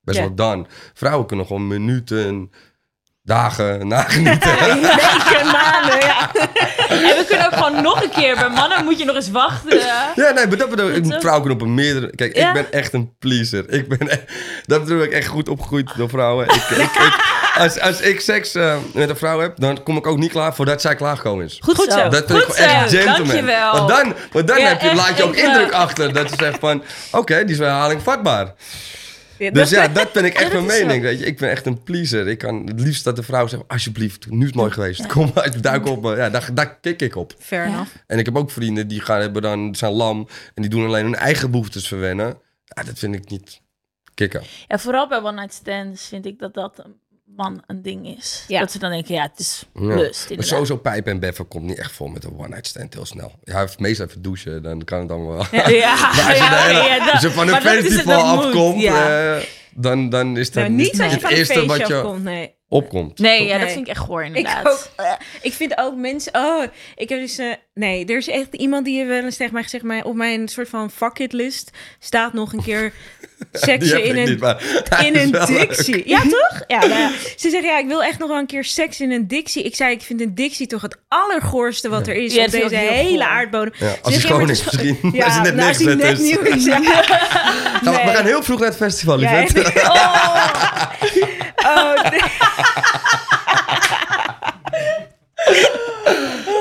best 0.00 0.18
Ja. 0.18 0.24
wel 0.24 0.34
done. 0.34 0.64
Vrouwen 0.94 1.26
kunnen 1.26 1.46
gewoon 1.46 1.66
minuten, 1.66 2.50
dagen 3.24 3.88
nagenieten. 3.88 4.54
Weken, 4.58 5.46
maanden, 5.52 5.98
ja. 6.00 6.30
En 6.88 6.98
we 7.16 7.24
kunnen 7.28 7.46
ook 7.46 7.52
gewoon 7.54 7.82
nog 7.82 8.02
een 8.02 8.10
keer. 8.10 8.34
Bij 8.34 8.48
mannen 8.48 8.84
moet 8.84 8.98
je 8.98 9.04
nog 9.04 9.14
eens 9.16 9.30
wachten. 9.30 9.78
Ja, 9.78 10.30
nee, 10.30 10.46
maar 10.46 10.56
dat 10.56 10.70
bedoel 10.70 10.90
ik. 10.90 11.04
Vrouwen 11.06 11.42
kunnen 11.46 11.52
op 11.52 11.60
een 11.60 11.74
meerdere... 11.74 12.10
Kijk, 12.16 12.36
Ja. 12.36 12.48
ik 12.48 12.54
ben 12.54 12.72
echt 12.72 12.92
een 12.92 13.16
pleaser. 13.18 13.70
Ik 13.72 13.88
ben 13.88 14.08
echt, 14.08 14.22
dat 14.66 14.84
bedoel 14.84 15.02
ik 15.02 15.10
echt 15.12 15.26
goed 15.26 15.48
opgegroeid 15.48 15.90
door 15.96 16.08
vrouwen. 16.08 16.46
Ik, 16.46 16.54
ik, 16.70 16.78
ik- 16.78 17.32
als, 17.58 17.80
als 17.80 18.00
ik 18.00 18.20
seks 18.20 18.54
eh, 18.54 18.76
met 18.94 19.08
een 19.08 19.16
vrouw 19.16 19.40
heb, 19.40 19.52
dan 19.56 19.82
kom 19.82 19.96
ik 19.96 20.06
ook 20.06 20.18
niet 20.18 20.30
klaar 20.30 20.54
voordat 20.54 20.80
zij 20.80 20.94
klaargekomen 20.94 21.44
is. 21.44 21.58
Goed, 21.64 21.92
zo. 21.92 22.08
Dat 22.08 22.24
vind 22.26 22.42
ik 22.42 22.48
echt 22.48 22.90
gentleman. 22.90 23.16
Dankjewel. 23.16 23.72
Want 23.72 23.88
dan, 23.88 24.14
want 24.32 24.48
dan 24.48 24.58
Ja, 24.58 24.66
heb 24.68 24.80
je, 24.80 24.88
echt, 24.88 24.96
laat 24.96 25.16
je 25.16 25.22
ook 25.24 25.36
indruk 25.36 25.72
achter. 25.72 26.12
Dat 26.12 26.30
je 26.30 26.36
zegt 26.38 26.58
van, 26.60 26.82
oké, 27.12 27.44
die 27.44 27.54
is 27.54 27.58
herhaling 27.60 28.02
vatbaar. 28.02 28.52
Ja, 29.38 29.50
Dus 29.50 29.70
ja, 29.70 29.88
dat 29.88 30.12
ben 30.12 30.24
ik 30.24 30.34
echt 30.40 30.52
mijn 30.52 30.66
mening. 30.66 31.02
Weet 31.02 31.18
je. 31.18 31.24
Ik 31.26 31.38
ben 31.38 31.50
echt 31.50 31.66
een 31.66 31.82
pleaser. 31.82 32.28
Ik 32.28 32.38
kan 32.38 32.66
het 32.66 32.80
liefst 32.80 33.04
dat 33.04 33.16
de 33.16 33.22
vrouw 33.22 33.46
zegt, 33.46 33.62
alsjeblieft, 33.68 34.30
nu 34.30 34.40
is 34.40 34.46
het 34.46 34.54
mooi 34.54 34.70
geweest. 34.70 35.06
Kom 35.06 35.30
uit, 35.34 35.62
duik 35.62 35.86
op 35.86 36.02
me. 36.02 36.16
Ja, 36.16 36.30
daar, 36.30 36.50
daar 36.54 36.76
kik 36.80 37.02
ik 37.02 37.16
op. 37.16 37.34
Fair 37.38 37.62
Ja. 37.66 37.72
enough. 37.72 37.90
En 38.06 38.18
ik 38.18 38.24
heb 38.24 38.36
ook 38.36 38.50
vrienden 38.50 38.88
die 38.88 39.00
gaan, 39.00 39.20
hebben 39.20 39.42
dan, 39.42 39.74
zijn 39.74 39.92
lam 39.92 40.28
en 40.54 40.62
die 40.62 40.70
doen 40.70 40.86
alleen 40.86 41.04
hun 41.04 41.14
eigen 41.14 41.50
behoeftes 41.50 41.88
verwennen. 41.88 42.38
Ja, 42.64 42.82
dat 42.82 42.98
vind 42.98 43.14
ik 43.14 43.28
niet 43.28 43.60
kicken. 44.14 44.42
Ja, 44.68 44.78
vooral 44.78 45.08
bij 45.08 45.18
one 45.18 45.32
night 45.32 45.52
stands 45.54 46.08
vind 46.08 46.26
ik 46.26 46.38
dat 46.38 46.54
dat 46.54 46.78
een 46.84 46.94
man 47.36 47.62
een 47.66 47.82
ding 47.82 48.16
is. 48.16 48.44
Ja. 48.48 48.60
Dat 48.60 48.72
ze 48.72 48.78
dan 48.78 48.90
denken, 48.90 49.14
ja, 49.14 49.22
het 49.22 49.38
is 49.38 49.64
Ja. 49.74 49.80
lust. 49.94 50.34
Maar 50.34 50.44
sowieso 50.44 50.76
pijpen 50.76 51.12
en 51.12 51.20
beffen 51.20 51.48
komt 51.48 51.64
niet 51.64 51.78
echt 51.78 51.92
vol 51.92 52.06
met 52.06 52.24
een 52.24 52.38
one-night 52.38 52.66
stand 52.66 52.94
heel 52.94 53.06
snel. 53.06 53.32
Ja, 53.44 53.52
hij 53.52 53.60
heeft 53.60 53.78
meestal 53.78 54.06
even 54.06 54.22
douchen, 54.22 54.62
dan 54.62 54.84
kan 54.84 55.00
het 55.00 55.10
allemaal 55.10 55.34
wel. 55.36 55.46
Ja, 55.50 55.68
ja, 55.68 55.96
Maar 56.16 56.24
als 56.28 56.36
je, 56.38 56.44
ja, 56.44 57.10
hele- 57.20 57.30
van 57.30 57.48
een 57.48 57.60
festival 57.60 58.22
afkomt, 58.22 58.80
ja. 58.80 59.38
Dan, 59.76 60.08
dan 60.08 60.36
is 60.36 60.50
dat 60.50 60.62
Nou, 60.62 60.74
niet 60.74 60.88
als 60.90 60.96
je 60.98 61.02
het 61.04 61.20
van 61.20 61.30
een 61.30 61.36
eerste 61.36 61.52
feestje 61.54 61.78
wat 61.78 61.86
je 61.88 61.94
afkomt, 61.94 62.22
nee. 62.22 62.54
opkomt. 62.68 63.18
Nee, 63.18 63.46
ja, 63.46 63.58
dat 63.58 63.68
vind 63.70 63.80
ik 63.80 63.88
echt 63.88 63.98
goor 64.00 64.20
Ik 64.24 64.26
inderdaad. 64.36 64.66
ook. 64.66 64.88
eh, 64.96 65.12
ik 65.42 65.52
vind 65.52 65.78
ook 65.78 65.96
mensen. 65.96 66.34
Oh, 66.34 66.62
ik 66.96 67.08
heb 67.08 67.18
dus. 67.20 67.38
eh, 67.38 67.46
nee, 67.74 68.04
er 68.06 68.16
is 68.16 68.28
echt 68.28 68.54
iemand 68.54 68.84
die 68.84 69.04
wel 69.04 69.22
eens 69.24 69.36
tegen 69.36 69.52
mij 69.54 69.62
gezegd. 69.62 69.84
Maar 69.84 70.04
op 70.04 70.14
mijn 70.14 70.48
soort 70.48 70.68
van 70.68 70.90
fucking 70.90 71.32
list 71.32 71.70
staat 71.98 72.32
nog 72.32 72.52
een 72.52 72.62
keer 72.62 72.92
heb 73.60 73.82
in 73.82 74.04
ik 74.04 74.16
een. 74.16 74.24
niet, 74.24 74.42
In 75.06 75.16
een 75.16 75.30
leuk. 75.30 75.46
dictie. 75.46 76.08
Ja, 76.08 76.20
toch? 76.22 76.62
Ja, 76.66 76.78
nou 76.78 76.90
ja. 77.00 77.10
Ze 77.36 77.50
zeggen, 77.50 77.70
ja, 77.70 77.78
ik 77.78 77.86
wil 77.86 78.02
echt 78.02 78.18
nog 78.18 78.28
wel 78.28 78.38
een 78.38 78.46
keer 78.46 78.64
seks 78.64 79.00
in 79.00 79.10
een 79.10 79.28
dictie. 79.28 79.62
Ik 79.62 79.74
zei, 79.74 79.92
ik 79.94 80.02
vind 80.02 80.20
een 80.20 80.34
dictie 80.34 80.66
toch 80.66 80.82
het 80.82 80.96
allergoorste 81.08 81.88
wat 81.88 82.06
er 82.06 82.14
is 82.14 82.34
Ja, 82.34 82.40
op 82.44 82.46
ik 82.52 82.60
deze 82.62 82.74
hele 82.76 83.18
goor. 83.18 83.22
aardbodem. 83.32 83.72
Ja, 83.78 83.88
Ze 83.88 83.98
als 84.02 84.14
hij 84.14 84.22
ja, 84.22 84.28
schoon 84.28 84.50
is 84.50 84.60
het 84.60 84.72
is- 84.72 84.80
misschien. 84.92 85.10
Ja, 85.18 85.24
als 85.24 85.34
hij 85.34 85.42
net 85.42 85.54
nou, 85.54 85.96
net 85.96 86.18
is. 86.18 86.30
nieuw 86.30 86.40
is. 86.40 86.64
Ja. 86.64 86.80
We 87.84 87.90
Nee. 87.90 88.14
gaan 88.14 88.24
heel 88.24 88.42
vroeg 88.42 88.58
naar 88.58 88.68
het 88.68 88.76
festival, 88.76 89.20
Ja, 89.20 89.36
lieverd. 89.40 89.64
echt. 89.64 89.82
Oh. 91.64 91.76
Oh, 91.76 92.10
nee. 92.10 92.20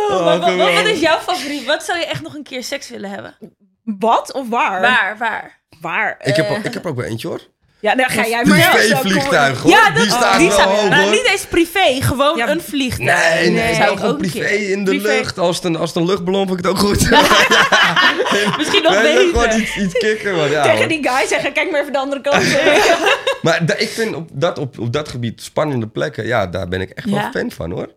Oh, 0.10 0.24
Wat, 0.24 0.56
wat, 0.56 0.86
is 0.86 1.00
jouw 1.00 1.20
favoriet? 1.20 1.66
Wat 1.66 1.84
zou 1.84 2.00
je 2.00 2.06
echt 2.06 2.22
nog 2.22 2.34
een 2.36 2.44
keer 2.44 2.64
seks 2.64 2.90
willen 2.90 3.10
hebben? 3.10 3.36
Wat 3.84 4.34
of 4.34 4.50
waar? 4.50 4.82
Waar, 4.82 5.16
waar? 5.18 5.60
Waar? 5.82 6.16
Ik 6.22 6.36
heb, 6.36 6.46
Eh, 6.46 6.52
ook- 6.52 6.64
ik 6.64 6.74
heb 6.74 6.86
ook 6.86 6.96
wel 6.96 7.06
eentje 7.06 7.28
hoor. 7.28 7.42
Ja, 7.84 7.96
dan 7.96 8.10
ga 8.10 8.28
jij 8.28 8.44
maar 8.46 8.72
Privévliegtuig 8.72 9.62
hoor. 9.62 9.72
Ja, 9.72 9.90
die 9.90 10.06
dat- 10.08 10.18
staat 10.18 10.38
die 10.38 10.48
wel 10.48 10.58
staat- 10.58 10.70
hoog 10.70 10.90
nou, 10.90 11.02
hoor. 11.02 11.12
niet 11.12 11.28
eens 11.32 11.46
privé, 11.46 12.02
gewoon 12.02 12.38
Ja, 12.38 12.50
een 12.50 12.62
vliegtuig. 12.62 13.34
Nee, 13.34 13.50
nee, 13.50 13.64
Nee. 13.64 13.74
zou 13.76 13.92
ik 13.92 13.98
gewoon 13.98 14.12
ook 14.16 14.22
een 14.24 14.30
privé 14.32 14.48
in 14.48 14.84
de 14.86 14.92
Privé. 14.92 15.08
lucht. 15.08 15.40
Als 15.40 15.56
het, 15.56 15.66
een, 15.66 15.76
als 15.76 15.90
het 15.90 15.98
een 15.98 16.06
luchtballon 16.06 16.48
vind 16.48 16.60
ik 16.60 16.66
het 16.66 16.74
ook 16.74 16.80
goed. 16.80 17.10
Misschien 18.58 18.84
nog 18.84 18.92
Nee, 18.94 19.02
beter. 19.16 19.42
gewoon 19.42 19.60
iets, 19.62 19.78
iets 19.78 19.94
kicken. 19.94 20.36
Maar, 20.36 20.50
ja, 20.50 20.62
Tegen 20.64 20.78
hoor. 20.78 20.88
die 20.88 21.08
guy 21.10 21.28
zeggen, 21.28 21.54
kijk 21.54 21.72
maar 21.72 21.80
even 21.82 21.92
de 21.94 22.00
andere 22.00 22.22
kant. 22.22 22.36
op. 22.44 22.98
maar 23.42 23.66
da- 23.66 23.76
ik 23.78 23.90
vind 23.90 24.16
op 24.16 24.30
dat, 24.34 24.58
op, 24.60 24.80
op 24.80 24.94
dat 24.94 25.10
gebied 25.10 25.42
spannende 25.42 25.88
plekken, 25.88 26.26
ja, 26.26 26.48
daar 26.48 26.68
ben 26.68 26.82
ik 26.82 26.90
echt 26.90 27.10
wel 27.10 27.20
Ja. 27.20 27.32
fan 27.32 27.52
van 27.52 27.72
hoor. 27.72 27.88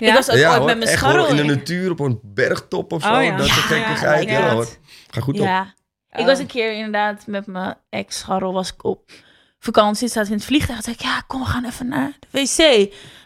Ik 0.00 0.12
was 0.12 0.30
ook 0.30 0.36
ja, 0.36 0.48
ooit 0.48 0.56
hoor, 0.56 0.66
met 0.66 0.76
mijn 0.78 0.90
echt 0.90 0.98
scharrel. 0.98 1.26
in 1.28 1.36
de 1.36 1.42
natuur, 1.44 1.90
op 1.90 2.00
een 2.00 2.20
bergtop 2.22 2.92
of 2.92 3.02
zo. 3.02 3.14
Oh, 3.14 3.22
ja. 3.24 3.36
Dat 3.36 3.46
is 3.46 3.54
Ja, 3.54 3.60
gekkigheid. 3.60 4.28
Ja, 4.28 4.38
ja, 4.38 4.50
hoor. 4.50 4.66
Ga 5.10 5.20
goed 5.20 5.40
op. 5.40 5.46
Ja. 5.46 5.74
Ik 6.12 6.26
was 6.26 6.38
een 6.38 6.46
keer 6.46 6.72
inderdaad 6.72 7.22
met 7.26 7.46
mijn 7.46 7.74
ex-scharrel 7.90 8.52
was 8.52 8.72
ik 8.72 8.84
op 8.84 9.10
vakantie. 9.60 10.08
We 10.14 10.20
in 10.20 10.32
het 10.32 10.44
vliegtuig. 10.44 10.80
Toen 10.80 10.94
zei 10.94 10.96
ik, 10.98 11.02
ja, 11.16 11.22
kom, 11.26 11.40
we 11.40 11.46
gaan 11.46 11.64
even 11.64 11.88
naar 11.88 12.12
de 12.20 12.26
wc. 12.30 12.56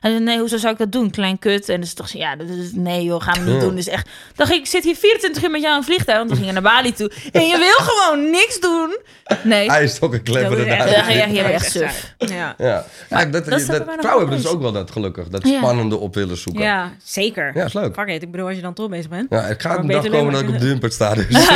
Hij 0.01 0.11
zei, 0.11 0.19
nee, 0.21 0.39
hoezo 0.39 0.57
zou 0.57 0.73
ik 0.73 0.79
dat 0.79 0.93
doen? 0.93 1.11
Klein 1.11 1.39
kut. 1.39 1.69
En 1.69 1.81
dus 1.81 1.95
toch, 1.95 2.09
zo, 2.09 2.19
ja, 2.19 2.37
dat 2.37 2.49
is, 2.49 2.71
nee 2.73 3.05
joh, 3.05 3.23
gaan 3.23 3.45
we 3.45 3.51
niet 3.51 3.61
Ja. 3.61 3.67
doen. 3.67 3.75
Dus 3.75 3.87
echt, 3.89 4.09
dacht 4.35 4.51
ik, 4.51 4.59
ik 4.59 4.67
zit 4.67 4.85
hier 4.85 4.97
24 4.97 5.43
uur 5.43 5.51
met 5.51 5.61
jou 5.61 5.73
in 5.73 5.79
een 5.79 5.85
vliegtuig. 5.87 6.19
Want 6.19 6.31
we 6.31 6.37
gingen 6.37 6.53
naar 6.53 6.63
Bali 6.63 6.93
toe. 6.93 7.13
En 7.33 7.47
je 7.47 7.59
wil 7.59 7.87
gewoon 7.87 8.31
niks 8.31 8.61
doen. 8.61 8.99
Nee. 9.43 9.71
Hij 9.71 9.83
is 9.85 9.99
toch 9.99 10.13
een 10.13 10.23
clevere 10.23 10.65
Ja, 10.65 10.77
dame. 10.77 10.91
Ja, 10.91 11.09
ja, 11.09 11.27
Ja, 11.27 11.43
echt 11.51 11.71
suf. 11.71 12.15
Ja. 12.19 12.55
Ja, 12.59 12.85
ja 13.11 13.25
dat, 13.25 13.45
dat 13.45 13.67
dat, 13.67 13.67
vrouwen 13.67 14.01
hebben 14.19 14.37
dus 14.37 14.47
ook 14.47 14.61
wel 14.61 14.73
dat 14.73 14.91
gelukkig. 14.91 15.29
Dat 15.29 15.49
Ja. 15.49 15.57
spannende 15.59 15.97
op 15.97 16.15
willen 16.15 16.37
zoeken. 16.37 16.63
Ja, 16.63 16.75
ja, 16.75 16.93
zeker. 17.05 17.57
is 17.57 17.73
leuk. 17.73 17.95
Fuck 17.95 18.09
it, 18.09 18.23
ik 18.23 18.31
bedoel, 18.31 18.47
als 18.47 18.57
je 18.57 18.63
dan 18.63 18.75
toch 18.75 18.89
bezig 18.89 19.09
bent. 19.09 19.27
Ja, 19.31 19.41
het 19.43 19.63
gaat 19.63 19.73
Maar 19.73 19.81
een 19.97 20.03
dag 20.03 20.11
komen 20.13 20.33
dat 20.33 20.41
ik 20.43 20.47
op 20.47 20.53
maar- 20.53 20.63
Dumpert 20.63 20.93
sta. 20.93 21.15
Dus. 21.15 21.27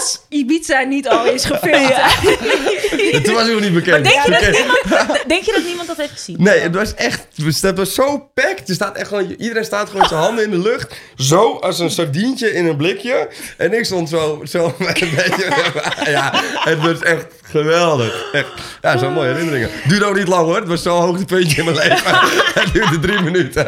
Als 0.00 0.20
Ibiza 0.28 0.80
niet 0.80 1.08
al 1.08 1.24
is 1.24 1.44
gefilmd. 1.44 1.94
Toen 3.24 3.34
was 3.34 3.42
hij 3.42 3.52
nog 3.52 3.60
niet 3.60 3.74
bekend. 3.74 4.04
Denk 4.04 4.24
je, 4.24 4.30
dat 4.30 4.40
niemand, 4.40 5.28
denk 5.28 5.42
je 5.42 5.52
dat 5.52 5.64
niemand 5.64 5.88
dat 5.88 5.96
heeft 5.96 6.12
gezien? 6.12 6.36
Nee, 6.38 6.58
het 6.60 6.74
was 6.74 6.94
echt. 6.94 7.26
Het 7.60 7.76
was 7.76 7.94
zo 7.94 8.30
packed. 8.34 8.66
Je 8.66 8.74
staat 8.74 8.96
echt 8.96 9.08
gewoon, 9.08 9.30
iedereen 9.38 9.64
staat 9.64 9.90
gewoon 9.90 10.06
zijn 10.06 10.20
handen 10.20 10.44
in 10.44 10.50
de 10.50 10.58
lucht. 10.58 10.94
Zo 11.16 11.56
als 11.56 11.78
een 11.78 11.90
sardientje 11.90 12.52
in 12.52 12.66
een 12.66 12.76
blikje. 12.76 13.28
En 13.56 13.72
ik 13.72 13.84
stond 13.84 14.08
zo, 14.08 14.42
zo 14.44 14.74
met 14.78 15.00
een 15.00 15.14
beetje. 15.14 15.48
Ja, 16.10 16.30
het 16.54 16.78
was 16.78 17.02
echt 17.02 17.26
geweldig. 17.42 18.32
Echt. 18.32 18.48
Ja, 18.80 18.98
zo'n 18.98 19.12
mooie 19.12 19.28
herinneringen. 19.32 19.70
Duurde 19.88 20.04
ook 20.04 20.16
niet 20.16 20.28
lang 20.28 20.44
hoor. 20.44 20.56
Het 20.56 20.68
was 20.68 20.82
zo'n 20.82 21.00
hoogtepuntje 21.00 21.56
in 21.56 21.64
mijn 21.64 21.76
leven. 21.76 22.18
Het 22.54 22.72
duurde 22.72 22.98
drie 22.98 23.20
minuten. 23.20 23.64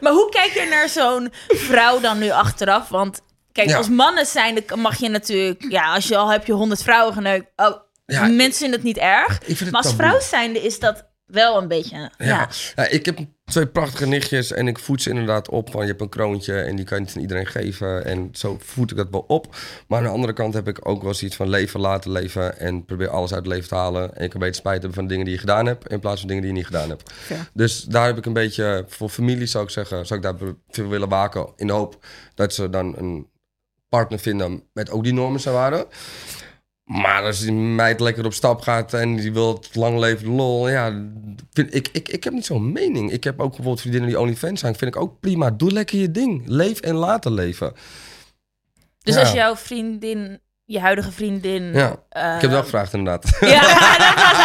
Maar 0.00 0.12
hoe 0.12 0.28
kijk 0.28 0.52
je 0.52 0.66
naar 0.70 0.88
zo'n 0.88 1.32
vrouw 1.48 2.00
dan 2.00 2.18
nu 2.18 2.30
achteraf? 2.30 2.88
Want 2.88 3.20
kijk, 3.52 3.68
Ja. 3.68 3.76
als 3.76 3.88
mannen 3.88 4.26
zijn, 4.26 4.64
mag 4.74 4.98
je 4.98 5.08
natuurlijk... 5.08 5.64
Ja, 5.68 5.94
als 5.94 6.08
je 6.08 6.16
al 6.16 6.30
heb 6.30 6.46
je 6.46 6.52
honderd 6.52 6.82
vrouwen 6.82 7.14
geneukt... 7.14 7.46
Oh, 7.56 7.76
Ja, 8.06 8.26
mensen 8.26 8.58
vinden 8.60 8.78
het 8.78 8.88
niet 8.88 8.98
erg. 8.98 9.40
Ik 9.46 9.58
het 9.58 9.70
Maar 9.70 9.82
als 9.82 9.94
vrouw 9.94 10.20
zijnde 10.20 10.62
is 10.62 10.78
dat 10.78 11.10
wel 11.26 11.56
een 11.62 11.68
beetje... 11.68 12.10
Ja. 12.18 12.48
Ja. 12.74 12.88
Ik 12.88 13.06
heb 13.06 13.18
twee 13.44 13.66
prachtige 13.66 14.06
nichtjes 14.06 14.52
en 14.52 14.68
ik 14.68 14.78
voed 14.78 15.02
ze 15.02 15.10
inderdaad 15.10 15.48
op 15.48 15.70
van 15.70 15.80
je 15.80 15.86
hebt 15.88 16.00
een 16.00 16.08
kroontje 16.08 16.60
en 16.60 16.76
die 16.76 16.84
kan 16.84 16.98
je 16.98 17.04
niet 17.04 17.14
aan 17.14 17.20
iedereen 17.22 17.46
geven 17.46 18.04
en 18.04 18.28
zo 18.32 18.58
voed 18.60 18.90
ik 18.90 18.96
dat 18.96 19.08
wel 19.10 19.24
op. 19.26 19.56
Maar 19.88 19.98
aan 19.98 20.04
de 20.04 20.10
andere 20.10 20.32
kant 20.32 20.54
heb 20.54 20.68
ik 20.68 20.88
ook 20.88 21.02
wel 21.02 21.14
zoiets 21.14 21.36
van 21.36 21.48
leven 21.48 21.80
laten 21.80 22.10
leven 22.10 22.58
en 22.58 22.84
probeer 22.84 23.08
alles 23.08 23.32
uit 23.32 23.44
het 23.44 23.52
leven 23.54 23.68
te 23.68 23.74
halen. 23.74 24.14
En 24.14 24.22
je 24.22 24.28
kan 24.28 24.40
beter 24.40 24.54
spijt 24.54 24.78
hebben 24.78 24.94
van 24.94 25.06
dingen 25.06 25.24
die 25.24 25.34
je 25.34 25.40
gedaan 25.40 25.66
hebt 25.66 25.88
in 25.88 26.00
plaats 26.00 26.18
van 26.18 26.28
dingen 26.28 26.42
die 26.42 26.52
je 26.52 26.58
niet 26.58 26.66
gedaan 26.66 26.88
hebt. 26.88 27.12
Ja. 27.28 27.36
Dus 27.52 27.82
daar 27.82 28.06
heb 28.06 28.16
ik 28.16 28.26
een 28.26 28.32
beetje, 28.32 28.84
voor 28.88 29.08
familie 29.08 29.46
zou 29.46 29.64
ik 29.64 29.70
zeggen, 29.70 30.06
zou 30.06 30.20
ik 30.20 30.26
daar 30.26 30.48
veel 30.70 30.88
willen 30.88 31.08
waken 31.08 31.52
in 31.56 31.66
de 31.66 31.72
hoop 31.72 32.04
dat 32.34 32.54
ze 32.54 32.70
dan 32.70 32.94
een 32.96 33.30
partner 33.92 34.18
vinden 34.18 34.62
met 34.72 34.90
ook 34.90 35.02
die 35.04 35.12
normen 35.12 35.40
zijn 35.40 35.54
waarden. 35.54 35.84
Maar 36.84 37.22
als 37.22 37.40
die 37.40 37.52
meid 37.52 38.00
lekker 38.00 38.24
op 38.24 38.32
stap 38.32 38.60
gaat 38.60 38.94
en 38.94 39.16
die 39.16 39.32
wil 39.32 39.54
het 39.54 39.74
lang 39.74 39.98
leven 39.98 40.28
lol, 40.28 40.68
ja, 40.68 41.02
vind 41.52 41.74
ik, 41.74 41.88
ik, 41.92 42.08
ik 42.08 42.24
heb 42.24 42.32
niet 42.32 42.44
zo'n 42.46 42.72
mening. 42.72 43.12
Ik 43.12 43.24
heb 43.24 43.40
ook 43.40 43.46
bijvoorbeeld 43.48 43.80
vriendinnen 43.80 44.10
die 44.10 44.20
OnlyFans 44.20 44.60
zijn, 44.60 44.76
vind 44.76 44.94
ik 44.94 45.00
ook 45.00 45.20
prima. 45.20 45.50
Doe 45.50 45.70
lekker 45.72 45.98
je 45.98 46.10
ding. 46.10 46.42
Leef 46.46 46.80
en 46.80 46.94
laten 46.94 47.32
leven. 47.32 47.72
Dus 48.98 49.14
Ja. 49.14 49.20
als 49.20 49.32
jouw 49.32 49.56
vriendin, 49.56 50.40
je 50.64 50.80
huidige 50.80 51.12
vriendin... 51.12 51.62
Ja, 51.62 51.96
eh, 52.08 52.34
ik 52.34 52.40
heb 52.40 52.50
wel 52.50 52.62
gevraagd 52.62 52.92
inderdaad. 52.92 53.36
Ja, 53.40 53.60
dat 53.98 54.14
was. 54.14 54.41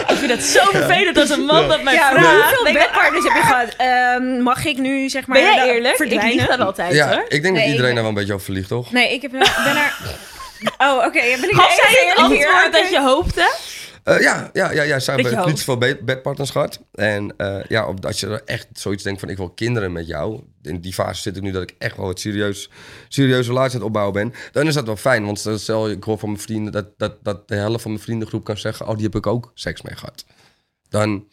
ik 0.12 0.16
vind 0.16 0.30
het 0.30 0.42
zo 0.42 0.64
vervelend 0.70 1.18
als 1.18 1.30
een 1.30 1.44
man 1.44 1.68
dat 1.68 1.82
mij 1.82 1.94
Ja, 1.94 2.10
vraagt. 2.10 2.44
hoeveel 2.44 2.66
ik, 2.66 2.72
bedpartners 2.72 3.24
heb 3.24 3.34
je 3.34 3.42
gehad? 3.42 3.68
Ehm, 3.76 4.42
mag 4.42 4.64
ik 4.64 4.78
nu, 4.78 5.08
zeg 5.08 5.26
maar... 5.26 5.38
Ben 5.38 5.46
jij 5.46 5.56
da- 5.56 5.64
eerlijk? 5.72 5.92
Ik 5.92 5.96
Verdwijnen? 5.96 6.36
lieg 6.36 6.46
dat 6.46 6.58
altijd, 6.60 6.92
ja, 6.94 7.08
hoor. 7.08 7.24
ik 7.28 7.42
denk 7.42 7.56
dat 7.56 7.64
iedereen 7.64 7.88
ik- 7.88 7.94
daar 7.94 7.94
wel 7.94 8.04
een 8.08 8.14
beetje 8.14 8.32
over 8.32 8.44
verliegt, 8.44 8.68
toch? 8.68 8.90
Nee, 8.92 9.12
ik 9.12 9.22
heb, 9.22 9.30
ben 9.30 9.40
naar... 9.74 9.96
Oh, 10.78 10.96
oké. 10.96 11.20
ben 11.40 11.48
ik 11.50 11.54
Had 11.54 11.70
zij 11.72 12.04
het 12.08 12.18
antwoord 12.18 12.72
dat 12.72 12.90
je 12.90 13.00
hoopte? 13.00 13.50
Eh, 14.04 14.20
ja, 14.20 14.50
ja, 14.52 14.70
ja, 14.72 14.82
ja, 14.82 14.98
hoopt. 15.36 15.46
niet 15.46 15.58
zoveel 15.58 15.78
be- 15.78 16.00
bedpartners 16.04 16.50
gehad. 16.50 16.80
En 16.92 17.34
eh, 17.36 17.64
ja, 17.68 17.94
als 18.00 18.20
je 18.20 18.26
er 18.26 18.42
echt 18.44 18.68
zoiets 18.72 19.02
denkt 19.02 19.20
van 19.20 19.28
ik 19.28 19.36
wil 19.36 19.50
kinderen 19.50 19.92
met 19.92 20.06
jou. 20.06 20.42
In 20.62 20.80
die 20.80 20.92
fase 20.92 21.22
zit 21.22 21.36
ik 21.36 21.42
nu 21.42 21.50
dat 21.50 21.62
ik 21.62 21.74
echt 21.78 21.96
wel 21.96 22.06
wat 22.06 22.20
serieus, 22.20 22.70
serieuze 23.08 23.48
relatie 23.48 23.70
aan 23.72 23.76
het 23.78 23.86
opbouwen 23.86 24.12
ben. 24.14 24.32
Dan 24.52 24.66
is 24.66 24.74
dat 24.74 24.86
wel 24.86 24.96
fijn. 24.96 25.24
Want 25.24 25.46
stel, 25.54 25.90
ik 25.90 26.04
hoor 26.04 26.18
van 26.18 26.28
mijn 26.28 26.40
vrienden 26.40 26.72
dat, 26.72 26.86
dat, 26.96 27.16
dat 27.22 27.48
de 27.48 27.54
helft 27.54 27.82
van 27.82 27.90
mijn 27.90 28.02
vriendengroep 28.02 28.44
kan 28.44 28.56
zeggen... 28.56 28.86
oh, 28.88 28.94
die 28.94 29.04
heb 29.04 29.14
ik 29.14 29.26
ook 29.26 29.50
seks 29.54 29.82
mee 29.82 29.96
gehad. 29.96 30.24
Dan 30.88 31.24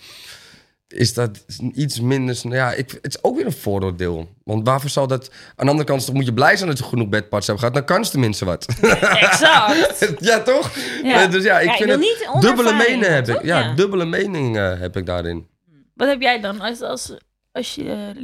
is 0.92 1.14
dat 1.14 1.46
iets 1.74 2.00
minder... 2.00 2.38
Ja, 2.50 2.72
ik, 2.74 2.92
het 2.92 3.16
is 3.16 3.24
ook 3.24 3.36
weer 3.36 3.46
een 3.46 3.52
vooroordeel. 3.52 4.30
Want 4.44 4.68
waarvoor 4.68 4.90
zal 4.90 5.08
dat... 5.08 5.30
Aan 5.56 5.66
de 5.66 5.72
andere 5.72 5.88
kant 5.90 6.14
moet 6.14 6.26
je 6.26 6.34
blij 6.34 6.56
zijn 6.56 6.70
dat 6.70 6.78
je 6.78 6.84
genoeg 6.84 7.10
bedpartners 7.10 7.48
hebt 7.48 7.60
gehad. 7.60 7.74
Dan 7.74 7.86
kan 7.86 8.06
ze 8.06 8.12
tenminste 8.12 8.46
wat. 8.46 8.66
Exact. 9.26 10.08
ja, 10.30 10.40
toch? 10.40 10.72
Ja. 11.04 11.24
Eh, 11.24 11.32
dus 11.32 11.44
ja, 11.44 11.60
ik 11.60 11.68
Ja, 11.70 11.76
vind 11.76 11.90
het... 11.90 12.00
niet 12.00 12.28
Dubbele 12.40 12.74
meningen 12.74 13.14
heb 13.14 13.28
ik. 13.28 13.34
toch? 13.36 13.44
Ja, 13.44 13.60
Ja. 13.60 13.74
dubbele 13.74 14.06
meningen 14.06 14.80
heb 14.80 14.98
ik 14.98 15.06
daarin. 15.06 15.48
Wat 15.96 16.08
heb 16.08 16.22
jij 16.22 16.42
dan 16.42 16.62
als, 16.62 16.82
als, 16.82 17.14
als 17.52 17.76
je 17.76 17.84
eh, 17.92 18.24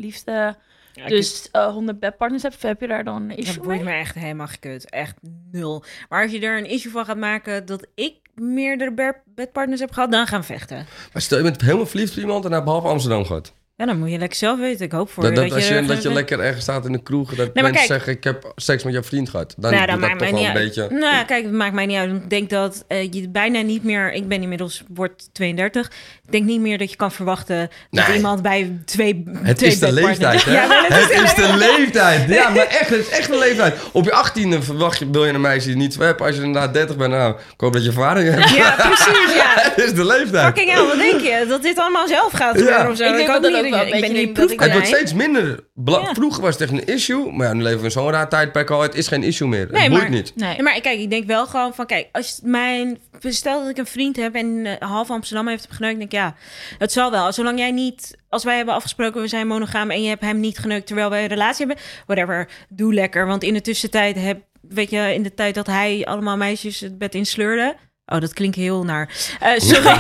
dus 1.06 1.52
eh 1.52 1.68
100 1.68 2.00
bedpartners 2.00 2.44
hebt? 2.44 2.62
Heb 2.62 2.82
je 2.82 2.88
daar 2.88 3.04
dan 3.04 3.22
een 3.22 3.28
Dat 3.28 3.38
issue 3.38 3.64
boeit 3.64 3.82
mee? 3.84 3.94
me 3.94 4.00
echt 4.00 4.16
helemaal 4.16 4.48
gekut. 4.48 4.90
Echt 4.90 5.16
nul. 5.52 5.84
Maar 6.10 6.24
als 6.24 6.32
je 6.32 6.40
er 6.40 6.58
een 6.58 6.70
issue 6.70 6.92
van 6.92 7.06
gaat 7.06 7.18
maken 7.18 7.66
dat 7.66 7.88
ik 7.96 8.16
meerdere 8.36 9.16
bedpartners 9.26 9.80
heb 9.80 9.92
gehad, 9.92 10.12
dan 10.12 10.28
gaan 10.28 10.40
we 10.40 10.46
vechten. 10.46 10.86
Maar 11.14 11.22
stel 11.22 11.38
je 11.38 11.44
bent 11.44 11.62
helemaal 11.62 11.86
verliefd 11.86 12.12
op 12.12 12.18
iemand 12.18 12.46
en 12.46 12.52
hij 12.52 12.64
behalve 12.64 12.88
Amsterdam 12.88 13.26
gehad. 13.26 13.54
Ja, 13.78 13.86
dan 13.86 14.00
moet 14.00 14.12
je 14.12 14.18
lekker 14.18 14.38
zelf 14.38 14.60
weten. 14.60 14.86
Ik 14.86 14.92
hoop 14.92 15.10
voor 15.12 15.24
Dat, 15.24 15.32
je 15.36 15.40
dat, 15.42 15.52
als 15.54 15.68
je, 15.68 15.86
dat 15.86 16.02
je 16.04 16.08
ge- 16.08 16.14
lekker 16.14 16.40
ergens 16.40 16.64
staat 16.64 16.86
in 16.86 16.92
de 16.92 17.02
kroeg, 17.04 17.36
dat 17.36 17.54
mensen 17.54 17.74
kijk- 17.74 17.86
zeggen 17.86 18.12
ik 18.12 18.24
heb 18.24 18.52
seks 18.56 18.84
met 18.84 18.94
jouw 18.94 19.04
vriend 19.04 19.30
gehad. 19.30 19.54
Dan 19.58 19.72
Nou, 19.72 19.84
doet 19.86 19.92
dat 19.92 20.00
dat 20.02 20.10
maakt 20.10 20.20
toch 20.22 20.30
wel 20.32 20.40
niet 20.40 20.50
een 20.50 20.56
uit. 20.56 20.66
beetje... 20.76 20.96
Nou, 21.00 21.26
kijk, 21.26 21.44
het 21.44 21.52
maakt 21.54 21.74
mij 21.74 21.86
niet 21.86 21.98
uit. 21.98 22.12
Ik 22.12 22.30
denk 22.30 22.50
dat 22.50 22.84
eh, 22.88 23.12
je 23.12 23.30
bijna 23.30 23.62
niet 23.62 23.84
meer... 23.84 24.14
Ik 24.14 24.28
ben 24.28 24.42
inmiddels, 24.42 24.84
word 24.94 25.30
32. 25.34 25.86
Ik 26.26 26.32
denk 26.32 26.46
niet 26.46 26.62
meer 26.62 26.78
dat 26.78 26.90
je 26.90 26.96
kan 26.96 27.12
verwachten 27.12 27.70
dat 27.92 28.08
Nee. 28.08 28.16
iemand 28.16 28.42
bij 28.42 28.78
twee 28.86 29.24
Het 29.44 29.58
twee 29.58 29.70
is 29.70 29.80
de 29.80 29.92
leeftijd, 29.92 30.44
hè? 30.46 30.52
Ja, 30.54 30.68
het 30.88 31.14
het 31.14 31.24
is 31.24 31.34
de 31.34 31.58
leeftijd. 31.58 32.30
Ja, 32.30 32.50
maar 32.56 32.66
echt, 32.68 32.90
het 32.90 33.00
is 33.00 33.10
echt 33.10 33.30
een 33.32 33.38
leeftijd. 33.38 33.76
Op 33.92 34.04
je 34.06 34.12
achttiende 34.14 34.62
verwacht 34.62 35.00
je, 35.00 35.10
wil 35.12 35.26
je 35.26 35.34
een 35.34 35.42
meisje 35.42 35.68
die 35.68 35.78
niet 35.78 35.98
hebt. 35.98 36.22
Als 36.22 36.36
je 36.36 36.42
inderdaad 36.42 36.74
30 36.74 36.96
bent, 36.98 37.12
nou, 37.12 37.32
ik 37.54 37.60
hoop 37.62 37.74
dat 37.74 37.82
je 37.84 37.88
ervaring 37.90 38.30
hebt. 38.30 38.50
Ja, 38.50 38.72
precies, 38.72 39.34
ja. 39.36 39.46
Het 39.78 39.86
is 39.86 39.94
de 39.94 40.06
leeftijd. 40.06 40.46
Fucking 40.46 40.70
hell, 40.72 40.86
wat 40.86 40.98
denk 40.98 41.22
je? 41.22 41.46
Dat 41.50 41.62
dit 41.64 41.80
allemaal 41.80 42.08
zelf 42.08 42.32
gaat 42.34 42.58
gebeuren 42.58 42.84
Ja. 42.84 42.90
of 42.92 42.98
zo? 42.98 43.04
Ik 43.04 43.16
denk 43.16 43.30
hoop 43.30 43.42
dat 43.44 43.52
ook 43.74 43.84
wel 43.84 43.94
ik 43.94 44.02
ben 44.02 44.14
niet 44.14 44.24
denk 44.24 44.36
dat 44.36 44.52
ik- 44.52 44.60
Het 44.60 44.72
wordt 44.72 44.88
steeds 44.88 45.14
minder. 45.14 45.60
Ja. 45.86 46.14
Vroeger 46.14 46.42
was 46.42 46.54
het 46.54 46.62
echt 46.62 46.72
een 46.72 46.86
issue, 46.94 47.32
maar 47.32 47.48
ja, 47.48 47.54
nu 47.54 47.62
leven 47.62 47.80
we 47.80 47.86
in 47.86 47.92
zo'n 47.92 48.10
raar 48.12 48.30
tijdperk 48.30 48.70
al. 48.70 48.82
Het 48.82 48.96
is 48.96 49.08
geen 49.08 49.24
issue 49.24 49.48
meer. 49.48 49.68
Nee, 49.72 49.82
het 49.82 49.90
boeit 49.90 50.02
maar- 50.02 50.12
niet. 50.12 50.32
Nee. 50.36 50.56
Ja, 50.56 50.64
maar 50.64 50.82
kijk, 50.82 51.00
ik 51.00 51.10
denk 51.10 51.26
wel 51.28 51.46
gewoon 51.48 51.74
van, 51.76 51.86
kijk, 51.86 52.08
als 52.12 52.40
mijn, 52.44 53.00
stel 53.20 53.60
dat 53.60 53.70
ik 53.70 53.78
een 53.78 53.86
vriend 53.86 54.16
heb 54.16 54.36
en 54.36 54.66
eh, 54.66 54.90
half 54.90 55.10
Amsterdam 55.12 55.48
heeft 55.48 55.64
hem 55.64 55.72
geneukt, 55.76 55.98
denk 55.98 56.12
ik, 56.12 56.18
ja, 56.18 56.36
het 56.78 56.92
zal 56.92 57.12
wel. 57.12 57.34
Zolang 57.34 57.58
jij 57.60 57.72
niet, 57.72 58.18
als 58.30 58.44
wij 58.44 58.56
hebben 58.56 58.74
afgesproken, 58.74 59.22
we 59.22 59.28
zijn 59.28 59.48
monogaam 59.48 59.92
en 59.92 60.02
je 60.02 60.10
hebt 60.10 60.22
hem 60.22 60.40
niet 60.40 60.58
geneukt 60.58 60.88
terwijl 60.88 61.10
wij 61.10 61.22
een 61.22 61.28
relatie 61.30 61.66
hebben, 61.66 61.84
whatever, 62.06 62.50
doe 62.70 62.94
lekker. 62.94 63.28
Want 63.28 63.44
in 63.44 63.54
de 63.54 63.62
tussentijd 63.62 64.16
heb, 64.16 64.42
weet 64.62 64.90
je, 64.90 65.14
in 65.14 65.24
de 65.24 65.34
tijd 65.34 65.56
dat 65.56 65.68
hij 65.68 66.06
allemaal 66.06 66.38
meisjes 66.38 66.80
het 66.80 66.98
bed 66.98 67.16
insleurde, 67.16 67.76
oh, 68.08 68.20
dat 68.20 68.34
klinkt 68.34 68.56
heel 68.56 68.84
naar, 68.84 69.10
Eh, 69.40 69.50
sorry, 69.58 69.84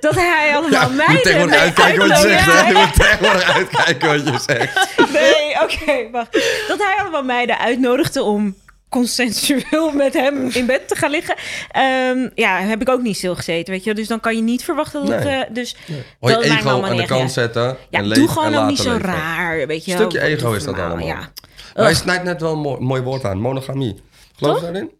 dat 0.00 0.14
hij 0.14 0.50
allemaal 0.54 0.90
Ja, 0.90 1.30
je 1.30 1.36
moet 1.38 1.54
uitkijken 1.54 2.08
wat 2.08 2.22
je 2.22 2.28
uitnodigde. 2.28 2.92
zegt. 2.94 3.20
Je 3.20 3.52
uitkijken 3.54 4.08
wat 4.08 4.28
je 4.46 4.52
zegt. 4.54 4.88
Nee, 5.12 5.62
oké, 5.62 6.10
wacht. 6.12 6.32
Dat 6.68 6.78
hij 6.78 6.96
allemaal 7.00 7.22
meiden 7.24 7.58
uitnodigde 7.58 8.22
om 8.22 8.54
consensueel 8.88 9.90
met 9.92 10.14
hem 10.14 10.48
in 10.52 10.66
bed 10.66 10.88
te 10.88 10.96
gaan 10.96 11.10
liggen. 11.10 11.34
Ehm, 11.70 12.28
ja, 12.34 12.58
heb 12.60 12.80
ik 12.80 12.88
ook 12.88 13.02
niet 13.02 13.16
stilgezeten, 13.16 13.72
weet 13.74 13.84
je. 13.84 13.94
Dus 13.94 14.06
dan 14.08 14.20
kan 14.20 14.36
je 14.36 14.42
niet 14.42 14.64
verwachten 14.64 15.06
dat... 15.06 15.24
Nee. 15.24 15.34
eh, 15.42 15.54
dus 15.54 15.76
Hoor 16.20 16.30
je 16.30 16.36
dat 16.36 16.44
ego 16.44 16.82
aan 16.82 16.96
de 16.96 17.06
kant 17.06 17.32
zetten 17.32 17.76
Ja, 17.90 17.98
en 17.98 18.08
doe 18.08 18.28
gewoon 18.28 18.54
ook 18.54 18.68
niet 18.68 18.78
zo 18.78 18.92
leven. 18.92 19.06
raar, 19.08 19.66
weet 19.66 19.84
je. 19.84 19.92
Een 19.92 19.98
stukje 19.98 20.20
ego 20.20 20.52
is 20.52 20.64
dat 20.64 20.78
allemaal. 20.78 21.06
Ja. 21.06 21.28
Maar 21.74 21.90
Ugh. 21.90 21.94
snijdt 22.00 22.24
net 22.24 22.40
wel 22.40 22.52
een 22.52 22.58
mooi, 22.58 22.80
mooi 22.80 23.02
woord 23.02 23.24
aan. 23.24 23.38
Monogamie. 23.40 24.02
Geloof 24.36 24.56
je 24.56 24.62
daarin? 24.64 24.90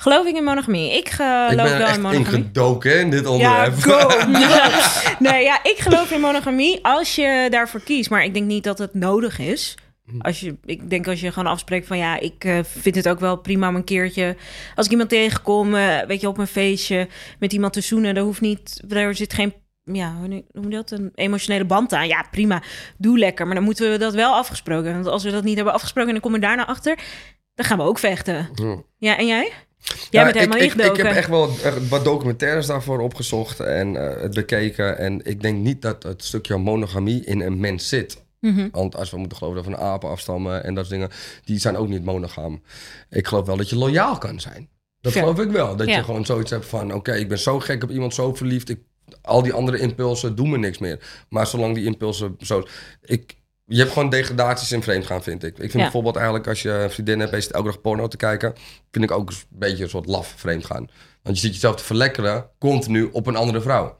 Geloof 0.00 0.26
ik 0.26 0.36
in 0.36 0.44
monogamie? 0.44 0.96
Ik 0.96 1.08
geloof 1.08 1.50
ik 1.50 1.56
ben 1.56 1.64
er 1.66 1.78
wel 1.78 1.86
echt 1.86 1.96
in 1.96 2.02
monogamie. 2.02 2.38
ingedoken 2.38 3.00
in 3.00 3.10
dit 3.10 3.24
Ja, 3.24 3.30
onderwerp. 3.30 3.74
go! 3.82 4.08
nee, 5.30 5.42
ja, 5.44 5.58
ik 5.62 5.76
geloof 5.78 6.10
in 6.10 6.20
monogamie 6.20 6.78
als 6.84 7.14
je 7.14 7.46
daarvoor 7.50 7.80
kiest. 7.80 8.10
Maar 8.10 8.24
ik 8.24 8.34
denk 8.34 8.46
niet 8.46 8.64
dat 8.64 8.78
het 8.78 8.94
nodig 8.94 9.38
is. 9.38 9.74
Als 10.18 10.40
je, 10.40 10.56
ik 10.64 10.90
denk 10.90 11.08
als 11.08 11.20
je 11.20 11.32
gewoon 11.32 11.52
afspreekt 11.52 11.86
van 11.86 11.98
ja, 11.98 12.18
ik 12.20 12.44
eh, 12.44 12.58
vind 12.62 12.94
het 12.94 13.08
ook 13.08 13.20
wel 13.20 13.36
prima 13.36 13.68
om 13.68 13.74
een 13.76 13.84
keertje. 13.84 14.36
Als 14.74 14.86
ik 14.86 14.92
iemand 14.92 15.08
tegenkom, 15.10 15.74
eh, 15.74 15.98
weet 16.06 16.20
je, 16.20 16.28
op 16.28 16.38
een 16.38 16.46
feestje 16.46 17.08
met 17.38 17.52
iemand 17.52 17.72
te 17.72 17.80
zoenen, 17.80 18.14
dan 18.14 18.24
hoeft 18.24 18.40
niet, 18.40 18.82
er 18.88 19.14
zit 19.14 19.32
geen, 19.32 19.54
ja, 19.84 20.14
hoe 20.18 20.28
noem 20.52 20.64
je 20.64 20.76
dat, 20.76 20.90
een 20.90 21.10
emotionele 21.14 21.64
band 21.64 21.92
aan. 21.92 22.08
Ja, 22.08 22.24
prima, 22.30 22.62
doe 22.98 23.18
lekker. 23.18 23.46
Maar 23.46 23.54
dan 23.54 23.64
moeten 23.64 23.90
we 23.90 23.98
dat 23.98 24.14
wel 24.14 24.34
afgesproken. 24.34 24.92
Want 24.92 25.06
als 25.06 25.24
we 25.24 25.30
dat 25.30 25.44
niet 25.44 25.56
hebben 25.56 25.74
afgesproken 25.74 26.14
en 26.14 26.20
dan 26.20 26.30
komen 26.30 26.40
we 26.40 26.46
daarna 26.46 26.66
achter, 26.66 26.98
dan 27.54 27.66
gaan 27.66 27.78
we 27.78 27.84
ook 27.84 27.98
vechten. 27.98 28.48
Hm. 28.54 28.76
Ja, 28.98 29.18
en 29.18 29.26
jij? 29.26 29.52
Jij 30.10 30.24
bent 30.24 30.34
helemaal 30.36 30.58
ik, 30.58 30.74
ik, 30.74 30.96
heb 30.96 31.06
echt 31.06 31.28
wel 31.28 31.50
wat 31.88 32.04
documentaires 32.04 32.66
daarvoor 32.66 33.00
opgezocht 33.00 33.60
en 33.60 33.96
eh, 33.96 34.22
het 34.22 34.34
bekeken. 34.34 34.98
En 34.98 35.26
ik 35.26 35.42
denk 35.42 35.58
niet 35.58 35.82
dat 35.82 36.02
het 36.02 36.24
stukje 36.24 36.56
monogamie 36.56 37.24
in 37.24 37.40
een 37.40 37.60
mens 37.60 37.88
zit. 37.88 38.22
Mhm. 38.40 38.68
Want 38.72 38.96
als 38.96 39.10
we 39.10 39.18
moeten 39.18 39.38
geloven 39.38 39.62
dat 39.62 39.70
we 39.70 39.76
van 39.76 39.86
apen 39.86 40.08
afstammen 40.08 40.64
en 40.64 40.74
dat 40.74 40.86
soort 40.86 41.00
dingen, 41.00 41.16
die 41.44 41.58
zijn 41.58 41.76
ook 41.76 41.88
niet 41.88 42.04
monogaam. 42.04 42.62
Ik 43.10 43.26
geloof 43.26 43.46
wel 43.46 43.56
dat 43.56 43.68
je 43.68 43.76
loyaal 43.76 44.18
kan 44.18 44.40
zijn. 44.40 44.68
Dat 45.00 45.12
geloof 45.12 45.40
ik 45.40 45.50
wel. 45.50 45.76
Dat 45.76 45.88
Ja. 45.88 45.96
je 45.96 46.04
gewoon 46.04 46.24
zoiets 46.24 46.50
hebt 46.50 46.66
van, 46.66 46.94
oké, 46.94 47.12
ik 47.12 47.28
ben 47.28 47.38
zo 47.38 47.60
gek 47.60 47.82
op 47.82 47.90
iemand, 47.90 48.14
zo 48.14 48.34
verliefd. 48.34 48.68
Ik, 48.68 48.80
al 49.22 49.42
die 49.42 49.52
andere 49.52 49.78
impulsen 49.78 50.36
doen 50.36 50.50
me 50.50 50.58
niks 50.58 50.78
meer. 50.78 51.24
Maar 51.28 51.46
zolang 51.46 51.74
die 51.74 51.84
impulsen 51.84 52.36
zo... 52.38 52.66
Ik, 53.02 53.36
je 53.70 53.78
hebt 53.78 53.92
gewoon 53.92 54.10
degradaties 54.10 54.72
in 54.72 54.82
vreemd 54.82 55.06
gaan, 55.06 55.22
vind 55.22 55.42
ik. 55.44 55.50
Ik 55.50 55.58
vind 55.60 55.72
Ja. 55.72 55.78
bijvoorbeeld 55.82 56.16
eigenlijk 56.16 56.46
als 56.48 56.62
je 56.62 56.70
een 56.70 56.90
vriendin 56.90 57.20
hebt 57.20 57.42
zit 57.42 57.52
elke 57.52 57.66
dag 57.68 57.80
porno 57.80 58.08
te 58.08 58.16
kijken, 58.16 58.52
vind 58.90 59.04
ik 59.04 59.10
ook 59.10 59.28
een 59.30 59.36
beetje 59.48 59.82
een 59.84 59.90
soort 59.90 60.06
laf 60.06 60.34
vreemd 60.36 60.64
gaan. 60.64 60.88
Want 61.22 61.36
je 61.36 61.42
zit 61.42 61.52
jezelf 61.54 61.76
te 61.76 61.84
verlekkeren 61.84 62.50
continu 62.58 63.08
op 63.12 63.26
een 63.26 63.36
andere 63.36 63.60
vrouw. 63.60 63.98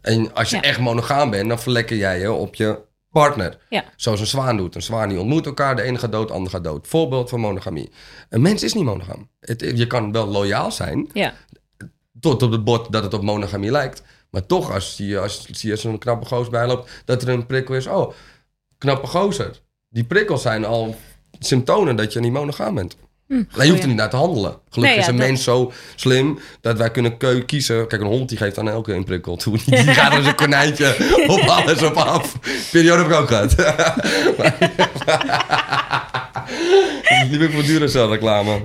En 0.00 0.34
als 0.34 0.50
je 0.50 0.56
Ja. 0.56 0.62
echt 0.62 0.78
monogaam 0.78 1.30
bent, 1.30 1.48
dan 1.48 1.58
verlekker 1.60 1.96
jij 1.96 2.20
je 2.20 2.32
op 2.32 2.54
je 2.54 2.78
partner. 3.10 3.58
Ja. 3.68 3.84
Zoals 3.96 4.20
een 4.20 4.26
zwaan 4.26 4.56
doet. 4.56 4.74
Een 4.74 4.82
zwaan 4.82 5.08
die 5.08 5.18
ontmoet 5.20 5.46
elkaar, 5.46 5.76
de 5.76 5.82
ene 5.82 5.98
gaat 5.98 6.12
dood, 6.12 6.28
de 6.28 6.34
ander 6.34 6.50
gaat 6.50 6.64
dood. 6.64 6.86
Voorbeeld 6.88 7.28
van 7.28 7.40
monogamie. 7.40 7.90
Een 8.28 8.42
mens 8.42 8.62
is 8.62 8.74
niet 8.74 8.84
monogaam. 8.84 9.28
Het, 9.40 9.60
je 9.76 9.86
kan 9.86 10.12
wel 10.12 10.26
loyaal 10.26 10.72
zijn, 10.72 11.08
Ja. 11.12 11.34
tot 12.20 12.42
op 12.42 12.50
het 12.50 12.64
bord 12.64 12.92
dat 12.92 13.02
het 13.02 13.14
op 13.14 13.22
monogamie 13.22 13.70
lijkt. 13.70 14.02
Maar 14.30 14.46
toch, 14.46 14.72
als 14.72 14.94
je 14.96 15.18
als, 15.18 15.46
je 15.50 15.70
als 15.70 15.84
een 15.84 15.98
knappe 15.98 16.26
gozer 16.26 16.50
bijloopt, 16.50 16.90
dat 17.04 17.22
er 17.22 17.28
een 17.28 17.46
prikkel 17.46 17.74
is. 17.74 17.86
Oh, 17.86 18.12
knappe 18.84 19.06
gozer. 19.06 19.50
Die 19.88 20.04
prikkels 20.04 20.42
zijn 20.42 20.64
al 20.64 20.96
symptomen 21.38 21.96
dat 21.96 22.12
je 22.12 22.20
niet 22.20 22.32
monogaam 22.32 22.74
bent. 22.74 22.96
Hm, 23.28 23.42
je 23.62 23.68
hoeft 23.70 23.82
er 23.82 23.88
niet 23.88 23.96
naar 23.96 24.10
te 24.10 24.16
handelen. 24.16 24.50
Gelukkig 24.70 24.80
Nee, 24.80 24.94
ja, 24.94 25.00
is 25.00 25.06
een 25.06 25.16
dat- 25.16 25.26
mens 25.26 25.44
zo 25.44 25.72
slim 25.94 26.38
dat 26.60 26.78
wij 26.78 26.90
kunnen 26.90 27.16
keu 27.16 27.40
kiezen. 27.44 27.86
Kijk, 27.88 28.02
een 28.02 28.06
hond 28.08 28.28
die 28.28 28.38
geeft 28.38 28.58
aan 28.58 28.68
elke 28.68 28.92
een 28.92 29.04
prikkel 29.04 29.36
toe. 29.36 29.58
Die 29.66 29.76
gaat 30.00 30.16
als 30.16 30.26
een 30.26 30.34
konijntje 30.34 30.96
op 31.26 31.40
alles 31.40 31.82
op 31.82 31.94
af. 31.94 32.34
Periode 32.70 33.02
heb 33.02 33.10
ik 33.12 33.16
ook 33.18 33.28
gehad. 33.28 33.54
Die 37.28 37.38
ben 37.38 37.48
ik 37.48 37.54
voor 37.54 37.62
Duracell 37.62 38.06
reclame. 38.06 38.60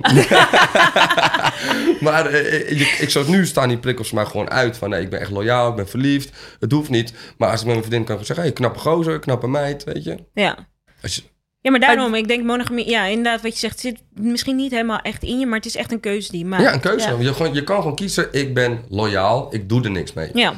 maar 2.06 2.26
eh, 2.26 2.70
ik, 2.70 2.96
ik 2.98 3.10
zou 3.10 3.30
nu 3.30 3.46
staan 3.46 3.68
die 3.68 3.78
prikkels 3.78 4.10
maar 4.10 4.26
gewoon 4.26 4.50
uit. 4.50 4.76
Van 4.76 4.90
nee, 4.90 5.02
ik 5.02 5.10
ben 5.10 5.20
echt 5.20 5.30
loyaal, 5.30 5.68
ik 5.70 5.76
ben 5.76 5.88
verliefd. 5.88 6.30
Het 6.60 6.72
hoeft 6.72 6.90
niet. 6.90 7.12
Maar 7.38 7.50
als 7.50 7.60
ik 7.60 7.66
met 7.66 7.74
mijn 7.74 7.86
vriendin 7.86 8.16
kan 8.16 8.24
zeggen... 8.24 8.44
Hey, 8.44 8.54
knappe 8.54 8.78
gozer, 8.78 9.18
knappe 9.18 9.48
meid, 9.48 9.84
weet 9.84 10.04
je. 10.04 10.16
Ja. 10.34 10.58
Als 11.02 11.14
je 11.14 11.22
Ja, 11.60 11.70
maar 11.70 11.80
daarom, 11.80 12.14
ik 12.14 12.28
denk 12.28 12.44
monogamie, 12.44 12.88
ja, 12.88 13.04
inderdaad, 13.04 13.42
wat 13.42 13.52
je 13.52 13.58
zegt, 13.58 13.80
zit 13.80 14.02
misschien 14.14 14.56
niet 14.56 14.70
helemaal 14.70 15.00
echt 15.00 15.22
in 15.22 15.38
je, 15.38 15.46
maar 15.46 15.56
het 15.56 15.66
is 15.66 15.76
echt 15.76 15.92
een 15.92 16.00
keuze 16.00 16.30
die 16.30 16.40
je 16.40 16.46
maakt. 16.46 16.62
ja, 16.62 16.72
een 16.72 16.80
keuze. 16.80 17.08
Ja. 17.08 17.16
Je, 17.18 17.34
gewoon, 17.34 17.54
je 17.54 17.64
kan 17.64 17.76
gewoon 17.76 17.96
kiezen, 17.96 18.28
ik 18.32 18.54
ben 18.54 18.84
loyaal, 18.88 19.54
ik 19.54 19.68
doe 19.68 19.84
er 19.84 19.90
niks 19.90 20.12
mee. 20.12 20.30
Ja. 20.34 20.54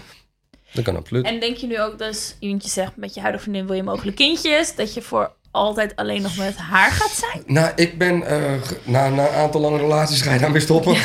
Dat 0.73 0.85
kan 0.85 0.97
absoluut. 0.97 1.25
En 1.25 1.41
denk 1.41 1.57
je 1.57 1.67
nu 1.67 1.81
ook, 1.81 1.99
dus, 1.99 2.37
je 2.39 2.57
zegt 2.59 2.97
met 2.97 3.15
je 3.15 3.21
huidige 3.21 3.45
vriendin 3.45 3.67
wil 3.67 3.77
je 3.77 3.83
mogelijk 3.83 4.17
kindjes, 4.17 4.75
dat 4.75 4.95
je 4.95 5.03
voor 5.03 5.33
altijd 5.53 5.97
alleen 5.97 6.23
nog 6.23 6.37
met 6.37 6.57
haar 6.57 6.91
gaat 6.91 7.11
zijn? 7.11 7.43
Nou, 7.47 7.73
ik 7.77 7.99
ben... 7.99 8.27
eh, 8.27 8.41
na, 8.85 9.09
na 9.09 9.29
een 9.29 9.35
aantal 9.35 9.61
lange 9.61 9.79
relaties 9.79 10.23
ga 10.23 10.33
je 10.33 10.39
daarmee 10.39 10.61
stoppen. 10.61 10.93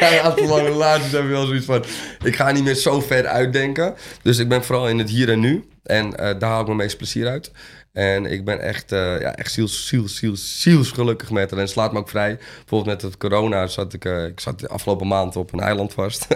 na 0.00 0.12
een 0.12 0.20
aantal 0.20 0.46
lange 0.46 0.68
relaties 0.68 1.12
heb 1.12 1.22
je 1.22 1.28
wel 1.28 1.46
zoiets 1.46 1.66
van... 1.66 1.84
Ik 2.22 2.36
ga 2.36 2.50
niet 2.50 2.64
meer 2.64 2.74
zo 2.74 3.00
ver 3.00 3.26
uitdenken. 3.26 3.94
Dus 4.22 4.38
ik 4.38 4.48
ben 4.48 4.64
vooral 4.64 4.88
in 4.88 4.98
het 4.98 5.10
hier 5.10 5.30
en 5.30 5.40
nu. 5.40 5.68
En 5.82 6.16
eh, 6.16 6.38
daar 6.38 6.50
haal 6.50 6.60
ik 6.60 6.66
mijn 6.66 6.78
meest 6.78 6.96
plezier 6.96 7.28
uit. 7.28 7.50
En 7.92 8.26
ik 8.26 8.44
ben 8.44 8.60
echt, 8.60 8.92
eh, 8.92 9.20
ja, 9.20 9.36
echt 9.36 9.52
ziels, 9.52 9.86
ziels, 9.86 10.16
ziels, 10.16 10.60
zielsgelukkig 10.60 11.30
met 11.30 11.50
haar. 11.50 11.60
En 11.60 11.68
slaat 11.68 11.92
me 11.92 11.98
ook 11.98 12.08
vrij. 12.08 12.36
Bijvoorbeeld 12.36 12.96
met 12.96 13.02
het 13.02 13.16
corona 13.16 13.66
zat 13.66 13.92
ik... 13.92 14.04
ik 14.04 14.40
zat 14.40 14.60
de 14.60 14.68
afgelopen 14.68 15.06
maand 15.06 15.36
op 15.36 15.52
een 15.52 15.60
eiland 15.60 15.92
vast. 15.92 16.26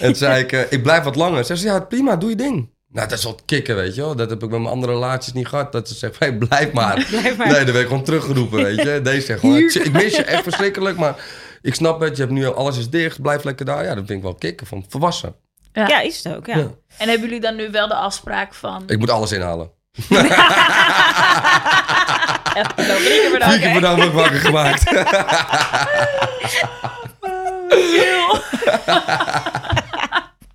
en 0.00 0.02
toen 0.06 0.14
zei 0.14 0.42
ik... 0.42 0.52
ik 0.52 0.82
blijf 0.82 1.04
wat 1.04 1.16
langer. 1.16 1.44
Ze 1.44 1.56
zei, 1.56 1.74
ja, 1.74 1.80
prima, 1.80 2.16
doe 2.16 2.30
je 2.30 2.36
ding. 2.36 2.68
Nou, 2.90 3.08
dat 3.08 3.18
is 3.18 3.24
wat 3.24 3.42
kicken, 3.44 3.76
weet 3.76 3.94
je 3.94 4.00
wel. 4.00 4.16
Dat 4.16 4.30
heb 4.30 4.42
ik 4.42 4.50
met 4.50 4.58
mijn 4.60 4.72
andere 4.72 4.92
relaties 4.92 5.32
niet 5.32 5.48
gehad. 5.48 5.72
Dat 5.72 5.88
ze 5.88 5.94
zegt, 5.94 6.18
hey, 6.18 6.34
blijf 6.34 6.72
maar. 6.72 7.06
Blijf 7.10 7.36
maar. 7.36 7.46
Nee, 7.46 7.64
dan 7.64 7.72
werd 7.72 7.84
ik 7.84 7.86
gewoon 7.86 8.04
teruggeroepen, 8.04 8.62
weet 8.62 8.82
je. 8.82 9.00
Deze 9.02 9.26
zegt 9.26 9.40
gewoon, 9.40 9.58
ik 9.58 9.92
mis 9.92 10.16
je 10.16 10.22
echt 10.22 10.42
verschrikkelijk, 10.42 10.96
maar 10.96 11.14
ik 11.62 11.74
snap 11.74 12.00
het. 12.00 12.16
Je 12.16 12.22
hebt 12.22 12.34
nu 12.34 12.46
alles 12.46 12.78
is 12.78 12.90
dicht, 12.90 13.22
blijf 13.22 13.44
lekker 13.44 13.64
daar. 13.66 13.84
Ja, 13.84 13.94
dat 13.94 14.06
vind 14.06 14.18
ik 14.18 14.22
wel 14.22 14.34
kicken 14.34 14.66
van 14.66 14.84
volwassen. 14.88 15.34
Ja, 15.72 16.00
is 16.00 16.24
het 16.24 16.34
ook, 16.36 16.46
ja. 16.46 16.56
Ja. 16.56 16.70
En 16.98 17.08
hebben 17.08 17.28
jullie 17.28 17.40
dan 17.40 17.56
nu 17.56 17.70
wel 17.70 17.88
de 17.88 17.94
afspraak 17.94 18.54
van... 18.54 18.82
Ik 18.86 18.98
moet 18.98 19.10
alles 19.10 19.32
inhalen. 19.32 19.70
Vier 22.58 23.58
keer 23.58 23.68
hè? 23.68 23.72
per 23.72 23.80
dag 23.80 23.96
word 23.96 24.06
ik 24.06 24.12
wakker 24.12 24.40
gemaakt. 24.40 24.82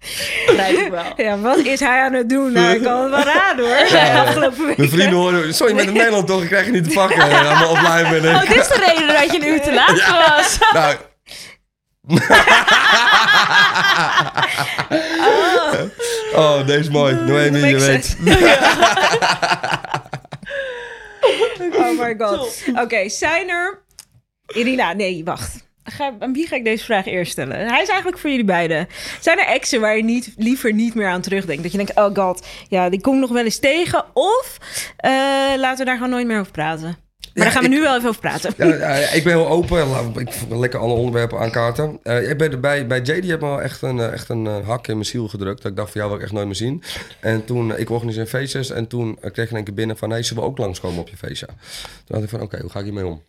Wel. 0.92 1.04
Ja, 1.16 1.38
wat 1.40 1.58
is 1.58 1.80
hij 1.80 2.02
aan 2.02 2.14
het 2.14 2.30
doen? 2.30 2.52
Nou, 2.52 2.76
ik 2.76 2.84
kan 2.84 3.02
het 3.02 3.10
wel 3.12 3.24
raden 3.34 3.66
hoor. 3.66 4.00
Afgelopen 4.26 4.66
week. 4.66 4.78
Mijn 4.78 4.90
vrienden 4.90 5.18
horen, 5.18 5.54
sorry, 5.54 5.74
met 5.74 5.86
in 5.86 5.94
Nederland 5.94 6.28
toch, 6.28 6.42
ik 6.42 6.48
krijg 6.48 6.66
je 6.66 6.72
niet 6.72 6.84
te 6.84 6.94
pakken. 6.94 7.22
Allemaal 7.22 7.70
offline 7.70 8.10
ben 8.20 8.36
Oh, 8.36 8.42
ik. 8.44 8.48
dit 8.50 8.58
is 8.58 8.68
de 8.68 8.94
reden 8.94 9.08
dat 9.08 9.32
je 9.32 9.42
een 9.42 9.48
uur 9.48 9.62
te 9.62 9.74
laat 9.74 10.08
was. 10.10 10.58
Nou, 10.74 10.96
oh, 16.36 16.66
deze 16.68 16.80
is 16.80 16.90
mooi. 16.90 17.14
Noemi, 17.16 17.68
je 17.68 17.80
weet. 17.80 18.18
Oh 21.76 22.00
my 22.00 22.16
god. 22.18 22.64
Oké, 22.76 23.10
zijn 23.10 23.50
er... 23.50 23.82
Irina, 24.48 24.94
nee, 24.94 25.22
wacht. 25.26 25.68
Ga, 25.84 26.14
aan 26.20 26.34
wie 26.34 26.48
ga 26.48 26.56
ik 26.56 26.64
deze 26.64 26.84
vraag 26.84 27.06
eerst 27.06 27.32
stellen? 27.32 27.56
Hij 27.68 27.82
is 27.82 27.88
eigenlijk 27.88 28.18
voor 28.18 28.30
jullie 28.30 28.46
beiden. 28.46 28.88
Zijn 29.22 29.40
er 29.40 29.46
exen 29.46 29.82
waar 29.82 29.98
je 29.98 30.04
niet, 30.04 30.34
liever 30.38 30.74
niet 30.74 30.96
meer 30.96 31.08
aan 31.08 31.22
terugdenkt? 31.22 31.64
Dat 31.64 31.72
je 31.72 31.78
denkt, 31.78 31.96
oh 31.96 32.16
god, 32.16 32.46
ja, 32.70 32.90
die 32.90 33.02
kom 33.02 33.14
ik 33.16 33.20
nog 33.22 33.32
wel 33.32 33.44
eens 33.44 33.60
tegen. 33.60 34.06
Of 34.14 34.58
eh, 34.98 35.12
laten 35.58 35.78
we 35.78 35.86
daar 35.86 35.96
gewoon 35.96 36.10
nooit 36.10 36.28
meer 36.28 36.40
over 36.40 36.52
praten. 36.52 36.98
Maar 37.34 37.44
daar 37.44 37.52
gaan 37.54 37.62
we 37.64 37.68
ik- 37.70 37.74
nu 37.76 37.82
wel 37.82 37.96
even 37.98 38.10
over 38.10 38.22
praten. 38.22 38.54
Ja, 38.58 38.96
ik 38.96 39.24
ben 39.24 39.34
heel 39.34 39.48
open. 39.48 40.14
Ik 40.20 40.32
vond 40.34 40.52
lekker 40.60 40.80
alle 40.80 40.94
onderwerpen 40.94 41.40
aankaarten. 41.40 42.00
Eh 42.04 42.30
ik 42.30 42.38
ben 42.38 42.62
bij, 42.62 42.88
bij 42.88 43.00
JD 43.02 43.28
heb 43.28 43.42
me 43.42 43.60
echt 43.62 43.82
een, 43.82 44.00
eh, 44.00 44.12
echt 44.14 44.30
een 44.30 44.46
hak 44.46 44.88
in 44.88 44.94
mijn 44.94 45.06
ziel 45.06 45.28
gedrukt. 45.28 45.62
Dat 45.62 45.72
ik 45.72 45.78
dacht 45.78 45.92
van 45.92 45.98
jou 46.00 46.08
wil 46.12 46.20
ik 46.20 46.26
echt 46.26 46.34
nooit 46.36 46.46
meer 46.46 46.56
zien. 46.56 46.84
En 47.20 47.46
toen, 47.46 47.74
eh, 47.74 47.80
ik 47.80 47.90
organiseer 47.90 48.26
feestjes. 48.26 48.70
En 48.70 48.88
toen 48.88 49.18
kreeg 49.32 49.50
ik 49.50 49.56
één 49.56 49.64
keer 49.64 49.74
binnen 49.74 49.98
van... 49.98 50.10
Hey, 50.10 50.24
zullen 50.24 50.44
we 50.44 50.50
ook 50.50 50.58
langskomen 50.58 51.00
op 51.00 51.10
je 51.10 51.18
feestje? 51.18 51.46
Toen 51.46 51.56
dacht 52.06 52.24
ik 52.24 52.30
van, 52.30 52.42
oké, 52.42 52.60
hoe 52.62 52.70
ga 52.70 52.80
ik 52.80 52.86
hiermee 52.86 53.06
om? 53.06 53.22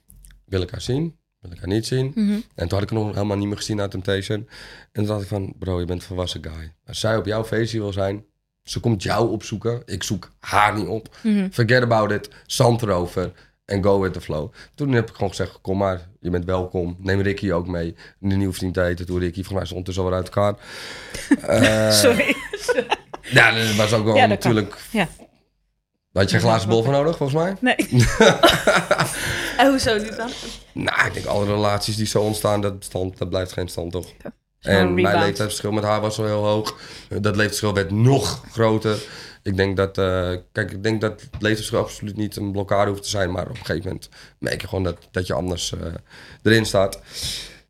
Wil 0.47 0.63
ik 0.63 0.71
haar 0.71 0.81
zien? 0.81 1.17
Wil 1.45 1.53
ik 1.53 1.59
haar 1.59 1.69
niet 1.69 1.87
zien? 1.87 2.13
En 2.55 2.69
toen 2.69 2.79
had 2.79 2.83
ik 2.83 2.91
nog 2.91 3.15
helemaal 3.15 3.37
niet 3.37 3.47
meer 3.49 3.57
gezien 3.57 3.77
na 3.77 3.89
Temptation. 3.89 4.37
En 4.39 4.49
toen 4.93 5.07
dacht 5.07 5.23
ik 5.23 5.29
van, 5.29 5.55
bro, 5.59 5.81
je 5.81 5.87
bent 5.87 6.01
een 6.01 6.07
volwassen 6.07 6.43
guy. 6.45 6.73
Als 6.87 7.01
zij 7.01 7.17
op 7.17 7.27
jouw 7.27 7.45
feestje 7.45 7.79
wil 7.79 7.93
zijn... 7.93 8.25
Ze 8.63 8.81
komt 8.81 9.03
jou 9.03 9.31
opzoeken. 9.31 9.83
Ik 9.87 10.03
zoek 10.03 10.31
haar 10.41 10.75
niet 10.75 10.87
op. 10.87 11.17
Forget 11.51 11.83
about 11.83 12.11
it. 12.11 12.29
Zand 12.47 12.83
erover. 12.83 13.33
En 13.65 13.83
go 13.83 14.01
with 14.01 14.13
the 14.13 14.21
flow. 14.21 14.53
Toen 14.75 14.93
heb 14.93 15.09
ik 15.09 15.15
gewoon 15.15 15.29
gezegd, 15.29 15.61
kom 15.61 15.79
maar. 15.79 16.09
Je 16.21 16.31
bent 16.31 16.45
welkom. 16.45 16.97
Neem 16.99 17.21
Ricky 17.21 17.51
ook 17.53 17.67
mee. 17.67 17.95
De 18.19 18.35
nieuwe 18.37 18.53
vriend 18.55 18.75
te 18.75 18.83
eten. 18.83 19.07
Toen 19.07 19.19
Ricky, 19.19 19.35
volgens 19.43 19.53
mij 19.55 19.63
is 19.63 19.69
ondertussen 19.71 20.05
alweer 20.05 20.19
uit 20.19 20.29
elkaar. 20.29 20.55
Eh, 21.87 21.91
Sorry. 21.91 22.35
Ja, 23.23 23.51
dat 23.55 23.75
was 23.75 23.93
ook 23.93 24.05
wel 24.05 24.15
Ja, 24.17 24.27
dat 24.27 24.39
kan. 24.39 24.55
natuurlijk... 24.55 24.81
Ja. 24.91 25.09
Had 26.13 26.31
je 26.31 26.39
geen 26.39 26.47
glazen 26.49 26.69
bol 26.69 26.83
voor 26.83 26.93
nodig, 26.93 27.17
volgens 27.17 27.43
mij? 27.43 27.57
Nee. 27.61 27.77
En 29.57 29.69
hoezo 29.71 29.99
niet 29.99 30.17
dan? 30.17 30.31
Nou, 30.73 31.07
ik 31.07 31.15
denk 31.15 31.27
alle 31.27 31.45
relaties 31.45 31.97
die 31.97 32.07
zo 32.07 32.21
ontstaan, 32.21 32.61
dat, 32.61 32.75
stand, 32.79 33.19
dat 33.19 33.29
blijft 33.29 33.53
geen 33.53 33.69
stand, 33.69 33.93
toch? 33.93 34.07
En 34.61 34.95
mijn 34.95 35.19
leeftijdsverschil 35.19 35.73
met 35.73 35.85
haar 35.85 36.01
was 36.01 36.19
al 36.19 36.25
heel 36.25 36.45
hoog. 36.45 36.79
Dat 37.09 37.25
leeftijdsverschil 37.25 37.75
werd 37.75 37.91
nog 37.91 38.45
groter. 38.53 38.99
Ik 39.43 39.57
denk 39.57 39.77
dat, 39.77 39.99
eh, 39.99 40.33
kijk, 40.53 40.71
ik 40.71 40.83
denk 40.83 41.01
dat 41.01 41.21
het 41.21 41.31
leeftijdsverschil 41.31 41.79
absoluut 41.79 42.17
niet 42.17 42.37
een 42.37 42.53
blokkade 42.53 42.91
hoeft 42.91 43.03
te 43.03 43.09
zijn. 43.09 43.33
Maar 43.33 43.43
op 43.43 43.51
een 43.51 43.57
gegeven 43.57 43.85
moment 43.85 44.09
merk 44.39 44.61
je 44.61 44.69
gewoon 44.69 44.85
dat, 44.85 44.97
dat 45.11 45.27
je 45.27 45.35
anders 45.35 45.73
eh, 45.73 45.81
erin 46.43 46.67
staat. 46.67 47.01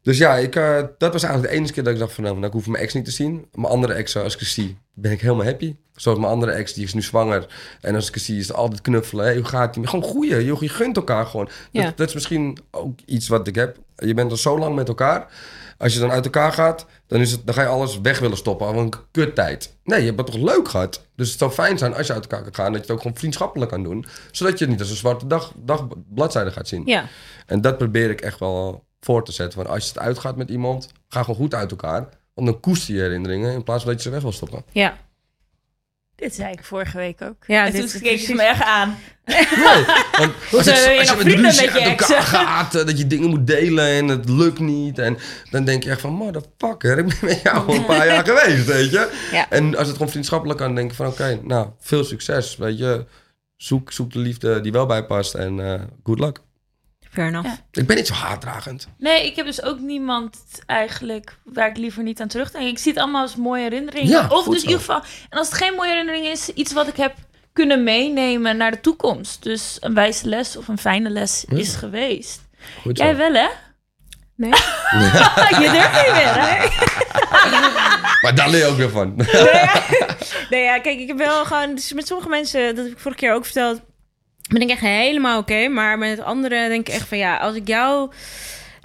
Dus 0.04 0.18
ja, 0.18 0.36
ik, 0.36 0.56
eh, 0.56 0.82
dat 0.98 1.12
was 1.12 1.22
eigenlijk 1.22 1.52
de 1.52 1.58
enige 1.58 1.72
keer 1.72 1.82
dat 1.82 1.92
ik 1.92 1.98
dacht 1.98 2.12
van, 2.12 2.24
nou, 2.24 2.44
ik 2.44 2.52
hoef 2.52 2.66
mijn 2.66 2.82
ex 2.82 2.94
niet 2.94 3.04
te 3.04 3.10
zien. 3.10 3.46
Mijn 3.52 3.72
andere 3.72 3.92
ex, 3.92 4.16
als 4.16 4.34
ik 4.34 4.38
ze 4.38 4.44
zie, 4.44 4.78
ben 4.94 5.12
ik 5.12 5.20
helemaal 5.20 5.44
happy. 5.44 5.76
Zoals 5.94 6.18
mijn 6.18 6.32
andere 6.32 6.52
ex, 6.52 6.72
die 6.72 6.84
is 6.84 6.94
nu 6.94 7.02
zwanger. 7.02 7.46
En 7.80 7.94
als 7.94 8.08
ik 8.08 8.16
ze 8.16 8.24
zie, 8.24 8.38
is 8.38 8.48
het 8.48 8.56
altijd 8.56 8.80
knuffelen. 8.80 9.24
Hey, 9.24 9.34
hoe 9.34 9.44
gaat 9.44 9.74
het? 9.74 9.88
Gewoon 9.88 10.04
goeie. 10.04 10.44
Je, 10.44 10.56
je 10.60 10.68
gunt 10.68 10.96
elkaar 10.96 11.26
gewoon. 11.26 11.48
Ja. 11.70 11.84
Dat, 11.84 11.96
dat 11.96 12.08
is 12.08 12.14
misschien 12.14 12.58
ook 12.70 12.98
iets 13.04 13.28
wat 13.28 13.46
ik 13.46 13.54
heb. 13.54 13.76
Je 13.96 14.14
bent 14.14 14.30
al 14.30 14.36
zo 14.36 14.58
lang 14.58 14.74
met 14.74 14.88
elkaar. 14.88 15.26
Als 15.78 15.94
je 15.94 16.00
dan 16.00 16.10
uit 16.10 16.24
elkaar 16.24 16.52
gaat, 16.52 16.86
dan, 17.06 17.20
is 17.20 17.30
het, 17.30 17.46
dan 17.46 17.54
ga 17.54 17.62
je 17.62 17.68
alles 17.68 18.00
weg 18.00 18.18
willen 18.18 18.36
stoppen. 18.36 18.66
Al 18.66 18.78
een 18.78 18.92
kuttijd. 19.10 19.76
Nee, 19.84 20.00
je 20.00 20.06
hebt 20.06 20.18
het 20.18 20.26
toch 20.26 20.40
leuk 20.40 20.68
gehad. 20.68 21.06
Dus 21.16 21.30
het 21.30 21.38
zou 21.38 21.50
fijn 21.50 21.78
zijn 21.78 21.94
als 21.94 22.06
je 22.06 22.12
uit 22.12 22.22
elkaar 22.22 22.42
kan 22.42 22.54
gaan. 22.54 22.72
Dat 22.72 22.74
je 22.74 22.80
het 22.80 22.90
ook 22.90 23.00
gewoon 23.02 23.16
vriendschappelijk 23.16 23.70
kan 23.70 23.82
doen. 23.82 24.06
Zodat 24.30 24.58
je 24.58 24.64
het 24.64 24.72
niet 24.72 24.80
als 24.80 24.90
een 24.90 24.96
zwarte 24.96 25.26
dag, 25.26 25.52
dag 25.56 25.86
bladzijde 26.14 26.50
gaat 26.50 26.68
zien. 26.68 26.82
Ja. 26.86 27.06
En 27.46 27.60
dat 27.60 27.78
probeer 27.78 28.10
ik 28.10 28.20
echt 28.20 28.38
wel 28.38 28.83
voor 29.04 29.24
te 29.24 29.32
zetten. 29.32 29.58
Want 29.58 29.70
als 29.70 29.82
je 29.82 29.88
het 29.88 29.98
uitgaat 29.98 30.36
met 30.36 30.48
iemand, 30.48 30.92
ga 31.08 31.20
gewoon 31.20 31.36
goed 31.36 31.54
uit 31.54 31.70
elkaar. 31.70 32.08
Want 32.34 32.46
dan 32.46 32.60
koester 32.60 32.94
je 32.94 33.00
herinneringen 33.00 33.52
in 33.52 33.62
plaats 33.62 33.82
van 33.82 33.92
dat 33.92 34.02
je 34.02 34.08
ze 34.08 34.14
weg 34.14 34.22
wil 34.22 34.32
stoppen. 34.32 34.64
Ja. 34.72 34.96
Dit 36.16 36.34
zei 36.34 36.52
ik 36.52 36.64
vorige 36.64 36.96
week 36.96 37.22
ook. 37.22 37.44
Ja, 37.46 37.66
en 37.66 37.72
dit 37.72 37.90
toen 37.90 38.00
keek 38.00 38.20
ze 38.20 38.34
me 38.34 38.42
echt 38.42 38.62
aan. 38.62 38.96
Nee, 39.24 39.84
want 40.18 40.32
als, 40.52 40.64
je 40.64 40.94
met 40.98 41.10
vrienden 41.10 41.44
ruzie 41.44 41.70
met 41.70 41.74
je 41.74 41.88
uit 41.88 42.00
elkaar 42.00 42.22
gaat, 42.22 42.74
eh, 42.74 42.86
dat 42.86 42.98
je 42.98 43.06
dingen 43.06 43.28
moet 43.28 43.46
delen 43.46 43.86
en 43.86 44.08
het 44.08 44.28
lukt 44.28 44.58
niet. 44.58 44.98
En 44.98 45.18
dan 45.50 45.64
denk 45.64 45.82
je 45.82 45.90
echt 45.90 46.00
van, 46.00 46.12
motherfucker, 46.12 46.98
ik 46.98 47.06
ben 47.06 47.16
met 47.20 47.40
jou 47.42 47.66
al 47.66 47.74
een 47.74 47.84
paar 47.84 48.06
jaar 48.06 48.24
geweest, 48.24 48.66
weet 48.66 48.90
je. 48.90 49.28
Ja. 49.32 49.50
En 49.50 49.76
als 49.76 49.86
het 49.86 49.96
gewoon 49.96 50.10
vriendschappelijk 50.10 50.58
kan, 50.58 50.74
denk 50.74 50.90
je 50.90 50.96
van, 50.96 51.06
oké, 51.06 51.40
nou, 51.42 51.68
veel 51.80 52.04
succes, 52.04 52.56
weet 52.56 52.78
je. 52.78 53.06
Zoek, 53.56 53.92
zoek 53.92 54.12
de 54.12 54.18
liefde 54.18 54.60
die 54.60 54.72
wel 54.72 54.86
bij 54.86 55.04
past 55.04 55.34
en 55.34 55.60
eh 55.60 55.80
good 56.02 56.18
luck. 56.18 56.40
Fair 57.14 57.26
enough. 57.28 57.46
Ja. 57.48 57.58
Ik 57.80 57.86
ben 57.86 57.96
niet 57.96 58.06
zo 58.06 58.14
haatdragend. 58.14 58.88
Nee, 58.98 59.26
ik 59.26 59.36
heb 59.36 59.46
dus 59.46 59.62
ook 59.62 59.78
niemand 59.78 60.36
eigenlijk 60.66 61.36
waar 61.44 61.68
ik 61.68 61.76
liever 61.76 62.02
niet 62.02 62.20
aan 62.20 62.28
terugdenk. 62.28 62.68
Ik 62.68 62.78
zie 62.78 62.92
het 62.92 63.00
allemaal 63.02 63.22
als 63.22 63.36
mooie 63.36 63.62
herinneringen. 63.62 64.08
Ja, 64.10 64.26
of 64.28 64.44
dus 64.44 64.44
zo. 64.44 64.50
in 64.52 64.58
ieder 64.60 64.78
geval. 64.78 65.00
En 65.30 65.38
als 65.38 65.48
het 65.48 65.56
geen 65.56 65.74
mooie 65.74 65.88
herinnering 65.88 66.26
is, 66.26 66.48
iets 66.48 66.72
wat 66.72 66.88
ik 66.88 66.96
heb 66.96 67.14
kunnen 67.52 67.82
meenemen 67.84 68.56
naar 68.56 68.70
de 68.70 68.80
toekomst. 68.80 69.42
Dus 69.42 69.76
een 69.80 69.94
wijze 69.94 70.28
les 70.28 70.56
of 70.56 70.68
een 70.68 70.78
fijne 70.78 71.10
les 71.10 71.44
Ja. 71.48 71.56
is 71.56 71.74
geweest. 71.74 72.40
Goed 72.82 72.98
zo. 72.98 73.04
Jij 73.04 73.16
wel, 73.16 73.32
hè? 73.32 73.48
Nee. 74.36 74.50
je 75.60 75.68
durft 75.72 76.04
niet 76.04 76.12
meer, 76.14 76.34
hè? 76.34 76.66
Maar 78.22 78.34
daar 78.34 78.50
leer 78.50 78.60
je 78.60 78.66
ook 78.66 78.76
weer 78.76 78.90
van. 78.90 79.14
Nee, 80.50 80.62
ja, 80.62 80.78
kijk, 80.80 80.98
ik 80.98 81.08
heb 81.08 81.18
wel 81.18 81.44
gewoon... 81.44 81.74
Dus 81.74 81.92
met 81.92 82.06
sommige 82.06 82.28
mensen, 82.28 82.74
dat 82.74 82.84
heb 82.84 82.94
ik 82.94 83.00
vorige 83.00 83.20
keer 83.20 83.32
ook 83.34 83.44
verteld... 83.44 83.80
ben 84.48 84.60
ik 84.60 84.70
echt 84.70 84.80
helemaal 84.80 85.38
oké. 85.38 85.68
maar 85.68 85.98
met 85.98 86.20
anderen 86.20 86.68
denk 86.68 86.88
ik 86.88 86.94
echt 86.94 87.08
van... 87.08 87.18
ja, 87.18 87.36
als 87.36 87.54
ik 87.54 87.68
jou 87.68 88.10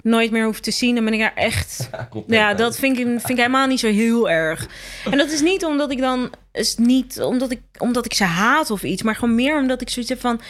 nooit 0.02 0.30
meer 0.30 0.44
hoef 0.44 0.60
te 0.60 0.70
zien... 0.70 0.94
dan 0.94 1.04
ben 1.04 1.12
ik 1.12 1.20
daar 1.20 1.34
echt... 1.34 1.90
Ja, 2.26 2.54
dat 2.54 2.76
vind 2.78 2.98
ik, 2.98 3.04
vind 3.06 3.28
ik 3.28 3.36
helemaal 3.36 3.66
niet 3.66 3.80
zo 3.80 3.88
heel 3.88 4.30
erg. 4.30 4.66
En 5.10 5.18
dat 5.18 5.30
is 5.30 5.40
niet 5.40 5.64
omdat 5.64 5.90
ik 5.90 5.98
dan... 6.00 6.30
Is 6.52 6.76
niet 6.76 7.20
omdat 7.22 7.50
ik, 7.50 7.60
omdat 7.78 8.04
ik 8.04 8.14
ze 8.14 8.24
haat 8.24 8.70
of 8.70 8.82
iets... 8.82 9.02
maar 9.02 9.14
gewoon 9.14 9.34
meer 9.34 9.56
omdat 9.58 9.80
ik 9.80 9.88
zoiets 9.90 10.10
heb 10.10 10.20
van... 10.20 10.40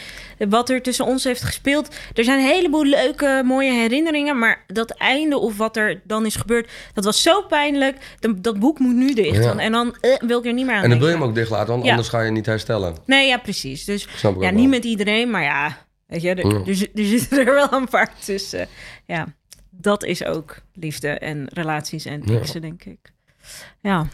wat 0.48 0.70
er 0.70 0.82
tussen 0.82 1.04
ons 1.04 1.24
heeft 1.24 1.42
gespeeld. 1.42 1.94
Er 2.14 2.24
zijn 2.24 2.38
een 2.38 2.46
heleboel 2.46 2.84
leuke, 2.84 3.42
mooie 3.44 3.72
herinneringen... 3.72 4.38
maar 4.38 4.64
dat 4.66 4.90
einde 4.90 5.38
of 5.38 5.56
wat 5.56 5.76
er 5.76 6.00
dan 6.04 6.26
is 6.26 6.36
gebeurd... 6.36 6.70
dat 6.94 7.04
was 7.04 7.22
zo 7.22 7.42
pijnlijk. 7.42 7.96
Dat, 8.20 8.42
dat 8.42 8.58
boek 8.58 8.78
moet 8.78 8.94
nu 8.94 9.14
dicht. 9.14 9.36
Ja. 9.36 9.40
Dan- 9.42 9.58
En 9.58 9.72
dan 9.72 9.96
eh, 10.00 10.16
wil 10.26 10.38
ik 10.38 10.46
er 10.46 10.52
niet 10.52 10.66
meer 10.66 10.74
aan 10.74 10.82
En 10.82 10.90
dan 10.90 10.98
wil 10.98 11.08
je 11.08 11.14
hem 11.14 11.22
ook 11.22 11.34
dicht 11.34 11.50
laten, 11.50 11.68
want 11.72 11.84
Ja. 11.84 11.90
anders 11.90 12.08
ga 12.08 12.20
je 12.20 12.30
niet 12.30 12.46
herstellen. 12.46 12.96
Nee, 13.06 13.26
ja, 13.26 13.38
precies. 13.38 13.84
Dus 13.84 14.08
ja, 14.22 14.30
niet 14.30 14.54
wel. 14.54 14.66
met 14.66 14.84
iedereen, 14.84 15.30
maar 15.30 15.42
ja, 15.42 15.76
weet 16.06 16.22
je, 16.22 16.28
er, 16.34 16.46
Ja. 16.46 16.54
er, 16.66 16.88
er 16.94 17.04
zitten 17.04 17.38
er 17.46 17.54
wel 17.54 17.72
een 17.72 17.88
paar 17.88 18.12
tussen. 18.24 18.68
Ja, 19.06 19.26
dat 19.70 20.04
is 20.04 20.24
ook 20.24 20.56
liefde 20.74 21.08
en 21.08 21.46
relaties 21.52 22.04
en 22.04 22.22
Ja. 22.24 22.38
exen, 22.38 22.60
denk 22.60 22.84
ik. 22.84 23.12
Ja, 23.80 24.06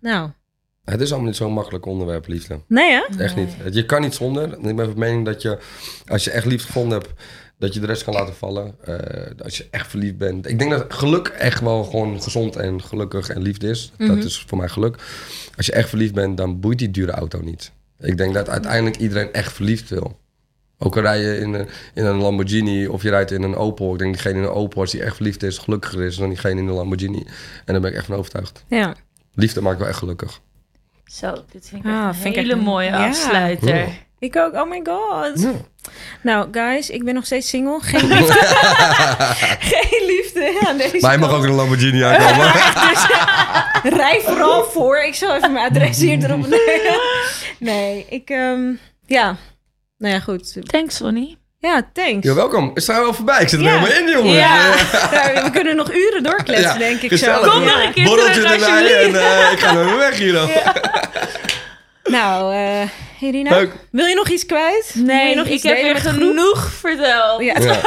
nou, 0.00 0.30
Het 0.84 1.00
is 1.00 1.08
allemaal 1.10 1.28
niet 1.28 1.36
zo'n 1.36 1.52
makkelijk 1.52 1.86
onderwerp, 1.86 2.26
liefde. 2.26 2.60
nee 2.68 2.92
hè? 2.92 3.04
Echt 3.18 3.36
niet. 3.36 3.50
Je 3.70 3.86
kan 3.86 4.00
niet 4.00 4.14
zonder. 4.14 4.52
Ik 4.68 4.76
ben 4.76 4.86
van 4.86 4.98
mening 4.98 5.24
dat 5.24 5.42
je, 5.42 5.58
als 6.06 6.24
je 6.24 6.30
echt 6.30 6.46
liefde 6.46 6.66
gevonden 6.66 6.98
hebt, 6.98 7.12
dat 7.58 7.74
je 7.74 7.80
de 7.80 7.86
rest 7.86 8.04
kan 8.04 8.14
laten 8.14 8.34
vallen. 8.34 8.74
Eh, 8.84 9.44
als 9.44 9.56
je 9.56 9.66
echt 9.70 9.90
verliefd 9.90 10.16
bent. 10.18 10.48
Ik 10.48 10.58
denk 10.58 10.70
dat 10.70 10.92
geluk 10.94 11.28
echt 11.28 11.60
wel 11.60 11.84
gewoon 11.84 12.22
gezond 12.22 12.56
en 12.56 12.82
gelukkig 12.82 13.28
en 13.28 13.42
liefde 13.42 13.68
is. 13.68 13.92
Mhm. 13.98 14.14
Dat 14.14 14.24
is 14.24 14.44
voor 14.46 14.58
mij 14.58 14.68
geluk. 14.68 14.96
Als 15.56 15.66
je 15.66 15.72
echt 15.72 15.88
verliefd 15.88 16.14
bent, 16.14 16.36
dan 16.36 16.60
boeit 16.60 16.78
die 16.78 16.90
dure 16.90 17.12
auto 17.12 17.40
niet. 17.40 17.72
Ik 17.98 18.16
denk 18.16 18.34
dat 18.34 18.48
uiteindelijk 18.48 18.96
iedereen 18.96 19.32
echt 19.32 19.52
verliefd 19.52 19.88
wil. 19.88 20.18
Ook 20.84 20.96
al 20.96 21.02
rij 21.02 21.20
je 21.20 21.38
in 21.38 21.52
een, 21.54 21.68
in 21.94 22.04
een 22.04 22.16
Lamborghini 22.16 22.86
of 22.86 23.02
je 23.02 23.10
rijdt 23.10 23.30
in 23.30 23.42
een 23.42 23.56
Opel. 23.56 23.92
Ik 23.92 23.98
denk 23.98 24.12
diegene 24.12 24.38
in 24.38 24.42
een 24.44 24.50
Opel, 24.50 24.80
als 24.80 24.90
die 24.90 25.02
echt 25.02 25.16
verliefd 25.16 25.42
is, 25.42 25.58
gelukkiger 25.58 26.02
is 26.02 26.16
dan 26.16 26.28
diegene 26.28 26.60
in 26.60 26.66
een 26.68 26.74
Lamborghini. 26.74 27.22
En 27.64 27.72
daar 27.72 27.80
ben 27.80 27.90
ik 27.90 27.96
echt 27.96 28.06
van 28.06 28.16
overtuigd. 28.16 28.64
Ja. 28.68 28.94
Liefde 29.34 29.60
maakt 29.60 29.78
wel 29.78 29.88
echt 29.88 29.98
gelukkig. 29.98 30.40
Zo, 31.04 31.32
dit 31.52 31.68
vind 31.68 31.84
ik 31.84 31.90
Ah, 31.90 31.98
echt 32.08 32.16
een 32.16 32.22
vind 32.22 32.34
hele 32.34 32.54
mooie 32.56 32.96
afsluiter. 32.96 33.76
Ja. 33.76 33.86
Ik 34.18 34.36
ook. 34.36 34.54
Oh 34.54 34.68
my 34.70 34.80
god. 34.84 35.40
Ja. 35.42 35.52
Nou, 36.22 36.48
guys, 36.52 36.90
ik 36.90 37.04
ben 37.04 37.14
nog 37.14 37.24
steeds 37.26 37.48
single. 37.48 37.78
Geen 37.80 38.06
liefde. 38.08 38.32
Geen 39.74 40.06
liefde 40.06 40.60
aan 40.66 40.76
deze 40.76 40.98
Maar 41.00 41.12
je 41.12 41.18
mag 41.18 41.32
ook 41.32 41.42
in 41.42 41.48
een 41.48 41.54
Lamborghini 41.54 42.02
aankomen. 42.02 42.52
Rij 44.00 44.20
vooral 44.20 44.64
voor. 44.64 44.98
Ik 44.98 45.14
zal 45.14 45.36
even 45.36 45.52
mijn 45.52 45.70
adres 45.70 45.98
hier 45.98 46.24
erop 46.24 46.40
nemen. 46.40 47.00
Nee, 47.58 48.06
ik... 48.08 48.30
ehm, 48.30 48.72
ja. 49.06 49.36
Nou 49.98 50.14
ja, 50.14 50.20
goed. 50.20 50.56
Thanks, 50.66 50.96
Sonny. 50.96 51.36
Ja, 51.58 51.82
thanks. 51.92 52.26
Ja, 52.26 52.34
welkom. 52.34 52.70
Is 52.74 52.88
er 52.88 52.94
wel 53.00 53.14
voorbij? 53.14 53.40
Ik 53.42 53.48
zit 53.48 53.58
er 53.60 53.64
Ja. 53.64 53.70
helemaal 53.78 53.98
in, 54.00 54.08
jongens. 54.10 54.34
Ja. 54.36 54.66
Ja, 55.12 55.42
we 55.44 55.50
kunnen 55.52 55.76
nog 55.76 55.92
uren 55.94 56.22
doorkletsen, 56.22 56.72
Ja, 56.72 56.78
denk 56.78 57.00
ik 57.00 57.08
gezellig. 57.10 57.44
zo. 57.44 57.50
Kom 57.50 57.60
nog 57.64 57.72
Ja. 57.80 57.84
een 57.86 57.92
keer 57.92 58.04
Borreltje 58.04 58.34
terug, 58.34 58.52
erbij 58.52 59.04
en 59.04 59.14
eh, 59.16 59.52
ik 59.52 59.58
ga 59.60 59.72
naar 59.72 59.96
weg 59.96 60.16
hier 60.18 60.32
dan. 60.32 60.48
Nou, 62.04 62.54
eh 62.54 62.88
Irina, 63.20 63.50
Leuk. 63.50 63.70
wil 63.90 64.06
je 64.06 64.14
nog 64.14 64.28
iets 64.28 64.46
kwijt? 64.46 64.90
Wil 64.94 65.02
je 65.04 65.12
Nee, 65.12 65.34
nog 65.34 65.46
ik 65.46 65.52
iets 65.52 65.62
heb 65.62 65.76
delen 65.76 65.92
weer 65.92 66.12
genoeg 66.12 66.70
verteld. 66.72 67.42
Ja. 67.42 67.54
Ja. 67.60 67.72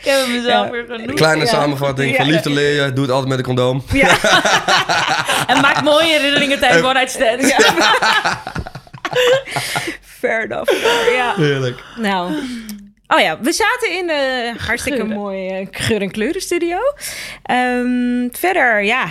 Ik 0.00 0.12
heb 0.12 0.26
mezelf 0.28 0.64
Ja. 0.66 0.70
weer 0.70 0.84
genoeg. 0.88 1.14
Kleine 1.16 1.44
Ja. 1.44 1.50
samenvatting. 1.50 2.10
Ja. 2.10 2.16
Van 2.16 2.26
liefde 2.26 2.50
leer 2.50 2.84
je. 2.84 2.92
Doe 2.92 3.02
het 3.04 3.12
altijd 3.12 3.28
met 3.28 3.38
een 3.38 3.44
condoom. 3.44 3.84
Ja. 3.92 4.16
En 5.46 5.60
maak 5.60 5.82
mooie 5.82 6.06
herinneringen 6.12 6.58
tijdens 6.58 6.82
one 6.82 6.92
night 6.92 7.10
stands. 7.10 7.54
Fair 10.20 10.44
enough. 10.44 10.72
Ja. 11.14 11.34
Heerlijk. 11.36 11.82
Nou. 11.96 12.32
Oh 13.06 13.20
ja, 13.20 13.40
we 13.40 13.52
zaten 13.52 13.92
in 13.98 14.06
de 14.06 14.52
hartstikke 14.58 14.98
Geuren. 14.98 15.16
mooie 15.16 15.68
geur- 15.70 16.00
en 16.00 16.10
kleurenstudio. 16.10 16.78
Ehm, 17.42 18.28
verder, 18.32 18.82
ja. 18.82 19.10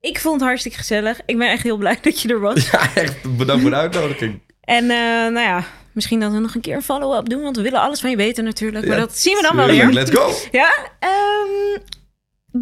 Ik 0.00 0.18
vond 0.20 0.34
het 0.34 0.44
hartstikke 0.48 0.78
gezellig. 0.78 1.20
Ik 1.26 1.38
ben 1.38 1.50
echt 1.50 1.62
heel 1.62 1.76
blij 1.76 1.98
dat 2.02 2.20
je 2.22 2.28
er 2.28 2.40
was. 2.40 2.70
Ja, 2.70 2.80
echt 2.94 3.36
bedankt 3.36 3.62
voor 3.62 3.70
de 3.70 3.76
uitnodiging. 3.76 4.40
En 4.60 4.82
eh, 4.90 4.98
nou 5.32 5.40
ja, 5.40 5.64
misschien 5.92 6.20
dat 6.20 6.32
we 6.32 6.38
nog 6.38 6.54
een 6.54 6.60
keer 6.60 6.74
een 6.74 6.82
follow-up 6.82 7.28
doen. 7.28 7.42
Want 7.42 7.56
we 7.56 7.62
willen 7.62 7.80
alles 7.80 8.00
van 8.00 8.10
je 8.10 8.16
weten 8.16 8.44
natuurlijk. 8.44 8.86
Maar 8.86 8.96
Ja, 8.96 9.02
dat 9.02 9.18
zien 9.18 9.36
we 9.36 9.42
dan 9.42 9.56
wel 9.56 9.66
weer. 9.66 9.86
Let's 9.92 10.10
go. 10.10 10.32
Ja, 10.60 10.70
ehm, 10.98 11.80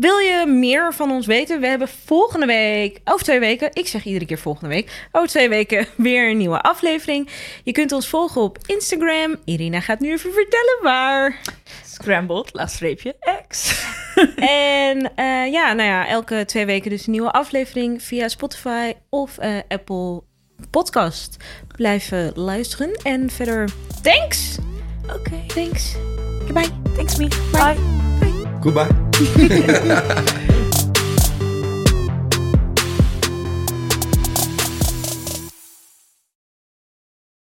wil 0.00 0.18
je 0.18 0.46
meer 0.46 0.94
van 0.94 1.10
ons 1.10 1.26
weten? 1.26 1.60
We 1.60 1.66
hebben 1.66 1.88
volgende 1.88 2.46
week, 2.46 3.00
over 3.04 3.24
twee 3.24 3.40
weken, 3.40 3.70
ik 3.72 3.86
zeg 3.86 4.04
iedere 4.04 4.26
keer 4.26 4.38
volgende 4.38 4.68
week, 4.74 5.06
over 5.12 5.28
twee 5.28 5.48
weken 5.48 5.86
weer 5.96 6.30
een 6.30 6.36
nieuwe 6.36 6.60
aflevering. 6.60 7.28
Je 7.64 7.72
kunt 7.72 7.92
ons 7.92 8.08
volgen 8.08 8.40
op 8.40 8.58
Instagram. 8.66 9.36
Irina 9.44 9.80
gaat 9.80 10.00
nu 10.00 10.12
even 10.12 10.32
vertellen 10.32 10.78
waar. 10.82 11.40
Scrambled, 11.84 12.50
laagstreepje, 12.52 13.16
X. 13.48 13.74
en 14.36 15.14
eh, 15.14 15.52
ja, 15.52 15.72
nou 15.72 15.88
ja, 15.88 16.06
elke 16.08 16.44
twee 16.44 16.66
weken 16.66 16.90
dus 16.90 17.06
een 17.06 17.12
nieuwe 17.12 17.32
aflevering 17.32 18.02
via 18.02 18.28
Spotify 18.28 18.92
of 19.10 19.38
eh, 19.38 19.56
Apple 19.68 20.22
Podcast. 20.70 21.36
Blijven 21.76 22.32
luisteren 22.34 22.92
en 23.02 23.30
verder, 23.30 23.68
thanks. 24.02 24.56
Oké, 25.14 25.44
Thanks. 25.46 25.94
Goodbye. 26.44 26.70
thanks 26.94 27.16
me. 27.16 27.28
Bye. 27.52 27.76
Bye. 28.20 28.35
Goodbye. 28.66 30.46